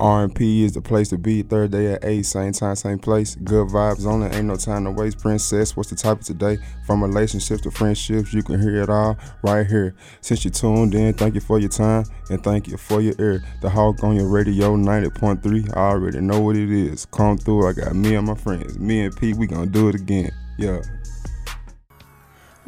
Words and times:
R&P 0.00 0.64
is 0.64 0.72
the 0.72 0.80
place 0.80 1.08
to 1.08 1.18
be. 1.18 1.42
Third 1.42 1.72
day 1.72 1.92
at 1.92 2.04
8, 2.04 2.22
same 2.22 2.52
time, 2.52 2.76
same 2.76 2.98
place. 2.98 3.34
Good 3.36 3.68
vibes 3.68 4.06
only, 4.06 4.28
ain't 4.28 4.46
no 4.46 4.56
time 4.56 4.84
to 4.84 4.90
waste. 4.90 5.18
Princess, 5.18 5.76
what's 5.76 5.90
the 5.90 5.96
topic 5.96 6.24
today? 6.24 6.58
From 6.86 7.02
relationships 7.02 7.62
to 7.62 7.70
friendships, 7.70 8.32
you 8.32 8.42
can 8.42 8.60
hear 8.60 8.82
it 8.82 8.90
all 8.90 9.16
right 9.42 9.66
here. 9.66 9.94
Since 10.20 10.44
you 10.44 10.50
tuned 10.50 10.94
in, 10.94 11.14
thank 11.14 11.34
you 11.34 11.40
for 11.40 11.58
your 11.58 11.70
time 11.70 12.04
and 12.30 12.42
thank 12.42 12.68
you 12.68 12.76
for 12.76 13.00
your 13.00 13.14
ear. 13.18 13.42
The 13.60 13.70
Hawk 13.70 14.02
on 14.04 14.16
your 14.16 14.28
radio 14.28 14.76
90.3, 14.76 15.76
I 15.76 15.80
already 15.80 16.20
know 16.20 16.40
what 16.40 16.56
it 16.56 16.70
is. 16.70 17.06
Come 17.06 17.38
through, 17.38 17.68
I 17.68 17.72
got 17.72 17.94
me 17.94 18.14
and 18.14 18.26
my 18.26 18.34
friends. 18.34 18.78
Me 18.78 19.04
and 19.04 19.16
Pete, 19.16 19.36
we 19.36 19.46
gonna 19.46 19.66
do 19.66 19.88
it 19.88 19.94
again. 19.94 20.30
Yeah. 20.58 20.80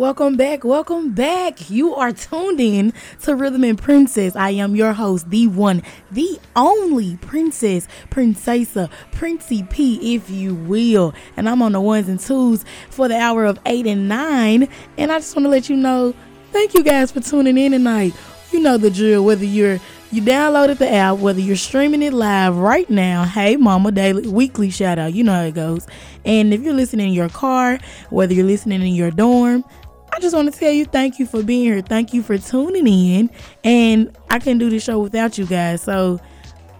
Welcome 0.00 0.38
back, 0.38 0.64
welcome 0.64 1.12
back. 1.12 1.68
You 1.68 1.94
are 1.94 2.10
tuned 2.10 2.58
in 2.58 2.94
to 3.24 3.36
Rhythm 3.36 3.64
and 3.64 3.76
Princess. 3.76 4.34
I 4.34 4.48
am 4.52 4.74
your 4.74 4.94
host, 4.94 5.28
the 5.28 5.46
one, 5.48 5.82
the 6.10 6.40
only 6.56 7.18
Princess, 7.18 7.86
Princessa, 8.08 8.90
Princey 9.12 9.62
P, 9.64 10.14
if 10.14 10.30
you 10.30 10.54
will. 10.54 11.12
And 11.36 11.46
I'm 11.46 11.60
on 11.60 11.72
the 11.72 11.82
ones 11.82 12.08
and 12.08 12.18
twos 12.18 12.64
for 12.88 13.08
the 13.08 13.18
hour 13.18 13.44
of 13.44 13.58
eight 13.66 13.86
and 13.86 14.08
nine. 14.08 14.70
And 14.96 15.12
I 15.12 15.18
just 15.18 15.36
want 15.36 15.44
to 15.44 15.50
let 15.50 15.68
you 15.68 15.76
know, 15.76 16.14
thank 16.50 16.72
you 16.72 16.82
guys 16.82 17.12
for 17.12 17.20
tuning 17.20 17.58
in 17.58 17.72
tonight. 17.72 18.14
You 18.52 18.60
know 18.60 18.78
the 18.78 18.90
drill, 18.90 19.22
whether 19.22 19.44
you're 19.44 19.80
you 20.12 20.22
downloaded 20.22 20.78
the 20.78 20.90
app, 20.90 21.18
whether 21.18 21.38
you're 21.38 21.54
streaming 21.54 22.02
it 22.02 22.12
live 22.12 22.56
right 22.56 22.90
now. 22.90 23.24
Hey, 23.24 23.56
Mama, 23.56 23.92
daily 23.92 24.26
weekly 24.26 24.68
shout 24.68 24.98
out. 24.98 25.12
You 25.12 25.22
know 25.22 25.34
how 25.34 25.42
it 25.42 25.54
goes. 25.54 25.86
And 26.24 26.52
if 26.52 26.62
you're 26.62 26.74
listening 26.74 27.08
in 27.08 27.14
your 27.14 27.28
car, 27.28 27.78
whether 28.08 28.34
you're 28.34 28.44
listening 28.44 28.80
in 28.80 28.94
your 28.94 29.12
dorm, 29.12 29.64
I 30.12 30.18
just 30.20 30.34
want 30.34 30.52
to 30.52 30.58
tell 30.58 30.72
you 30.72 30.84
thank 30.84 31.18
you 31.18 31.26
for 31.26 31.42
being 31.42 31.64
here. 31.64 31.80
Thank 31.80 32.12
you 32.12 32.22
for 32.22 32.36
tuning 32.38 32.86
in. 32.86 33.30
And 33.64 34.16
I 34.28 34.38
couldn't 34.38 34.58
do 34.58 34.70
this 34.70 34.82
show 34.82 34.98
without 34.98 35.38
you 35.38 35.46
guys. 35.46 35.82
So 35.82 36.20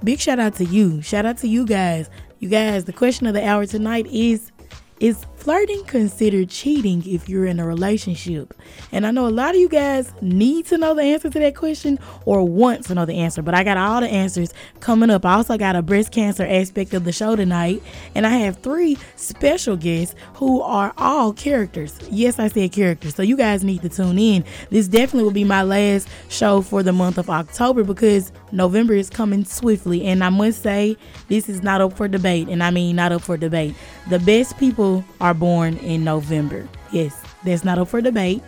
big 0.04 0.20
shout 0.20 0.38
out 0.38 0.54
to 0.56 0.64
you. 0.64 1.02
Shout 1.02 1.26
out 1.26 1.38
to 1.38 1.48
you 1.48 1.66
guys. 1.66 2.10
You 2.38 2.48
guys, 2.48 2.84
the 2.84 2.92
question 2.92 3.26
of 3.26 3.34
the 3.34 3.46
hour 3.46 3.66
tonight 3.66 4.06
is 4.06 4.50
is 4.98 5.24
flirting 5.40 5.82
considered 5.84 6.50
cheating 6.50 7.02
if 7.06 7.28
you're 7.28 7.46
in 7.46 7.58
a 7.58 7.66
relationship? 7.66 8.52
And 8.92 9.06
I 9.06 9.10
know 9.10 9.26
a 9.26 9.30
lot 9.30 9.54
of 9.54 9.60
you 9.60 9.70
guys 9.70 10.12
need 10.20 10.66
to 10.66 10.76
know 10.76 10.94
the 10.94 11.02
answer 11.02 11.30
to 11.30 11.38
that 11.38 11.56
question 11.56 11.98
or 12.26 12.46
want 12.46 12.84
to 12.84 12.94
know 12.94 13.06
the 13.06 13.14
answer, 13.14 13.40
but 13.40 13.54
I 13.54 13.64
got 13.64 13.78
all 13.78 14.02
the 14.02 14.08
answers 14.08 14.52
coming 14.80 15.08
up. 15.08 15.24
I 15.24 15.34
also 15.34 15.56
got 15.56 15.76
a 15.76 15.82
breast 15.82 16.12
cancer 16.12 16.44
aspect 16.44 16.92
of 16.92 17.04
the 17.04 17.12
show 17.12 17.36
tonight, 17.36 17.82
and 18.14 18.26
I 18.26 18.30
have 18.30 18.58
three 18.58 18.98
special 19.16 19.76
guests 19.76 20.14
who 20.34 20.60
are 20.60 20.92
all 20.98 21.32
characters. 21.32 21.98
Yes, 22.10 22.38
I 22.38 22.48
said 22.48 22.72
characters. 22.72 23.14
So 23.14 23.22
you 23.22 23.36
guys 23.36 23.64
need 23.64 23.80
to 23.80 23.88
tune 23.88 24.18
in. 24.18 24.44
This 24.68 24.88
definitely 24.88 25.24
will 25.24 25.30
be 25.30 25.44
my 25.44 25.62
last 25.62 26.06
show 26.28 26.60
for 26.60 26.82
the 26.82 26.92
month 26.92 27.16
of 27.16 27.30
October 27.30 27.82
because 27.82 28.30
November 28.52 28.92
is 28.92 29.08
coming 29.08 29.46
swiftly, 29.46 30.04
and 30.04 30.22
I 30.22 30.28
must 30.28 30.62
say, 30.62 30.98
this 31.28 31.48
is 31.48 31.62
not 31.62 31.80
up 31.80 31.96
for 31.96 32.08
debate, 32.08 32.48
and 32.48 32.62
I 32.62 32.70
mean 32.70 32.96
not 32.96 33.10
up 33.10 33.22
for 33.22 33.38
debate. 33.38 33.74
The 34.10 34.18
best 34.18 34.58
people 34.58 35.04
are 35.20 35.29
born 35.34 35.76
in 35.78 36.04
November. 36.04 36.68
Yes, 36.92 37.20
that's 37.44 37.64
not 37.64 37.78
up 37.78 37.88
for 37.88 38.00
debate. 38.00 38.42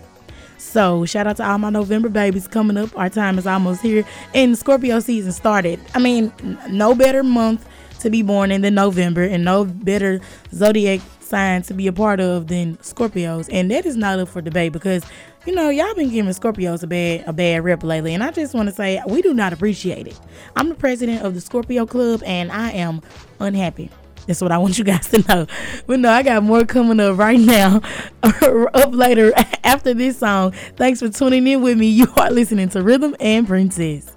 So, 0.59 1.05
shout 1.05 1.27
out 1.27 1.37
to 1.39 1.49
all 1.49 1.59
my 1.59 1.71
November 1.71 2.09
babies 2.09 2.47
coming 2.47 2.77
up. 2.77 2.97
Our 2.97 3.11
time 3.11 3.37
is 3.37 3.47
almost 3.47 3.83
here, 3.83 4.05
and 4.35 4.57
Scorpio 4.57 5.01
season 5.01 5.33
started. 5.33 5.81
I 5.95 5.99
mean, 5.99 6.33
no 6.69 6.95
better 6.95 7.23
month 7.23 7.69
to 8.01 8.11
be 8.11 8.23
born 8.23 8.53
in 8.53 8.63
than 8.63 8.75
November, 8.75 9.23
and 9.23 9.45
no 9.45 9.65
better 9.65 10.21
zodiac 10.53 11.01
sign 11.21 11.63
to 11.63 11.75
be 11.75 11.87
a 11.87 11.93
part 11.93 12.21
of 12.21 12.47
than 12.47 12.77
Scorpios. 12.79 13.49
And 13.51 13.71
that 13.71 13.87
is 13.87 13.97
not 13.97 14.19
up 14.19 14.29
for 14.29 14.41
debate 14.41 14.73
because 14.73 15.05
you 15.47 15.53
know, 15.53 15.71
y'all 15.71 15.93
been 15.95 16.11
giving 16.11 16.31
Scorpios 16.33 16.85
a 16.85 16.87
bad 16.87 17.25
a 17.27 17.33
bad 17.33 17.65
rep 17.65 17.83
lately, 17.83 18.15
and 18.15 18.23
I 18.23 18.31
just 18.31 18.55
want 18.55 18.69
to 18.69 18.75
say 18.75 19.03
we 19.07 19.23
do 19.23 19.35
not 19.35 19.53
appreciate 19.53 20.07
it. 20.07 20.19
I'm 20.55 20.69
the 20.69 20.75
president 20.77 21.25
of 21.25 21.35
the 21.35 21.41
Scorpio 21.41 21.87
Club, 21.87 22.23
and 22.25 22.53
I 22.53 22.71
am 22.71 23.03
unhappy. 23.41 23.91
That's 24.27 24.41
what 24.41 24.53
I 24.53 24.59
want 24.59 24.79
you 24.79 24.85
guys 24.85 25.09
to 25.09 25.25
know. 25.29 25.47
But 25.87 26.01
no, 26.01 26.11
I 26.11 26.23
got 26.23 26.43
more 26.43 26.65
coming 26.65 27.01
up 27.01 27.19
right 27.19 27.41
now, 27.41 27.81
up 28.23 28.95
later 28.95 29.33
after 29.65 29.95
this 29.95 30.19
song. 30.19 30.53
Thanks 30.77 31.01
for 31.01 31.09
tuning 31.09 31.47
in 31.47 31.63
with 31.63 31.79
me. 31.79 31.89
You 31.89 32.07
are 32.17 32.31
listening 32.31 32.69
to 32.71 32.83
Rhythm 32.83 33.17
and 33.21 33.47
Princess. 33.47 34.17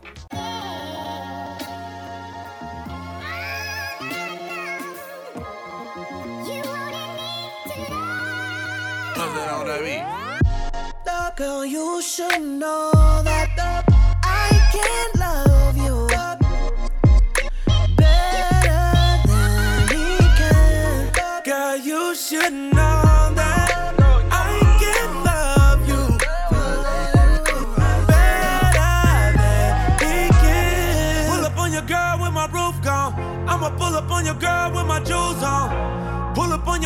Girl, 11.35 11.65
you 11.65 12.01
should 12.01 12.41
know 12.41 12.91
that 12.93 13.49
I 13.59 13.94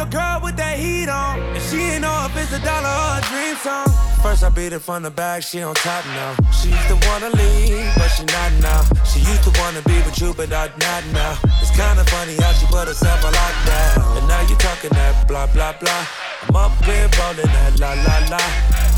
girl 0.09 0.39
with 0.43 0.57
that 0.57 0.77
heat 0.77 1.09
on. 1.09 1.39
And 1.39 1.61
she 1.61 1.77
ain't 1.93 2.01
know 2.01 2.27
if 2.27 2.35
it's 2.37 2.53
a 2.53 2.59
dollar 2.59 2.89
or 2.89 3.17
a 3.17 3.21
dream 3.29 3.55
song. 3.57 3.87
First 4.21 4.43
I 4.43 4.49
beat 4.49 4.73
it 4.73 4.79
from 4.79 5.03
the 5.03 5.11
back, 5.11 5.43
she 5.43 5.61
on 5.61 5.73
top 5.75 6.05
now. 6.05 6.35
She 6.51 6.69
used 6.69 6.89
to 6.89 6.97
wanna 7.07 7.29
leave, 7.29 7.87
but 7.95 8.09
she 8.09 8.25
not 8.25 8.51
now. 8.59 8.81
She 9.05 9.19
used 9.19 9.43
to 9.47 9.51
wanna 9.61 9.81
be 9.83 9.97
with 10.03 10.19
you, 10.19 10.33
but 10.33 10.49
not, 10.49 10.77
not 10.79 11.03
now. 11.13 11.37
It's 11.61 11.71
kinda 11.71 12.03
funny 12.11 12.35
how 12.35 12.51
she 12.53 12.65
put 12.67 12.87
herself 12.87 13.23
on 13.23 13.33
lockdown. 13.33 14.17
And 14.17 14.27
now 14.27 14.41
you 14.49 14.55
talking 14.57 14.91
that 14.91 15.27
blah 15.27 15.47
blah 15.47 15.73
blah. 15.79 16.03
I'm 16.47 16.55
up 16.55 16.73
here 16.83 17.07
rolling 17.19 17.51
that 17.55 17.79
la 17.79 17.93
la 17.93 18.17
la. 18.33 18.43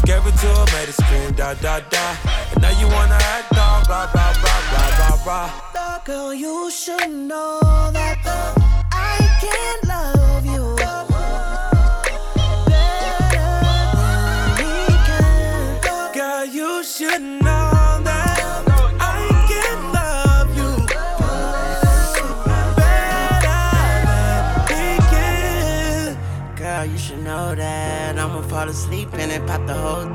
Gave 0.05 0.25
it 0.25 0.35
to 0.41 0.47
her, 0.47 0.66
made 0.73 0.89
her 0.89 0.97
scream 0.97 1.31
da 1.33 1.53
da 1.55 1.79
da. 1.93 2.05
And 2.53 2.61
now 2.61 2.73
you 2.79 2.88
wanna 2.88 3.19
act 3.35 3.53
all 3.57 3.83
blah 3.85 4.09
blah 4.13 4.33
blah 4.41 4.61
blah 4.72 4.89
blah 4.97 5.23
blah. 5.23 5.72
Girl, 6.03 6.33
you 6.33 6.72
should 6.72 7.11
know 7.11 7.59
that 7.93 8.17
uh, 8.25 8.55
I 8.91 9.19
can't 9.39 9.91
asleep 28.72 29.09
and 29.14 29.30
then 29.30 29.46
pop 29.46 29.62
the 29.68 29.76
whole. 29.76 30.08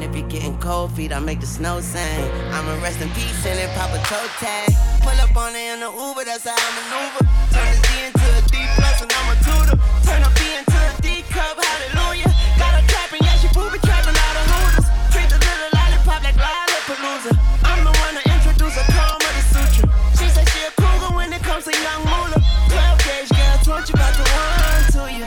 If 0.00 0.14
you're 0.14 0.28
getting 0.28 0.56
cold 0.58 0.92
feet, 0.92 1.12
I 1.12 1.18
make 1.18 1.40
the 1.40 1.46
snow 1.46 1.80
sing. 1.80 2.22
I'ma 2.54 2.80
rest 2.80 3.00
in 3.02 3.10
peace 3.10 3.42
and 3.44 3.58
then 3.58 3.68
pop 3.74 3.90
a 3.90 3.98
toe 4.06 4.28
tag. 4.38 4.70
Pull 5.02 5.18
up 5.18 5.36
on 5.36 5.50
it 5.58 5.74
in 5.74 5.80
the 5.82 5.90
Uber, 5.90 6.24
that's 6.24 6.46
how 6.46 6.54
I 6.54 6.68
maneuver. 6.78 7.26
Turn 7.50 7.66
this 7.66 7.82
D 7.82 7.90
into 8.06 8.26
a 8.38 8.42
D 8.46 8.54
plus 8.78 9.02
and 9.02 9.10
I'm 9.10 9.28
a 9.34 9.36
tutor. 9.42 9.76
Turn 10.06 10.22
a 10.22 10.30
B 10.38 10.40
into 10.54 10.78
a 10.78 10.90
D 11.02 11.26
cup, 11.26 11.58
hallelujah. 11.58 12.30
Got 12.54 12.78
her 12.78 12.84
trapping, 12.86 13.22
yeah, 13.26 13.36
she 13.42 13.50
booby 13.50 13.82
trapping 13.82 14.14
out 14.14 14.36
of 14.38 14.46
hooters. 14.46 14.86
Treat 15.10 15.28
the 15.34 15.38
little 15.42 15.70
lollipop 15.74 16.22
like 16.22 16.38
Lollapalooza. 16.38 17.34
I'm 17.66 17.82
the 17.82 17.92
one 17.98 18.14
to 18.14 18.22
introduce 18.30 18.78
a 18.78 18.84
karma 18.94 19.26
to 19.26 19.42
suture. 19.50 19.90
She 20.14 20.26
said 20.30 20.46
she 20.54 20.60
a 20.62 20.72
cougar 20.78 21.10
when 21.18 21.34
it 21.34 21.42
comes 21.42 21.66
to 21.66 21.74
young 21.74 22.02
moolah. 22.06 22.40
12 22.70 23.02
gauge 23.02 23.30
girl, 23.34 23.82
20 23.82 23.90
about 23.90 24.14
to 24.14 24.24
run 24.38 24.82
to 24.94 25.04
you. 25.18 25.26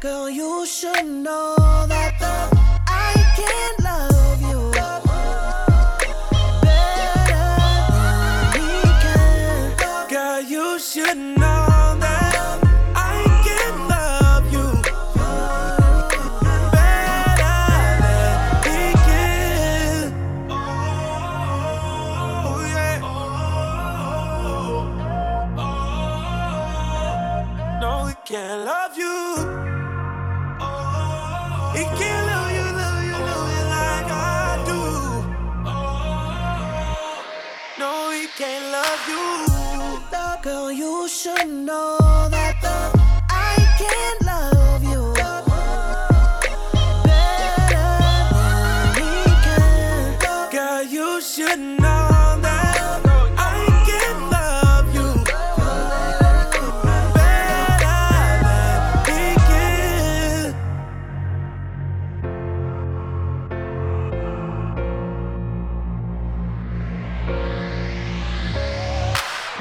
Girl, 0.00 0.28
you 0.28 0.66
should 0.66 1.06
know 1.06 1.63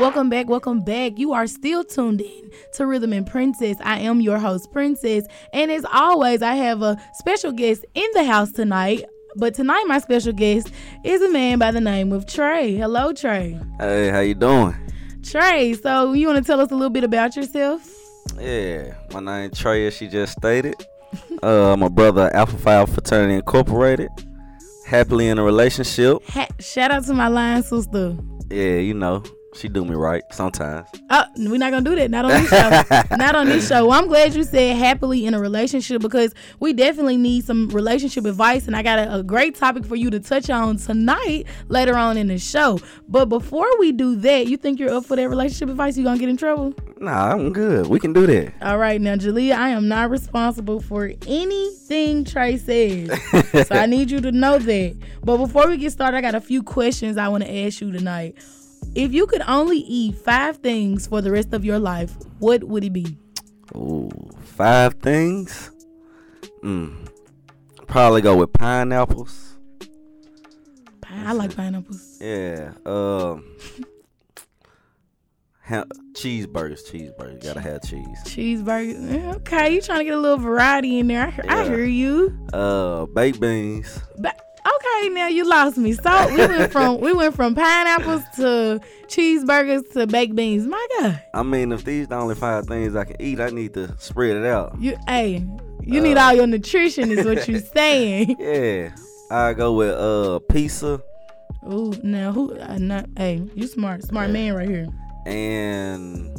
Welcome 0.04 0.30
back, 0.30 0.50
welcome 0.50 0.82
back. 0.82 1.18
You 1.18 1.32
are 1.32 1.48
still 1.48 1.82
tuned 1.86 2.20
in 2.20 2.52
to 2.74 2.86
Rhythm 2.86 3.14
and 3.14 3.26
Princess. 3.26 3.78
I 3.82 4.00
am 4.00 4.20
your 4.20 4.38
host, 4.38 4.70
Princess. 4.74 5.26
And 5.54 5.72
as 5.72 5.86
always, 5.94 6.42
I 6.42 6.56
have 6.56 6.82
a 6.82 6.98
special 7.14 7.54
guest 7.54 7.86
in 7.94 8.06
the 8.14 8.26
house 8.26 8.52
tonight. 8.52 9.06
But 9.38 9.54
tonight, 9.54 9.86
my 9.88 10.00
special 10.00 10.34
guest 10.34 10.72
is 11.06 11.22
a 11.22 11.32
man 11.32 11.58
by 11.58 11.72
the 11.72 11.80
name 11.80 12.12
of 12.12 12.26
Trey. 12.26 12.76
Hello, 12.76 13.14
Trey. 13.14 13.58
Hey, 13.80 14.10
how 14.10 14.20
you 14.20 14.36
doing? 14.36 14.76
Trey, 15.24 15.74
so 15.74 16.12
you 16.12 16.28
want 16.28 16.38
to 16.38 16.44
tell 16.46 16.60
us 16.60 16.70
a 16.72 16.76
little 16.76 16.90
bit 16.90 17.06
about 17.06 17.38
yourself? 17.38 17.90
Yeah, 18.38 18.96
my 19.14 19.22
name 19.22 19.52
Trey, 19.52 19.88
as 19.88 19.94
she 19.96 20.10
just 20.10 20.34
stated. 20.34 20.76
uh, 21.42 21.72
I'm 21.72 21.82
a 21.82 21.90
brother 21.90 22.30
Alpha 22.36 22.58
Phi 22.58 22.86
Fraternity 22.88 23.36
Incorporated. 23.36 24.10
Happily 24.86 25.30
in 25.30 25.40
a 25.40 25.44
relationship. 25.46 26.18
Ha- 26.28 26.50
shout 26.60 26.92
out 26.92 27.06
to 27.06 27.14
my 27.14 27.30
line 27.30 27.64
sister. 27.64 28.18
Yeah, 28.50 28.80
you 28.80 28.94
know, 28.96 29.24
she 29.56 29.70
do 29.70 29.86
me 29.86 29.96
right 29.96 30.24
sometimes. 30.32 30.88
Uh, 31.10 31.26
oh, 31.28 31.50
we're 31.50 31.58
not 31.58 31.72
gonna 31.72 31.90
do 31.90 31.96
that. 31.96 32.10
Not 32.12 32.26
on 32.26 32.32
this 32.32 32.50
show. 32.50 33.16
not 33.18 33.36
on 33.36 33.48
this 33.48 33.68
show. 33.68 33.88
Well, 33.88 34.00
I'm 34.00 34.08
glad 34.08 34.34
you 34.34 34.44
said 34.44 34.78
happily 34.78 35.26
in 35.26 35.34
a 35.34 35.40
relationship 35.40 36.02
because 36.02 36.34
we 36.60 36.74
definitely 36.74 37.18
need 37.18 37.46
some 37.46 37.70
relationship 37.70 38.26
advice, 38.26 38.68
and 38.68 38.76
I 38.76 38.84
got 38.84 39.00
a, 39.00 39.16
a 39.16 39.24
great 39.24 39.56
topic 39.56 39.86
for 39.86 39.96
you 39.96 40.10
to 40.10 40.20
touch 40.20 40.50
on 40.50 40.78
tonight 40.78 41.46
later 41.68 41.96
on 41.96 42.18
in 42.18 42.28
the 42.28 42.38
show. 42.38 42.80
But 43.08 43.26
before 43.26 43.68
we 43.80 43.92
do 43.92 44.16
that, 44.18 44.48
you 44.48 44.58
think 44.58 44.80
you're 44.80 44.94
up 44.94 45.06
for 45.06 45.16
that 45.16 45.30
relationship 45.30 45.70
advice? 45.70 45.98
You 45.98 46.04
gonna 46.04 46.20
get 46.20 46.30
in 46.30 46.38
trouble? 46.38 46.74
Nah, 47.00 47.32
I'm 47.32 47.52
good. 47.52 47.88
We 47.88 48.00
can 48.00 48.14
do 48.14 48.26
that. 48.28 48.54
All 48.62 48.78
right, 48.78 49.00
now, 49.00 49.16
Jalea, 49.16 49.54
I 49.54 49.70
am 49.70 49.88
not 49.88 50.10
responsible 50.10 50.80
for 50.80 51.12
anything 51.28 52.24
Trey 52.26 52.58
says, 52.58 53.12
so 53.68 53.76
I 53.76 53.86
need 53.86 54.10
you 54.10 54.20
to 54.22 54.32
know 54.32 54.58
that. 54.58 54.96
But 55.24 55.38
before 55.38 55.68
we 55.68 55.78
get 55.78 55.92
started, 55.92 56.18
I 56.18 56.22
got 56.22 56.36
a 56.36 56.42
few 56.42 56.64
questions 56.64 57.18
I 57.18 57.28
want 57.28 57.44
to 57.44 57.66
ask 57.66 57.82
you 57.82 57.92
tonight. 57.92 58.36
If 58.96 59.12
you 59.14 59.26
could 59.26 59.42
only 59.48 59.78
eat 59.80 60.16
five 60.16 60.58
things 60.58 61.08
for 61.08 61.22
the 61.22 61.32
rest 61.32 61.54
of 61.54 61.66
your 61.66 61.80
life, 61.80 62.14
what 62.40 62.64
would 62.64 62.84
it 62.84 62.94
be? 62.94 63.18
Ooh, 63.76 64.10
five 64.42 64.94
things. 64.96 65.72
Mm. 66.64 67.08
Probably 67.88 68.22
go 68.22 68.38
with 68.38 68.54
pineapples. 68.54 69.56
Pine- 71.02 71.28
I 71.28 71.32
like 71.34 71.56
pineapples. 71.56 72.18
Yeah. 72.22 72.72
Um. 72.86 73.44
ha- 75.62 75.86
cheeseburgers, 76.14 76.82
cheeseburgers. 76.90 77.44
Gotta 77.44 77.62
have 77.62 77.82
cheese. 77.84 78.20
Cheeseburger. 78.26 79.12
Eh, 79.12 79.34
Okay, 79.38 79.74
you 79.76 79.82
trying 79.82 80.00
to 80.00 80.06
get 80.06 80.14
a 80.14 80.20
little 80.20 80.38
variety 80.38 81.00
in 81.00 81.08
there. 81.08 81.28
I, 81.28 81.32
hear- 81.32 81.46
I 81.50 81.64
hear 81.66 81.84
you. 81.86 82.48
Uh, 82.54 83.06
baked 83.08 83.40
beans. 83.40 84.00
But 84.20 84.40
okay, 84.66 85.10
now 85.10 85.28
you 85.28 85.48
lost 85.48 85.78
me. 85.78 85.94
So 85.94 86.28
we 86.30 86.38
went 86.38 86.72
from 86.76 87.00
we 87.02 87.14
went 87.14 87.36
from 87.36 87.56
pineapples 87.56 88.24
to 88.38 88.80
cheeseburgers 89.08 89.92
to 89.94 90.08
baked 90.08 90.36
beans. 90.36 90.66
My 90.68 90.88
God, 91.00 91.22
I 91.34 91.44
mean, 91.44 91.72
if 91.72 91.84
these 91.84 92.08
the 92.08 92.16
only 92.16 92.36
five 92.36 92.66
things 92.68 92.96
I 92.96 93.06
can 93.06 93.22
eat, 93.22 93.40
I 93.40 93.50
need 93.50 93.74
to 93.76 93.96
spread 94.00 94.36
it 94.38 94.46
out. 94.46 94.76
you 94.80 94.98
hey, 95.08 95.46
you 95.82 96.00
need 96.02 96.18
all 96.18 96.34
your 96.34 96.48
nutrition, 96.48 97.12
is 97.12 97.26
what 97.26 97.48
you're 97.48 97.60
saying. 97.76 98.36
Yeah. 98.40 98.96
I 99.32 99.54
go 99.54 99.74
with 99.74 99.96
uh 99.96 100.40
pizza 100.50 101.02
Ooh, 101.72 101.94
now 102.04 102.32
who? 102.34 102.56
Uh, 102.60 102.78
not 102.78 103.06
hey, 103.18 103.42
you 103.56 103.68
smart, 103.68 104.04
smart 104.04 104.30
man 104.32 104.54
right 104.54 104.68
here. 104.70 104.88
and 105.26 106.30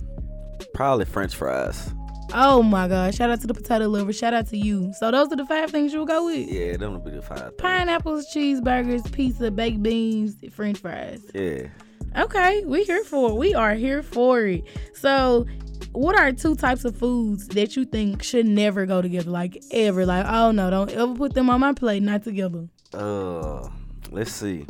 probably 0.74 1.04
French 1.06 1.34
fries. 1.34 1.92
Oh 2.36 2.64
my 2.64 2.88
God! 2.88 3.14
Shout 3.14 3.30
out 3.30 3.40
to 3.42 3.46
the 3.46 3.54
potato 3.54 3.86
lover. 3.86 4.12
Shout 4.12 4.34
out 4.34 4.48
to 4.48 4.56
you. 4.58 4.92
So 4.98 5.12
those 5.12 5.32
are 5.32 5.36
the 5.36 5.46
five 5.46 5.70
things 5.70 5.92
you 5.92 6.00
will 6.00 6.06
go 6.06 6.26
with: 6.26 6.50
Yeah, 6.50 6.76
them 6.76 6.94
would 6.94 7.04
be 7.04 7.12
the 7.12 7.22
five. 7.22 7.56
Pineapples, 7.58 8.26
cheeseburgers, 8.34 9.10
pizza, 9.12 9.52
baked 9.52 9.82
beans, 9.84 10.36
French 10.52 10.78
fries. 10.78 11.22
Yeah. 11.32 11.68
Okay, 12.16 12.64
we 12.64 12.82
here 12.82 13.04
for 13.04 13.30
it. 13.30 13.34
We 13.34 13.54
are 13.54 13.74
here 13.74 14.02
for 14.02 14.40
it. 14.40 14.64
So, 14.94 15.46
what 15.92 16.18
are 16.18 16.32
two 16.32 16.56
types 16.56 16.84
of 16.84 16.96
foods 16.96 17.46
that 17.48 17.76
you 17.76 17.84
think 17.84 18.24
should 18.24 18.46
never 18.46 18.84
go 18.84 19.00
together? 19.00 19.30
Like 19.30 19.62
ever? 19.70 20.04
Like, 20.04 20.26
oh 20.26 20.50
no, 20.50 20.70
don't 20.70 20.90
ever 20.90 21.14
put 21.14 21.34
them 21.34 21.48
on 21.50 21.60
my 21.60 21.72
plate. 21.72 22.02
Not 22.02 22.24
together. 22.24 22.68
Uh, 22.92 23.68
let's 24.10 24.32
see. 24.32 24.66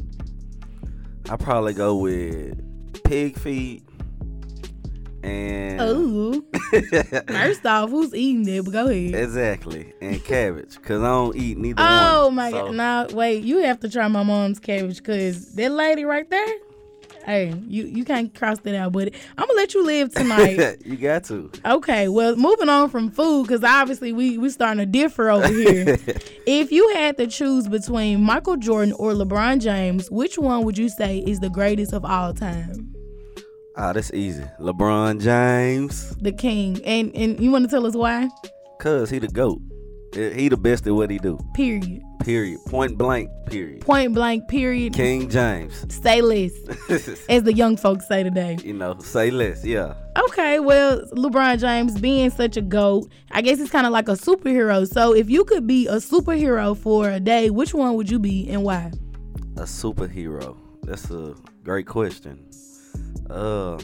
I 1.31 1.37
probably 1.37 1.73
go 1.73 1.97
with 1.97 2.61
pig 3.05 3.39
feet 3.39 3.83
and 5.25 5.81
Ooh. 5.81 6.45
First 7.29 7.65
off, 7.67 7.91
who's 7.91 8.15
eating 8.15 8.43
that? 8.45 8.65
But 8.65 8.73
go 8.73 8.87
ahead. 8.89 9.15
exactly 9.15 9.93
and 10.01 10.23
cabbage 10.25 10.75
because 10.77 11.03
I 11.03 11.07
don't 11.07 11.37
eat 11.37 11.59
neither 11.59 11.83
Oh 11.85 12.27
one. 12.27 12.35
my 12.37 12.51
So, 12.51 12.67
god! 12.67 12.75
Now 12.75 13.07
wait, 13.09 13.43
you 13.45 13.59
have 13.59 13.81
to 13.81 13.89
try 13.89 14.07
my 14.09 14.23
mom's 14.23 14.59
cabbage 14.61 14.99
because 14.99 15.55
that 15.55 15.71
lady 15.73 16.05
right 16.05 16.29
there. 16.29 16.47
Hey, 17.27 17.55
you 17.69 17.85
you 17.85 18.05
can't 18.05 18.35
cross 18.35 18.59
that 18.59 18.75
out, 18.75 18.93
but 18.93 19.09
I'm 19.39 19.47
gonna 19.47 19.55
let 19.57 19.73
you 19.73 19.83
live 19.83 20.13
tonight. 20.15 20.77
you 20.85 20.97
got 20.97 21.25
to. 21.25 21.51
Okay, 21.65 22.09
well, 22.09 22.37
moving 22.37 22.69
on 22.69 22.91
from 22.91 23.11
food, 23.11 23.47
because 23.47 23.65
obviously 23.65 24.13
we 24.13 24.37
we 24.37 24.51
starting 24.51 24.79
to 24.81 24.85
differ 24.87 25.31
over 25.31 25.49
here. 25.49 25.97
if 26.47 26.71
you 26.71 26.87
had 26.91 27.17
to 27.17 27.27
choose 27.27 27.67
between 27.67 28.23
Michael 28.23 28.59
Jordan 28.59 28.93
or 28.99 29.13
LeBron 29.13 29.61
James, 29.63 30.11
which 30.11 30.37
one 30.37 30.65
would 30.67 30.77
you 30.77 30.91
say 30.91 31.21
is 31.21 31.41
the 31.41 31.49
greatest 31.49 31.95
of 31.95 32.05
all 32.05 32.35
time? 32.35 32.94
Ah, 33.77 33.93
that's 33.93 34.13
easy. 34.13 34.45
LeBron 34.61 35.21
James, 35.21 36.15
The 36.17 36.33
king, 36.33 36.81
and 36.85 37.15
and 37.15 37.41
you 37.41 37.51
want 37.51 37.65
to 37.65 37.71
tell 37.71 37.87
us 37.87 37.95
why? 37.95 38.29
cause 38.81 39.09
he 39.11 39.19
the 39.19 39.29
goat. 39.29 39.61
He 40.15 40.49
the 40.49 40.57
best 40.57 40.87
at 40.87 40.95
what 40.95 41.11
he 41.11 41.19
do. 41.19 41.39
Period. 41.55 42.01
Period. 42.21 42.61
Point 42.69 42.97
blank. 42.97 43.31
Period. 43.47 43.81
Point 43.81 44.15
blank. 44.15 44.47
Period. 44.47 44.93
King 44.93 45.29
James. 45.29 45.75
Say 45.93 46.23
less, 46.23 46.53
as 47.29 47.43
the 47.43 47.53
young 47.53 47.77
folks 47.77 48.07
say 48.07 48.23
today. 48.23 48.57
you 48.63 48.75
know, 48.75 48.97
say 49.01 49.31
less. 49.33 49.65
Yeah. 49.65 49.95
Okay, 50.29 50.61
well, 50.61 51.01
LeBron 51.17 51.59
James 51.59 51.99
being 52.01 52.31
such 52.31 52.57
a 52.57 52.61
GOAT, 52.63 53.11
I 53.33 53.41
guess 53.43 53.59
it's 53.59 53.71
kind 53.73 53.87
of 53.87 53.93
like 53.93 54.09
a 54.09 54.13
superhero. 54.13 54.87
So 54.87 55.13
if 55.15 55.29
you 55.29 55.45
could 55.45 55.67
be 55.67 55.89
a 55.89 55.97
superhero 55.97 56.77
for 56.77 57.11
a 57.11 57.19
day, 57.19 57.51
which 57.51 57.75
one 57.75 57.95
would 57.95 58.09
you 58.09 58.21
be 58.21 58.49
and 58.49 58.63
why? 58.63 58.93
A 59.57 59.63
superhero. 59.63 60.57
That's 60.85 61.11
a 61.11 61.35
great 61.65 61.87
question. 61.87 62.47
Uh, 63.35 63.79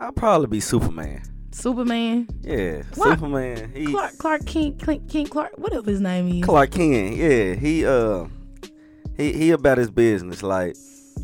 I'll 0.00 0.12
probably 0.12 0.46
be 0.48 0.60
Superman. 0.60 1.22
Superman? 1.52 2.26
Yeah, 2.42 2.82
Why? 2.96 3.10
Superman. 3.10 3.72
He 3.74 3.86
Clark, 3.86 4.18
Clark 4.18 4.44
King, 4.46 4.76
King, 4.76 5.06
King 5.06 5.26
Clark, 5.26 5.52
whatever 5.56 5.88
his 5.90 6.00
name 6.00 6.28
is. 6.28 6.44
Clark 6.44 6.72
Kent. 6.72 7.16
Yeah, 7.16 7.54
he 7.54 7.86
uh, 7.86 8.26
he 9.16 9.32
he 9.32 9.50
about 9.52 9.78
his 9.78 9.90
business. 9.90 10.42
Like 10.42 10.76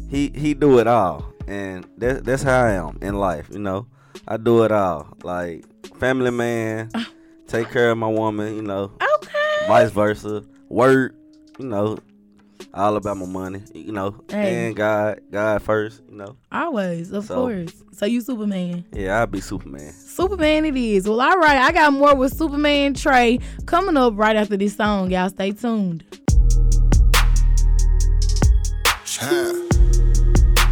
he 0.08 0.30
he 0.34 0.54
do 0.54 0.78
it 0.78 0.86
all, 0.86 1.26
and 1.48 1.84
that 1.98 2.24
that's 2.24 2.42
how 2.42 2.62
I 2.64 2.72
am 2.72 2.98
in 3.02 3.16
life. 3.16 3.48
You 3.52 3.58
know, 3.58 3.86
I 4.28 4.36
do 4.36 4.62
it 4.64 4.72
all. 4.72 5.16
Like 5.24 5.64
family 5.98 6.30
man, 6.30 6.90
take 7.48 7.70
care 7.70 7.90
of 7.90 7.98
my 7.98 8.08
woman. 8.08 8.54
You 8.54 8.62
know, 8.62 8.92
Okay. 9.16 9.66
vice 9.68 9.90
versa. 9.90 10.44
Work. 10.68 11.14
You 11.58 11.66
know, 11.66 11.98
all 12.74 12.96
about 12.96 13.16
my 13.16 13.26
money. 13.26 13.62
You 13.74 13.92
know, 13.92 14.22
Hey. 14.30 14.66
and 14.66 14.76
God, 14.76 15.20
God 15.30 15.62
first. 15.62 16.02
You 16.08 16.16
know. 16.16 16.36
Always, 16.52 17.12
of 17.12 17.26
So- 17.26 17.34
course. 17.34 17.72
So 17.92 18.06
you 18.06 18.20
Superman. 18.22 18.84
Yeah, 18.94 19.20
I'll 19.20 19.26
be 19.26 19.40
Superman. 19.40 19.92
Superman 19.92 20.64
it 20.64 20.76
is. 20.76 21.06
Well, 21.08 21.20
all 21.20 21.38
right. 21.38 21.58
I 21.58 21.70
got 21.72 21.92
more 21.92 22.14
with 22.14 22.34
Superman 22.36 22.94
Trey 22.94 23.40
coming 23.66 23.96
up 23.96 24.14
right 24.16 24.36
after 24.36 24.56
this 24.56 24.74
song. 24.76 25.10
Y'all 25.10 25.28
stay 25.28 25.52
tuned. 25.52 26.04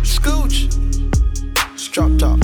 Scooch. 0.03 0.69
Strop 1.79 2.19
top. 2.19 2.39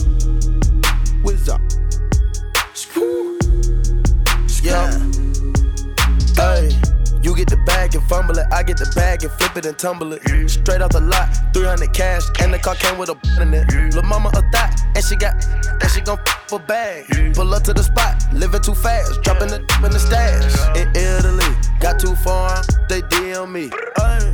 Get 7.44 7.58
the 7.58 7.64
bag 7.64 7.94
and 7.94 8.04
fumble 8.04 8.38
it. 8.38 8.46
I 8.52 8.62
get 8.62 8.78
the 8.78 8.90
bag 8.94 9.22
and 9.22 9.32
flip 9.32 9.56
it 9.56 9.66
and 9.66 9.78
tumble 9.78 10.12
it. 10.12 10.22
Straight 10.48 10.80
off 10.80 10.90
the 10.90 11.00
lot, 11.00 11.28
300 11.52 11.92
cash, 11.92 12.22
and 12.40 12.52
the 12.52 12.58
car 12.58 12.74
came 12.74 12.98
with 12.98 13.10
a 13.10 13.16
in 13.40 13.52
it. 13.52 13.94
Lil' 13.94 14.02
mama 14.02 14.30
a 14.34 14.42
thot, 14.50 14.80
and 14.94 15.04
she 15.04 15.16
got, 15.16 15.34
and 15.80 15.90
she 15.90 16.00
gon' 16.00 16.18
f 16.26 16.48
for 16.48 16.58
bag. 16.58 17.04
Pull 17.34 17.52
up 17.54 17.62
to 17.64 17.72
the 17.72 17.82
spot, 17.82 18.16
living 18.32 18.62
too 18.62 18.74
fast, 18.74 19.22
dropping 19.22 19.48
the 19.48 19.60
in 19.84 19.92
the 19.92 19.98
stash. 19.98 20.54
In 20.76 20.88
Italy, 20.96 21.44
got 21.80 21.98
too 21.98 22.14
far, 22.16 22.62
they 22.88 23.02
DM 23.02 23.52
me. 23.52 23.68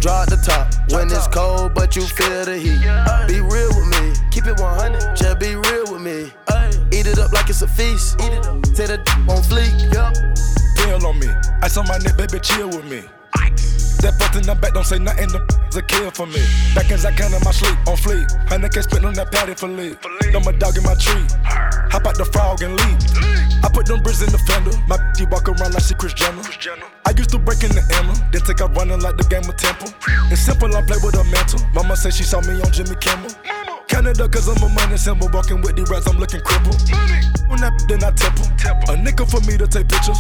Draw 0.01 0.25
the 0.27 0.39
top 0.45 0.73
when 0.93 1.09
it's 1.11 1.27
cold, 1.29 1.75
but 1.75 1.97
you 1.97 2.03
feel 2.03 2.45
the 2.45 2.57
heat. 2.57 2.81
Be 3.27 3.41
real 3.41 3.71
with 3.75 3.89
me, 3.91 4.15
keep 4.31 4.47
it 4.47 4.59
100, 4.61 5.17
just 5.17 5.39
be 5.39 5.57
real 5.57 5.93
with 5.93 6.03
me. 6.03 6.31
Eat 6.93 7.07
it 7.07 7.19
up 7.19 7.33
like 7.33 7.49
it's 7.49 7.63
a 7.63 7.69
feast. 7.69 8.21
Eat 8.21 8.33
it 8.33 8.47
up. 8.47 8.63
Take 8.63 8.89
the 8.89 8.99
d- 8.99 9.13
on 9.33 9.43
fleek. 9.43 10.60
Pill 10.91 11.07
on 11.07 11.21
me. 11.21 11.29
Ice 11.63 11.77
on 11.77 11.87
my 11.87 11.99
neck, 11.99 12.17
baby, 12.17 12.41
chill 12.41 12.67
with 12.67 12.85
me. 12.91 13.07
That 14.03 14.19
fucked 14.19 14.35
in 14.35 14.43
the 14.43 14.59
back, 14.59 14.75
don't 14.75 14.83
say 14.83 14.99
nothing, 14.99 15.31
the 15.31 15.39
a 15.79 15.83
kill 15.87 16.11
for 16.11 16.27
me. 16.27 16.43
Back 16.75 16.91
as 16.91 17.07
I 17.07 17.15
can 17.15 17.31
in 17.31 17.39
my 17.47 17.55
sleep, 17.55 17.79
on 17.87 17.95
fleek. 17.95 18.27
Hundred 18.49 18.75
K 18.75 18.83
spit 18.83 19.05
on 19.05 19.15
that 19.15 19.31
patty 19.31 19.55
for 19.55 19.69
lead. 19.69 20.03
Know 20.35 20.41
my 20.41 20.51
dog 20.51 20.75
in 20.75 20.83
my 20.83 20.99
tree. 20.99 21.23
Hop 21.95 22.11
out 22.11 22.19
the 22.19 22.27
frog 22.35 22.67
and 22.67 22.75
leave. 22.75 22.99
I 23.63 23.71
put 23.71 23.87
them 23.87 24.03
bricks 24.03 24.19
in 24.19 24.35
the 24.35 24.43
fender. 24.51 24.75
My 24.91 24.99
bitch 25.15 25.31
walk 25.31 25.47
around 25.47 25.79
like 25.79 25.87
she 25.87 25.95
Kris 25.95 26.11
Jenner. 26.11 26.43
I 27.07 27.15
used 27.15 27.31
to 27.31 27.39
break 27.39 27.63
in 27.63 27.71
the 27.71 27.87
Emma, 27.95 28.11
then 28.35 28.43
take 28.43 28.59
out 28.59 28.75
running 28.75 28.99
like 28.99 29.15
the 29.15 29.27
game 29.31 29.47
of 29.47 29.55
Temple. 29.55 29.95
It's 30.27 30.43
simple, 30.43 30.75
I 30.75 30.83
play 30.83 30.99
with 30.99 31.15
a 31.15 31.23
mental. 31.31 31.63
Mama 31.71 31.95
say 31.95 32.11
she 32.11 32.25
saw 32.27 32.43
me 32.43 32.59
on 32.59 32.73
Jimmy 32.75 32.99
Kimmel. 32.99 33.31
Canada, 33.91 34.29
cause 34.29 34.47
I'm 34.47 34.63
a 34.63 34.69
money 34.73 34.97
symbol. 34.97 35.29
Walking 35.35 35.61
with 35.63 35.75
the 35.75 35.83
rats, 35.91 36.07
I'm 36.07 36.17
looking 36.17 36.41
crippled. 36.41 36.79
When 37.51 37.59
that 37.59 37.75
then 37.91 38.05
I 38.07 38.15
tip 38.15 38.39
'em. 38.39 38.47
A 38.89 38.97
nickel 38.97 39.27
for 39.27 39.41
me 39.43 39.59
to 39.59 39.67
take 39.67 39.89
pictures. 39.89 40.19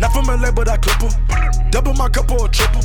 Not 0.00 0.12
from 0.12 0.26
LA, 0.26 0.50
but 0.50 0.68
I 0.68 0.76
clip 0.76 0.98
'em. 0.98 1.70
Double 1.70 1.94
my 1.94 2.08
cup 2.08 2.30
or 2.32 2.46
a 2.46 2.48
triple. 2.50 2.82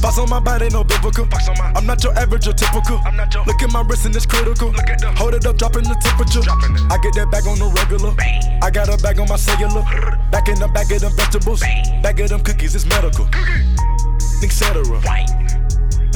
Box 0.00 0.18
on 0.18 0.30
my 0.30 0.38
body, 0.38 0.68
no 0.70 0.84
biblical. 0.84 1.26
I'm 1.74 1.86
not 1.86 2.02
your 2.04 2.16
average 2.16 2.46
or 2.46 2.52
typical. 2.52 3.02
I'm 3.04 3.16
not 3.16 3.34
your 3.34 3.44
Look 3.46 3.62
at 3.62 3.72
my 3.72 3.82
wrist 3.82 4.06
and 4.06 4.14
it's 4.14 4.26
critical. 4.26 4.72
Hold 5.18 5.34
it 5.34 5.44
up, 5.44 5.58
dropping 5.58 5.84
the 5.90 5.96
temperature. 5.98 6.46
I 6.90 6.96
get 7.02 7.14
that 7.18 7.30
bag 7.32 7.46
on 7.46 7.58
the 7.58 7.66
regular. 7.66 8.14
I 8.62 8.70
got 8.70 8.88
a 8.88 8.96
bag 9.02 9.18
on 9.18 9.28
my 9.28 9.36
cellular. 9.36 9.82
Back 10.30 10.48
in 10.48 10.58
the 10.60 10.68
bag 10.68 10.92
of 10.92 11.00
them 11.00 11.12
vegetables. 11.16 11.60
Bag 12.02 12.20
of 12.20 12.28
them 12.28 12.40
cookies, 12.40 12.74
it's 12.76 12.86
medical. 12.86 13.26
Etc. 14.40 14.84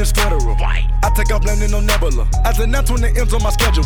It's 0.00 0.12
federal. 0.12 0.55
I 0.61 1.11
take 1.17 1.33
off 1.33 1.45
landing 1.45 1.75
on 1.75 1.85
Nebula. 1.85 2.28
As 2.45 2.61
announced 2.61 2.93
when 2.93 3.02
it 3.02 3.19
ends 3.19 3.35
on 3.35 3.43
my 3.43 3.50
schedule. 3.50 3.83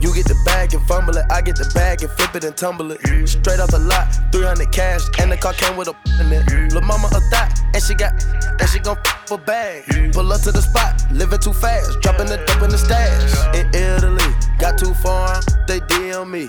You 0.00 0.12
get 0.12 0.26
the 0.26 0.36
bag 0.44 0.74
and 0.74 0.84
fumble 0.88 1.16
it, 1.16 1.24
I 1.30 1.40
get 1.40 1.54
the 1.56 1.70
bag 1.72 2.02
and 2.02 2.10
flip 2.10 2.34
it 2.34 2.44
and 2.44 2.56
tumble 2.56 2.90
it. 2.90 3.00
Straight 3.28 3.60
off 3.60 3.70
the 3.70 3.78
lot, 3.78 4.10
300 4.32 4.72
cash, 4.72 5.02
and 5.20 5.30
the 5.30 5.36
car 5.36 5.52
came 5.54 5.76
with 5.76 5.88
a 5.88 5.94
in 6.20 6.32
it. 6.32 6.72
Lil' 6.74 6.82
mama 6.82 7.08
a 7.14 7.20
thot, 7.30 7.48
and 7.72 7.82
she 7.82 7.94
got, 7.94 8.12
and 8.60 8.68
she 8.68 8.80
gon' 8.80 8.98
f 9.06 9.30
a 9.30 9.38
bag. 9.38 9.84
Pull 10.12 10.32
up 10.32 10.42
to 10.42 10.52
the 10.52 10.60
spot, 10.60 11.00
living 11.10 11.38
too 11.38 11.54
fast, 11.54 12.00
dropping 12.02 12.26
the 12.26 12.36
dope 12.44 12.62
in 12.62 12.70
the 12.70 12.76
stash. 12.76 13.32
In 13.54 13.68
Italy, 13.72 14.34
got 14.58 14.76
too 14.76 14.92
far, 14.94 15.40
they 15.68 15.80
DM 15.80 16.28
me. 16.28 16.48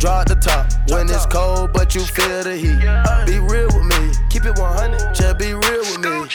Draw 0.00 0.22
at 0.22 0.26
the 0.26 0.34
top 0.40 0.66
when 0.88 1.06
it's 1.08 1.26
cold, 1.26 1.72
but 1.72 1.94
you 1.94 2.00
feel 2.00 2.42
the 2.42 2.56
heat. 2.56 2.80
Be 3.26 3.38
real 3.38 3.68
with 3.70 3.86
me, 3.86 4.10
keep 4.30 4.46
it 4.46 4.58
100, 4.58 5.14
just 5.14 5.38
be 5.38 5.52
real 5.54 5.84
with 5.84 6.00
me. 6.00 6.26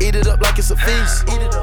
Eat 0.00 0.14
it 0.14 0.26
up 0.26 0.40
like 0.40 0.58
it's 0.58 0.70
a 0.70 0.76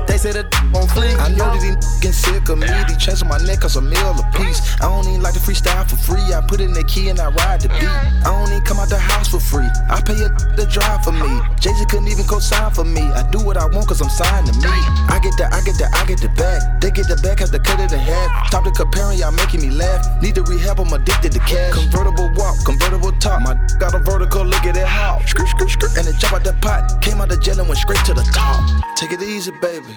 They 0.08 0.17
say 0.17 0.34
the 0.34 0.50
on 0.74 0.89
fleek. 0.89 1.13
I 1.22 1.29
know 1.29 1.53
that 1.53 1.62
these 1.62 1.77
getting 2.01 2.17
sick 2.17 2.50
of 2.50 2.58
me. 2.58 2.65
These 2.88 2.98
chains 2.98 3.22
on 3.22 3.29
my 3.29 3.38
neck 3.46 3.62
cause 3.62 3.75
a 3.75 3.82
meal 3.82 4.17
a 4.17 4.25
piece. 4.34 4.60
I 4.82 4.89
don't 4.89 5.06
even 5.06 5.22
like 5.22 5.34
to 5.34 5.39
freestyle 5.39 5.86
for 5.86 5.98
free. 5.98 6.34
I 6.34 6.41
put 6.41 6.60
in 6.60 6.74
the 6.74 6.84
key 6.86 7.10
and 7.10 7.20
I 7.20 7.29
ride 7.29 7.62
the 7.62 7.70
beat. 7.70 7.86
I 8.25 8.34
don't 8.34 8.50
even 8.50 8.65
come 8.65 8.79
out 8.79 8.89
the 8.89 8.98
house 8.98 9.29
for 9.29 9.39
free. 9.39 9.70
I 9.89 10.01
pay 10.01 10.17
a 10.17 10.29
to 10.58 10.65
drive 10.65 11.03
for 11.06 11.13
me. 11.13 11.29
Jay 11.62 11.70
Z 11.77 11.86
couldn't 11.86 12.08
even 12.08 12.25
co-sign 12.25 12.74
for 12.74 12.84
me. 12.84 13.06
I 13.13 13.29
do 13.29 13.38
what 13.46 13.58
I 13.58 13.65
want 13.70 13.88
cause 13.88 14.01
I'm 14.01 14.10
signed 14.10 14.48
to 14.50 14.53
me. 14.58 14.74
I 15.13 15.20
get 15.22 15.38
the, 15.38 15.46
I 15.53 15.62
get 15.62 15.77
the, 15.77 15.86
I 15.94 16.01
get 16.10 16.17
the 16.17 16.29
bag. 16.34 16.82
They 16.82 16.89
get 16.89 17.08
the 17.08 17.17
bag, 17.22 17.39
have 17.39 17.51
to 17.51 17.60
cut 17.60 17.79
it 17.79 17.94
in 17.94 18.00
half. 18.00 18.48
Stop 18.48 18.65
the 18.65 18.72
comparing, 18.72 19.20
y'all 19.20 19.32
making 19.32 19.62
me 19.62 19.70
laugh. 19.70 20.01
Need 20.22 20.36
to 20.36 20.44
rehab, 20.44 20.79
I'm 20.79 20.91
addicted 20.94 21.32
to 21.34 21.39
cash. 21.46 21.74
Convertible 21.74 22.34
walk, 22.34 22.58
convertible 22.65 23.13
top. 23.22 23.41
My 23.46 23.53
got 23.77 23.94
a 23.94 24.00
vertical, 24.00 24.44
look 24.44 24.65
at 24.65 24.75
it 24.75 24.88
how. 24.88 25.22
And 25.22 26.08
it 26.08 26.17
jump 26.17 26.34
out 26.34 26.44
the 26.44 26.53
pot. 26.62 27.01
Came 27.01 27.22
out 27.22 27.29
the 27.29 27.38
jail 27.38 27.60
and 27.60 27.67
went 27.70 27.79
straight 27.79 28.03
to 28.06 28.13
the 28.13 28.25
top. 28.34 28.65
Take 28.96 29.12
it 29.12 29.22
easy, 29.27 29.51
baby. 29.62 29.96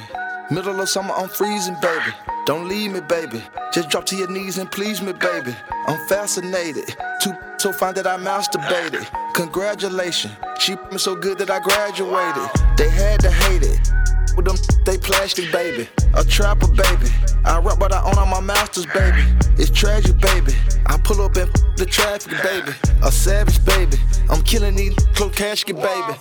Middle 0.50 0.80
of 0.80 0.88
summer, 0.88 1.14
I'm 1.14 1.28
freezing, 1.28 1.76
baby. 1.80 2.12
Don't 2.44 2.68
leave 2.68 2.92
me, 2.92 3.00
baby. 3.00 3.42
Just 3.72 3.88
drop 3.88 4.04
to 4.06 4.16
your 4.16 4.28
knees 4.28 4.58
and 4.58 4.70
please 4.70 5.00
me, 5.00 5.12
baby. 5.12 5.54
I'm 5.86 5.98
fascinated. 6.08 6.96
Too 7.22 7.32
so 7.58 7.72
fine 7.72 7.94
that 7.94 8.06
I 8.06 8.16
masturbated. 8.16 9.06
Congratulations. 9.34 10.34
She 10.58 10.74
me 10.90 10.98
so 10.98 11.14
good 11.14 11.38
that 11.38 11.50
I 11.50 11.60
graduated. 11.60 12.50
They 12.76 12.90
had 12.90 13.20
to 13.20 13.30
hate 13.30 13.62
it. 13.62 14.09
With 14.36 14.46
them, 14.46 14.56
they 14.84 14.98
plastic, 14.98 15.52
baby. 15.52 15.88
A 16.14 16.24
trapper, 16.24 16.68
baby. 16.68 17.10
I 17.44 17.58
rap 17.58 17.78
what 17.80 17.92
I 17.92 18.02
own 18.02 18.18
on 18.18 18.28
my 18.28 18.40
masters, 18.40 18.86
baby. 18.86 19.22
It's 19.58 19.70
tragic, 19.70 20.18
baby. 20.18 20.54
I 20.86 20.98
pull 20.98 21.20
up 21.22 21.36
and 21.36 21.50
the 21.76 21.86
traffic, 21.86 22.32
baby. 22.42 22.72
A 23.02 23.10
savage, 23.12 23.64
baby. 23.64 23.98
I'm 24.28 24.42
killing 24.42 24.76
these 24.76 24.94
close 25.14 25.34
casket, 25.34 25.76
baby. 25.76 26.14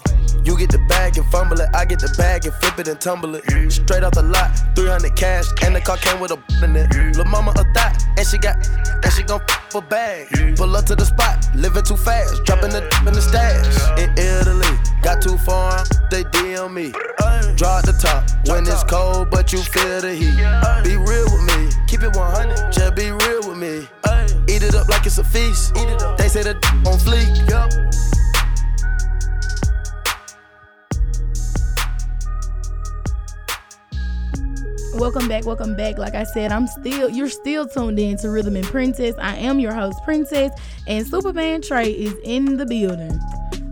You 0.44 0.58
get 0.58 0.70
the 0.72 0.80
bag 0.88 1.18
and 1.18 1.26
fumble 1.28 1.60
it, 1.60 1.70
I 1.76 1.86
get 1.86 2.00
the 2.00 2.14
bag 2.18 2.46
and 2.46 2.54
flip 2.56 2.80
it 2.80 2.88
and 2.88 3.00
tumble 3.00 3.36
it. 3.36 3.44
Straight 3.72 4.04
off 4.04 4.14
the 4.14 4.24
lot, 4.24 4.50
300 4.76 5.16
cash, 5.16 5.46
and 5.64 5.76
the 5.76 5.82
car 5.82 5.98
came 5.98 6.20
with 6.20 6.32
a 6.32 6.40
in 6.64 6.76
it. 6.76 6.88
Mama 7.28 7.52
a 7.52 7.64
thot, 7.74 8.02
and 8.18 8.26
she 8.26 8.38
got, 8.38 8.56
and 9.04 9.14
she 9.14 9.22
gon' 9.24 9.42
f 9.50 9.76
a 9.76 9.82
bag. 9.82 10.28
Pull 10.58 10.76
up 10.76 10.86
to 10.86 10.96
the 10.96 11.06
spot, 11.06 11.46
living 11.56 11.84
too 11.84 11.98
fast, 11.98 12.44
dropping 12.46 12.72
the 12.72 12.82
in 13.06 13.14
the 13.14 13.22
stash. 13.22 14.00
In 14.00 14.10
Italy, 14.18 14.80
got 15.04 15.22
too 15.22 15.38
far, 15.38 15.84
they 16.10 16.24
DM 16.24 16.74
me. 16.74 16.94
At 17.80 17.86
the 17.86 17.94
top 18.00 18.24
when 18.48 18.66
it's 18.66 18.84
cold, 18.84 19.30
but 19.30 19.52
you 19.52 19.60
feel 19.60 20.02
the 20.02 20.14
heat. 20.16 20.36
Be 20.84 20.96
real 20.96 21.26
with 21.26 21.44
me, 21.52 21.70
keep 21.88 22.02
it 22.02 22.16
100, 22.16 22.72
just 22.72 22.96
be 22.96 23.12
real 23.12 23.48
with 23.48 23.58
me. 23.58 23.88
Eat 24.48 24.64
it 24.64 24.74
up 24.74 24.88
like 24.88 25.06
it's 25.06 25.18
a 25.18 25.24
feast. 25.24 25.76
They 26.18 26.30
say 26.30 26.44
the 26.44 26.56
on 26.88 26.98
fleek, 26.98 27.50
yup. 27.50 27.70
Welcome 34.96 35.28
back, 35.30 35.46
welcome 35.46 35.76
back. 35.78 35.98
Like 35.98 36.16
I 36.16 36.24
said, 36.24 36.52
I'm 36.52 36.68
still 36.68 37.10
you're 37.10 37.30
still 37.30 37.68
tuned 37.68 38.00
in 38.00 38.18
to 38.18 38.30
Rhythm 38.30 38.56
and 38.56 38.66
Princess. 38.66 39.16
I 39.20 39.36
am 39.36 39.60
your 39.60 39.74
host, 39.74 39.98
Princess, 40.04 40.52
and 40.88 41.08
Superman 41.08 41.62
Trey 41.62 41.92
is 41.92 42.16
in 42.24 42.58
the 42.58 42.66
building. 42.66 43.20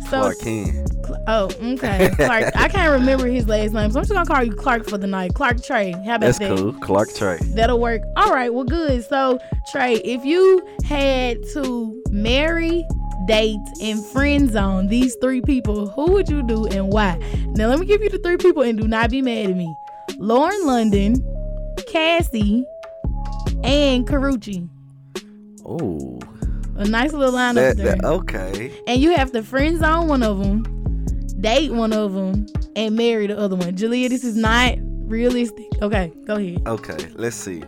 So 0.09 0.21
Clark 0.21 0.39
Kent. 0.39 0.91
Oh, 1.27 1.49
okay. 1.73 2.09
Clark. 2.15 2.55
I 2.55 2.67
can't 2.69 2.91
remember 2.99 3.27
his 3.27 3.47
last 3.47 3.73
name, 3.73 3.91
so 3.91 3.99
I'm 3.99 4.05
just 4.05 4.11
gonna 4.13 4.25
call 4.25 4.43
you 4.43 4.53
Clark 4.53 4.87
for 4.87 4.97
the 4.97 5.07
night. 5.07 5.33
Clark 5.33 5.63
Trey. 5.63 5.91
How 5.91 6.15
about 6.15 6.21
That's 6.21 6.39
that? 6.39 6.57
cool. 6.57 6.73
Clark 6.73 7.13
Trey. 7.13 7.39
That'll 7.41 7.79
work. 7.79 8.01
All 8.15 8.31
right, 8.33 8.53
well, 8.53 8.63
good. 8.63 9.03
So, 9.05 9.39
Trey, 9.71 9.95
if 9.95 10.23
you 10.23 10.65
had 10.85 11.37
to 11.53 12.01
marry, 12.09 12.85
date, 13.25 13.59
and 13.81 14.03
friend 14.05 14.49
zone 14.49 14.87
these 14.87 15.15
three 15.21 15.41
people, 15.41 15.89
who 15.89 16.11
would 16.13 16.29
you 16.29 16.43
do 16.43 16.65
and 16.67 16.91
why? 16.91 17.17
Now, 17.47 17.67
let 17.67 17.79
me 17.79 17.85
give 17.85 18.01
you 18.01 18.09
the 18.09 18.19
three 18.19 18.37
people 18.37 18.63
and 18.63 18.79
do 18.79 18.87
not 18.87 19.09
be 19.09 19.21
mad 19.21 19.49
at 19.49 19.57
me 19.57 19.73
Lauren 20.17 20.65
London, 20.65 21.15
Cassie, 21.91 22.65
and 23.63 24.07
Karrueche. 24.07 24.67
Oh, 25.65 26.19
A 26.77 26.87
nice 26.87 27.11
little 27.11 27.33
lineup 27.33 27.55
that, 27.55 27.77
there. 27.77 27.95
that 27.95 28.05
okay. 28.05 28.71
And 28.87 29.01
you 29.01 29.15
have 29.15 29.31
to 29.31 29.41
friend 29.41 29.79
zone 29.79 30.07
one 30.07 30.21
of 30.21 30.39
them, 30.39 30.63
date 31.41 31.71
one 31.71 31.91
of 31.91 32.13
them, 32.13 32.45
and 32.75 32.95
marry 32.95 33.27
the 33.27 33.37
other 33.37 33.55
one. 33.55 33.75
Julia, 33.75 34.09
this 34.09 34.23
is 34.23 34.35
not 34.35 34.75
realistic. 34.79 35.65
Okay, 35.81 36.13
go 36.25 36.35
ahead. 36.35 36.61
Okay, 36.67 37.09
let's 37.15 37.35
see. 37.35 37.63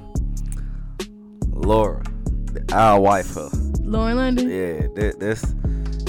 Laura, 1.47 2.03
I'll 2.71 3.01
wife 3.01 3.33
her. 3.33 3.49
Lauren 3.81 4.17
London. 4.17 4.49
Yeah, 4.49 4.87
that, 4.95 5.19
that's 5.19 5.41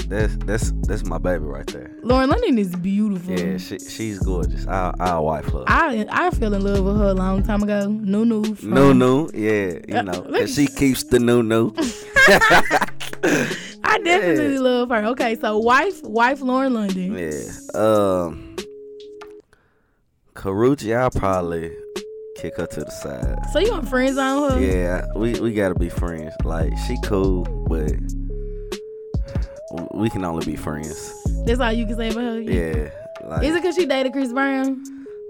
that's 0.07 0.35
that's 0.45 0.71
that's 0.87 1.05
my 1.05 1.17
baby 1.17 1.45
right 1.45 1.65
there. 1.67 1.90
Lauren 2.03 2.29
London 2.29 2.57
is 2.57 2.75
beautiful. 2.75 3.33
Yeah, 3.39 3.57
she 3.57 3.77
she's 3.79 4.19
gorgeous. 4.19 4.65
I'll 4.67 4.93
I'll 4.99 5.25
wife 5.25 5.45
her. 5.51 5.63
I 5.67 6.05
I 6.09 6.29
fell 6.31 6.53
in 6.53 6.63
love 6.63 6.83
with 6.83 6.97
her 6.97 7.09
a 7.09 7.13
long 7.13 7.43
time 7.43 7.61
ago. 7.63 7.87
No 7.89 8.43
from- 8.43 8.69
No, 8.71 8.91
no, 8.93 9.29
yeah, 9.33 9.77
you 9.87 9.95
Uh, 9.97 10.01
know, 10.01 10.21
'cause 10.21 10.53
she 10.55 10.67
keeps 10.67 11.03
the 11.03 11.19
no, 11.19 11.41
no. 11.41 11.73
I 13.83 13.97
definitely 14.03 14.57
love 14.57 14.89
her. 14.89 15.05
Okay, 15.07 15.35
so 15.35 15.57
wife, 15.57 16.01
wife 16.03 16.41
Lauren 16.41 16.73
London. 16.73 17.15
Yeah. 17.17 17.79
Um, 17.79 18.55
Karrueche, 20.33 20.95
I'll 20.95 21.11
probably 21.11 21.71
kick 22.37 22.57
her 22.57 22.65
to 22.65 22.79
the 22.79 22.91
side. 22.91 23.37
So 23.53 23.59
you 23.59 23.71
want 23.71 23.87
friends 23.89 24.17
on 24.17 24.51
her? 24.53 24.59
Yeah, 24.59 25.05
we 25.15 25.39
we 25.39 25.53
gotta 25.53 25.75
be 25.75 25.89
friends. 25.89 26.33
Like 26.43 26.71
she 26.87 26.97
cool, 27.03 27.43
but 27.67 27.91
we 29.93 30.09
can 30.09 30.23
only 30.25 30.45
be 30.45 30.55
friends. 30.55 31.13
That's 31.45 31.59
all 31.59 31.71
you 31.71 31.85
can 31.85 31.95
say 31.97 32.09
about 32.09 32.21
her. 32.23 32.39
Yeah. 32.41 32.89
Like, 33.23 33.43
Is 33.43 33.51
it 33.55 33.61
because 33.61 33.75
she 33.75 33.85
dated 33.85 34.13
Chris 34.13 34.31
Brown? 34.33 34.83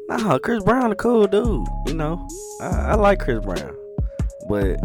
Nah, 0.08 0.40
Chris 0.40 0.64
Brown 0.64 0.92
a 0.92 0.96
cool 0.96 1.28
dude. 1.28 1.68
You 1.88 1.94
know, 1.94 2.28
I, 2.62 2.68
I 2.92 2.96
like 2.96 3.20
Chris 3.20 3.44
Brown, 3.44 3.76
but 4.50 4.78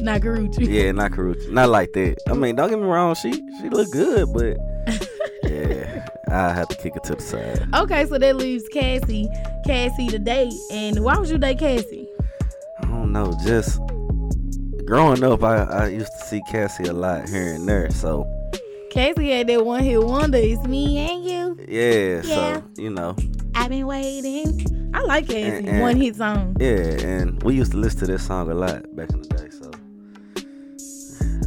Not 0.00 0.20
Karrueche. 0.20 0.58
yeah, 0.66 0.92
not 0.92 1.12
Karrueche, 1.12 1.50
not 1.50 1.68
like 1.68 1.92
that. 1.92 2.16
I 2.28 2.34
mean, 2.34 2.56
don't 2.56 2.70
get 2.70 2.78
me 2.78 2.86
wrong, 2.86 3.14
she 3.14 3.32
she 3.32 3.68
look 3.68 3.90
good, 3.92 4.32
but 4.32 4.56
yeah, 5.44 6.06
I 6.28 6.52
have 6.54 6.68
to 6.68 6.76
kick 6.76 6.96
it 6.96 7.04
to 7.04 7.14
the 7.16 7.22
side. 7.22 7.66
Okay, 7.74 8.06
so 8.06 8.18
that 8.18 8.36
leaves 8.36 8.64
Cassie, 8.68 9.28
Cassie 9.66 10.08
to 10.08 10.18
date. 10.18 10.54
And 10.70 11.02
why 11.04 11.18
would 11.18 11.28
you 11.28 11.38
date 11.38 11.58
Cassie? 11.58 12.08
I 12.82 12.86
don't 12.86 13.12
know, 13.12 13.32
just 13.44 13.80
growing 14.86 15.22
up, 15.24 15.42
I, 15.42 15.62
I 15.64 15.86
used 15.88 16.12
to 16.12 16.26
see 16.26 16.40
Cassie 16.50 16.84
a 16.84 16.92
lot 16.92 17.28
here 17.28 17.54
and 17.54 17.68
there. 17.68 17.90
So 17.90 18.24
Cassie 18.90 19.30
had 19.30 19.46
that 19.46 19.64
one 19.64 19.82
hit 19.82 20.02
wonder. 20.02 20.38
It's 20.38 20.62
me 20.66 20.98
and 20.98 21.24
you. 21.24 21.58
yeah, 21.68 22.22
Yeah. 22.24 22.54
so 22.54 22.62
you 22.76 22.90
know, 22.90 23.16
I've 23.54 23.70
been 23.70 23.86
waiting. 23.86 24.90
I 24.94 25.02
like 25.02 25.26
Cassie. 25.28 25.42
And- 25.42 25.68
and- 25.68 25.80
one 25.82 25.96
hit 25.96 26.16
song. 26.16 26.56
yeah, 26.60 26.66
and 26.68 27.42
we 27.42 27.54
used 27.54 27.72
to 27.72 27.78
listen 27.78 28.00
to 28.00 28.06
this 28.06 28.26
song 28.26 28.50
a 28.50 28.54
lot 28.54 28.82
back 28.96 29.10
in 29.10 29.22
the 29.22 29.28
day. 29.28 29.48
So 29.50 29.70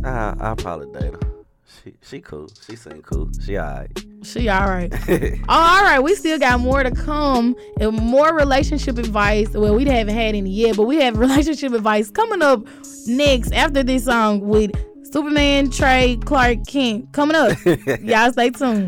I 0.05 0.35
I'll 0.39 0.55
probably 0.55 0.87
date 0.99 1.13
her. 1.13 1.19
She 1.83 1.93
she 2.01 2.21
cool. 2.21 2.49
She 2.65 2.75
sing 2.75 3.01
cool. 3.01 3.29
She 3.45 3.57
alright. 3.57 3.91
She 4.23 4.47
all 4.47 4.67
right. 4.67 4.93
Oh, 5.49 5.53
all 5.53 5.81
right, 5.83 5.99
we 5.99 6.15
still 6.15 6.39
got 6.39 6.59
more 6.61 6.81
to 6.83 6.91
come 6.91 7.55
and 7.81 7.91
more 7.97 8.33
relationship 8.33 8.97
advice. 8.97 9.49
Well, 9.49 9.75
we 9.75 9.83
haven't 9.85 10.13
had 10.15 10.33
any 10.35 10.49
yet, 10.49 10.77
but 10.77 10.83
we 10.83 10.97
have 10.97 11.17
relationship 11.27 11.73
advice 11.73 12.09
coming 12.09 12.41
up 12.41 12.65
next 13.07 13.51
after 13.51 13.83
this 13.83 14.05
song 14.05 14.39
with 14.41 14.71
Superman, 15.13 15.69
Trey, 15.69 16.17
Clark 16.25 16.65
Kent. 16.65 17.11
Coming 17.11 17.35
up. 17.35 17.55
Y'all 18.01 18.31
stay 18.31 18.49
tuned. 18.49 18.87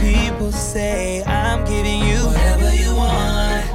People 0.00 0.50
say. 0.50 1.22
I'm 1.24 1.64
giving 1.64 2.00
you 2.00 2.26
whatever 2.26 2.74
you 2.74 2.94
want. 2.96 3.66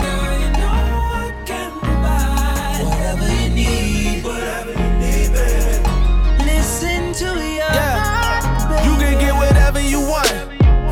Girl, 0.00 0.32
you 0.40 0.50
know 0.58 0.72
I 0.72 1.42
can 1.44 1.72
provide 1.78 2.84
whatever 2.88 3.28
you 3.40 3.48
need. 3.50 4.24
Whatever 4.24 4.72
you 4.72 4.90
need, 4.98 5.28
baby. 5.36 6.44
Listen 6.44 7.12
to 7.20 7.28
your 7.36 7.68
yeah. 7.68 7.98
heart. 8.00 8.84
You 8.86 8.94
can 8.96 9.20
get 9.20 9.34
whatever 9.34 9.80
you 9.80 10.00
want, 10.00 10.32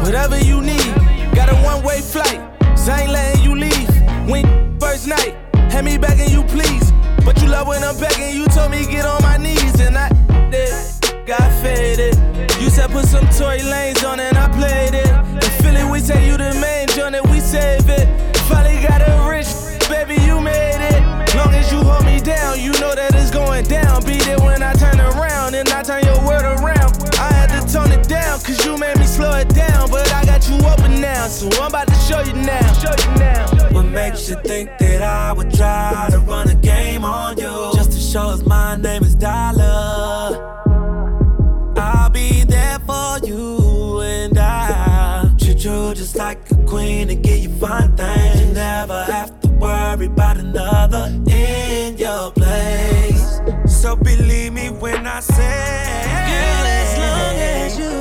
whatever 0.04 0.38
you 0.38 0.60
need. 0.60 0.94
Got 1.34 1.48
a 1.48 1.56
one-way 1.56 2.00
flight, 2.02 2.40
so 2.78 2.92
I 2.92 3.00
ain't 3.02 3.12
letting 3.12 3.42
you 3.42 3.54
leave. 3.56 3.90
When 4.28 4.78
first 4.78 5.06
night, 5.08 5.34
hand 5.72 5.86
me 5.86 5.96
begging 5.96 6.30
you 6.30 6.42
please. 6.44 6.92
But 7.24 7.40
you 7.40 7.48
love 7.48 7.66
when 7.66 7.82
I'm 7.82 7.96
begging, 7.98 8.36
you 8.36 8.46
told 8.48 8.72
me 8.72 8.84
get 8.84 9.06
on 9.06 9.22
my 9.22 9.38
knees, 9.38 9.80
and 9.80 9.96
I 9.96 10.08
did. 10.50 10.74
Got 11.26 11.50
faded. 11.62 11.99
Put 12.92 13.04
some 13.04 13.26
Tory 13.28 13.60
Lanez 13.60 14.04
on 14.04 14.18
and 14.18 14.36
I 14.36 14.48
played 14.48 14.94
it. 14.94 15.06
In 15.06 15.50
Philly, 15.62 15.84
we 15.90 16.00
say 16.00 16.26
you 16.26 16.36
the 16.36 16.52
main 16.60 16.88
joint 16.88 17.14
and 17.14 17.24
we 17.30 17.38
save 17.38 17.88
it. 17.88 18.08
Finally 18.48 18.82
got 18.82 19.00
a 19.00 19.30
rich, 19.30 19.46
baby, 19.88 20.20
you 20.26 20.40
made 20.40 20.82
it. 20.82 21.00
Long 21.36 21.54
as 21.54 21.70
you 21.70 21.78
hold 21.78 22.04
me 22.04 22.18
down, 22.18 22.58
you 22.58 22.72
know 22.80 22.92
that 22.96 23.14
it's 23.14 23.30
going 23.30 23.64
down. 23.66 24.02
Be 24.04 24.18
there 24.26 24.40
when 24.40 24.64
I 24.64 24.72
turn 24.72 24.98
around 24.98 25.54
and 25.54 25.68
I 25.68 25.84
turn 25.84 26.02
your 26.02 26.18
word 26.26 26.42
around. 26.42 26.90
I 27.14 27.30
had 27.32 27.48
to 27.54 27.72
tone 27.72 27.92
it 27.92 28.08
down, 28.08 28.40
cause 28.40 28.58
you 28.66 28.76
made 28.76 28.98
me 28.98 29.06
slow 29.06 29.36
it 29.38 29.48
down. 29.54 29.88
But 29.88 30.12
I 30.12 30.24
got 30.24 30.48
you 30.48 30.56
open 30.66 31.00
now, 31.00 31.28
so 31.28 31.46
I'm 31.62 31.68
about 31.68 31.86
to 31.86 31.94
show 31.94 32.22
you 32.22 32.32
now. 32.32 32.72
Show 32.82 32.90
you 32.90 33.18
now. 33.20 33.46
What 33.70 33.86
makes 33.86 34.28
you 34.28 34.34
think 34.42 34.68
that 34.78 35.02
I 35.02 35.32
would 35.32 35.54
try 35.54 36.08
to 36.10 36.18
run 36.18 36.48
a 36.48 36.56
game 36.56 37.04
on 37.04 37.38
you? 37.38 37.70
Just 37.72 37.92
to 37.92 38.00
show 38.00 38.34
us 38.34 38.44
my 38.44 38.74
name 38.74 39.04
is 39.04 39.14
Dollar. 39.14 40.09
Queen 46.70 47.10
and 47.10 47.20
give 47.22 47.40
you 47.40 47.50
fun 47.58 47.96
things. 47.96 48.40
You 48.40 48.54
never 48.54 49.02
have 49.04 49.40
to 49.40 49.48
worry 49.48 50.06
about 50.06 50.36
another 50.36 51.06
in 51.28 51.98
your 51.98 52.30
place. 52.30 53.40
So 53.66 53.96
believe 53.96 54.52
me 54.52 54.70
when 54.70 55.04
I 55.04 55.18
say, 55.18 56.02
Girl, 56.30 56.66
as 56.80 56.90
long 57.04 57.34
as 57.58 57.70
you 57.80 57.94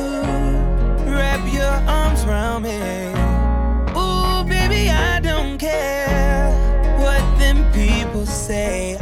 wrap 1.11 1.41
your 1.51 1.75
arms 1.97 2.23
around 2.25 2.61
me. 2.63 2.77
Ooh, 3.97 4.43
baby, 4.47 4.89
I 4.91 5.19
don't 5.19 5.57
care 5.57 6.51
what 7.01 7.21
them 7.39 7.59
people 7.73 8.27
say. 8.27 8.97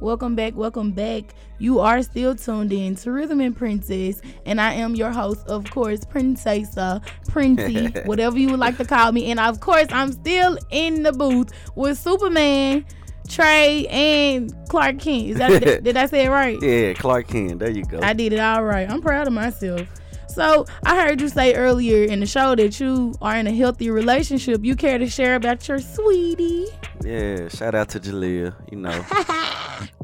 Welcome 0.00 0.34
back, 0.34 0.56
welcome 0.56 0.92
back. 0.92 1.24
You 1.58 1.80
are 1.80 2.02
still 2.02 2.34
tuned 2.34 2.72
in 2.72 2.96
to 2.96 3.12
Rhythm 3.12 3.38
and 3.40 3.54
Princess, 3.54 4.22
and 4.46 4.58
I 4.58 4.72
am 4.72 4.94
your 4.94 5.10
host, 5.10 5.46
of 5.46 5.70
course, 5.70 6.00
Princessa, 6.06 7.04
Princey, 7.28 7.88
whatever 8.06 8.38
you 8.38 8.48
would 8.48 8.60
like 8.60 8.78
to 8.78 8.86
call 8.86 9.12
me. 9.12 9.30
And 9.30 9.38
of 9.38 9.60
course, 9.60 9.88
I'm 9.90 10.10
still 10.12 10.56
in 10.70 11.02
the 11.02 11.12
booth 11.12 11.52
with 11.74 11.98
Superman, 11.98 12.86
Trey, 13.28 13.86
and 13.88 14.54
Clark 14.70 15.00
Kent. 15.00 15.26
Is 15.26 15.36
that 15.36 15.62
did, 15.62 15.84
did 15.84 15.96
I 15.98 16.06
say 16.06 16.24
it 16.24 16.30
right? 16.30 16.56
Yeah, 16.62 16.94
Clark 16.94 17.28
Kent. 17.28 17.58
There 17.58 17.70
you 17.70 17.84
go. 17.84 18.00
I 18.02 18.14
did 18.14 18.32
it 18.32 18.40
all 18.40 18.64
right. 18.64 18.90
I'm 18.90 19.02
proud 19.02 19.26
of 19.26 19.34
myself. 19.34 19.86
So 20.28 20.64
I 20.84 20.96
heard 20.96 21.20
you 21.20 21.28
say 21.28 21.54
earlier 21.54 22.04
in 22.04 22.20
the 22.20 22.26
show 22.26 22.54
that 22.54 22.78
you 22.78 23.14
are 23.20 23.36
in 23.36 23.46
a 23.48 23.52
healthy 23.52 23.90
relationship. 23.90 24.64
You 24.64 24.76
care 24.76 24.96
to 24.96 25.08
share 25.08 25.34
about 25.34 25.66
your 25.68 25.80
sweetie? 25.80 26.66
Yeah, 27.04 27.48
shout 27.48 27.74
out 27.74 27.88
to 27.90 28.00
Jalea. 28.00 28.54
You 28.70 28.78
know, 28.78 28.90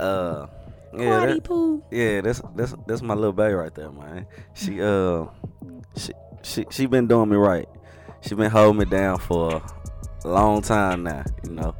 uh, 0.00 0.46
yeah, 0.96 1.26
that- 1.26 1.44
poo. 1.44 1.82
yeah, 1.90 2.20
that's 2.20 2.40
that's 2.54 2.74
that's 2.86 3.02
my 3.02 3.14
little 3.14 3.32
baby 3.32 3.54
right 3.54 3.74
there, 3.74 3.90
man. 3.90 4.26
She 4.54 4.80
uh, 4.80 5.26
she 5.96 6.12
she 6.42 6.64
she 6.70 6.86
been 6.86 7.06
doing 7.06 7.28
me 7.28 7.36
right. 7.36 7.68
She 8.22 8.34
been 8.34 8.50
holding 8.50 8.78
me 8.78 8.84
down 8.86 9.18
for 9.18 9.62
a 10.24 10.28
long 10.28 10.62
time 10.62 11.02
now, 11.04 11.24
you 11.44 11.52
know, 11.52 11.74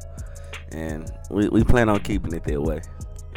and 0.71 1.11
we 1.29 1.49
we 1.49 1.63
plan 1.63 1.89
on 1.89 1.99
keeping 2.01 2.33
it 2.33 2.43
that 2.43 2.61
way. 2.61 2.81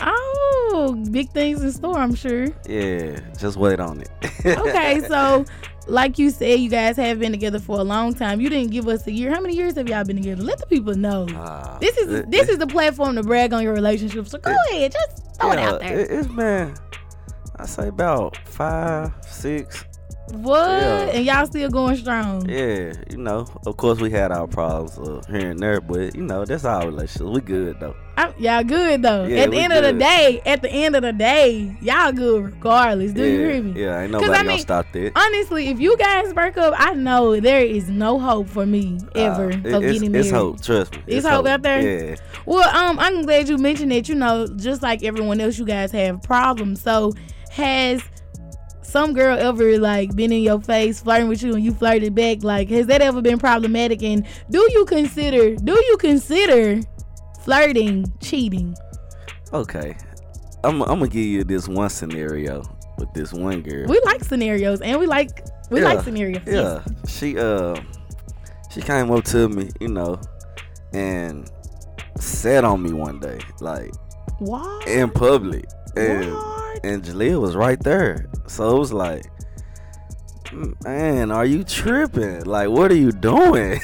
Oh, 0.02 0.96
big 1.10 1.30
things 1.32 1.62
in 1.62 1.72
store, 1.72 1.98
I'm 1.98 2.14
sure. 2.14 2.46
Yeah, 2.68 3.20
just 3.38 3.56
wait 3.56 3.80
on 3.80 4.00
it. 4.00 4.08
Okay, 4.46 5.00
so 5.08 5.44
like 5.90 6.18
you 6.18 6.30
said, 6.30 6.60
you 6.60 6.70
guys 6.70 6.96
have 6.96 7.18
been 7.18 7.32
together 7.32 7.58
for 7.58 7.78
a 7.80 7.82
long 7.84 8.14
time. 8.14 8.40
You 8.40 8.48
didn't 8.48 8.70
give 8.70 8.86
us 8.88 9.06
a 9.06 9.12
year. 9.12 9.30
How 9.32 9.40
many 9.40 9.54
years 9.56 9.74
have 9.74 9.88
y'all 9.88 10.04
been 10.04 10.16
together? 10.16 10.42
Let 10.42 10.58
the 10.58 10.66
people 10.66 10.94
know. 10.94 11.26
Ah, 11.34 11.78
this 11.80 11.96
is 11.98 12.12
it- 12.12 12.30
this 12.30 12.48
it- 12.48 12.52
is 12.52 12.58
the 12.58 12.66
platform 12.66 13.16
to 13.16 13.22
brag 13.22 13.52
on 13.52 13.62
your 13.62 13.72
relationship. 13.74 14.26
So 14.28 14.38
go 14.38 14.54
ahead, 14.70 14.92
just 14.92 15.36
throw 15.40 15.52
it 15.52 15.58
out 15.58 15.80
there. 15.80 15.98
it, 16.00 16.10
has 16.10 16.26
been 16.28 16.74
I 17.56 17.66
say 17.66 17.88
about 17.88 18.36
five, 18.46 19.12
six. 19.26 19.84
what? 20.32 20.58
yeah. 20.80 21.10
And 21.14 21.24
y'all 21.26 21.46
still 21.46 21.68
going 21.68 21.96
strong. 21.96 22.48
Yeah, 22.48 22.92
you 23.10 23.16
know. 23.18 23.46
Of 23.66 23.76
course, 23.76 24.00
we 24.00 24.10
had 24.10 24.30
our 24.32 24.46
problems 24.46 24.96
uh, 24.98 25.20
here 25.30 25.50
and 25.50 25.58
there, 25.60 25.80
but 25.80 26.14
you 26.14 26.22
know 26.22 26.44
that's 26.44 26.64
our 26.64 26.86
relationship. 26.86 27.26
We 27.34 27.40
good 27.40 27.80
though. 27.80 27.96
I, 28.28 28.34
y'all 28.38 28.64
good 28.64 29.02
though. 29.02 29.24
Yeah, 29.24 29.42
at 29.42 29.50
the 29.50 29.58
end 29.58 29.72
of 29.72 29.82
the 29.82 29.92
day, 29.92 30.40
at 30.46 30.62
the 30.62 30.70
end 30.70 30.96
of 30.96 31.02
the 31.02 31.12
day, 31.12 31.74
y'all 31.80 32.12
good 32.12 32.44
regardless. 32.44 33.12
Do 33.12 33.22
yeah, 33.22 33.28
you 33.32 33.38
hear 33.48 33.62
me? 33.62 33.80
Yeah, 33.82 34.00
ain't 34.02 34.12
nobody 34.12 34.32
I 34.32 34.36
gonna 34.36 34.48
mean, 34.48 34.58
stop 34.58 34.86
that. 34.92 35.12
Honestly, 35.16 35.68
if 35.68 35.80
you 35.80 35.96
guys 35.96 36.32
break 36.32 36.56
up, 36.56 36.74
I 36.76 36.94
know 36.94 37.38
there 37.40 37.64
is 37.64 37.88
no 37.88 38.18
hope 38.18 38.48
for 38.48 38.66
me 38.66 38.98
ever 39.14 39.46
Uh, 39.46 39.48
it- 39.48 39.66
of 39.72 39.82
it's, 39.84 39.92
getting 39.94 40.12
married. 40.12 40.26
it's 40.26 40.30
hope. 40.34 40.62
Trust 40.62 40.92
me. 40.92 41.02
It's 41.06 41.26
hope 41.26 41.46
out 41.46 41.62
there? 41.62 42.08
Yeah. 42.10 42.16
Well, 42.46 42.68
um, 42.76 42.98
I'm 42.98 43.22
glad 43.22 43.48
you 43.48 43.58
mentioned 43.58 43.92
that. 43.92 44.08
You 44.08 44.14
know, 44.14 44.46
just 44.56 44.82
like 44.82 45.02
everyone 45.02 45.40
else, 45.40 45.58
you 45.58 45.64
guys 45.64 45.92
have 45.92 46.22
problems. 46.22 46.82
So, 46.82 47.12
has 47.50 48.02
some 48.82 49.12
girl 49.12 49.38
ever 49.38 49.78
like 49.78 50.16
been 50.16 50.32
in 50.32 50.42
your 50.42 50.60
face 50.60 51.00
flirting 51.00 51.28
with 51.28 51.42
you 51.42 51.54
and 51.54 51.64
you 51.64 51.72
flirted 51.72 52.14
back? 52.14 52.42
Like, 52.42 52.68
has 52.70 52.86
that 52.88 53.00
ever 53.02 53.20
been 53.22 53.38
problematic? 53.38 54.02
And 54.02 54.26
do 54.50 54.58
you 54.72 54.84
consider 54.86 55.54
do 55.56 55.72
you 55.72 55.96
consider 55.98 56.80
flirting 57.44 58.12
cheating? 58.20 58.74
Okay. 59.52 59.96
I'm, 60.62 60.82
I'm 60.82 60.98
gonna 60.98 61.08
give 61.08 61.24
you 61.24 61.44
this 61.44 61.68
one 61.68 61.88
scenario 61.88 62.62
with 62.98 63.12
this 63.14 63.32
one 63.32 63.62
girl. 63.62 63.86
We 63.88 64.00
like 64.04 64.22
scenarios 64.22 64.80
and 64.80 64.98
we 65.00 65.06
like 65.06 65.44
we 65.70 65.80
like 65.80 66.02
scenarios. 66.02 66.42
Yeah. 66.46 66.82
She 67.08 67.38
uh 67.38 67.76
she 68.70 68.80
came 68.82 69.10
up 69.10 69.24
to 69.24 69.48
me, 69.48 69.70
you 69.80 69.88
know, 69.88 70.20
and 70.92 71.50
sat 72.18 72.64
on 72.64 72.82
me 72.82 72.92
one 72.92 73.18
day, 73.20 73.38
like 73.60 73.92
What? 74.38 74.86
in 74.86 75.10
public. 75.10 75.64
And 75.96 76.32
What? 76.32 76.84
and 76.84 77.02
Jalea 77.02 77.40
was 77.40 77.56
right 77.56 77.82
there. 77.82 78.26
So 78.46 78.76
it 78.76 78.78
was 78.78 78.92
like 78.92 79.24
Man, 80.84 81.30
are 81.30 81.44
you 81.46 81.62
tripping? 81.62 82.44
Like, 82.44 82.70
what 82.70 82.90
are 82.90 82.96
you 82.96 83.12
doing? 83.12 83.80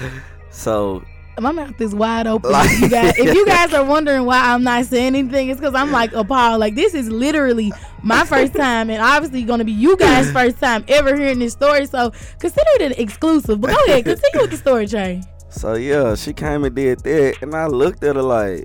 so 0.50 1.02
My 1.40 1.52
mouth 1.52 1.80
is 1.80 1.94
wide 1.94 2.26
open. 2.26 2.50
Like- 2.52 2.70
if, 2.70 2.80
you 2.80 2.88
guys, 2.88 3.18
if 3.18 3.34
you 3.34 3.46
guys 3.54 3.72
are 3.72 3.84
wondering 3.84 4.24
why 4.24 4.52
I'm 4.52 4.62
not 4.62 4.84
saying 4.86 5.14
anything, 5.16 5.48
it's 5.48 5.60
because 5.60 5.74
I'm 5.74 5.90
like 5.90 6.12
appalled. 6.12 6.60
Like 6.60 6.74
this 6.74 6.94
is 6.94 7.08
literally 7.08 7.72
my 8.02 8.24
first 8.24 8.54
time, 8.54 8.90
and 8.90 9.02
obviously 9.02 9.42
going 9.44 9.58
to 9.58 9.64
be 9.64 9.72
you 9.72 9.96
guys' 9.96 10.30
first 10.32 10.58
time 10.58 10.84
ever 10.88 11.16
hearing 11.16 11.38
this 11.38 11.52
story. 11.52 11.86
So 11.86 12.10
consider 12.38 12.66
it 12.76 12.82
an 12.82 12.92
exclusive. 12.92 13.60
But 13.60 13.70
go 13.70 13.84
ahead, 13.86 14.04
continue 14.04 14.40
with 14.42 14.50
the 14.50 14.56
story, 14.56 14.86
Trey. 14.86 15.22
So 15.50 15.74
yeah, 15.74 16.14
she 16.14 16.32
came 16.32 16.64
and 16.64 16.74
did 16.74 17.00
that, 17.00 17.42
and 17.42 17.54
I 17.54 17.66
looked 17.66 18.04
at 18.04 18.16
her 18.16 18.22
like, 18.22 18.64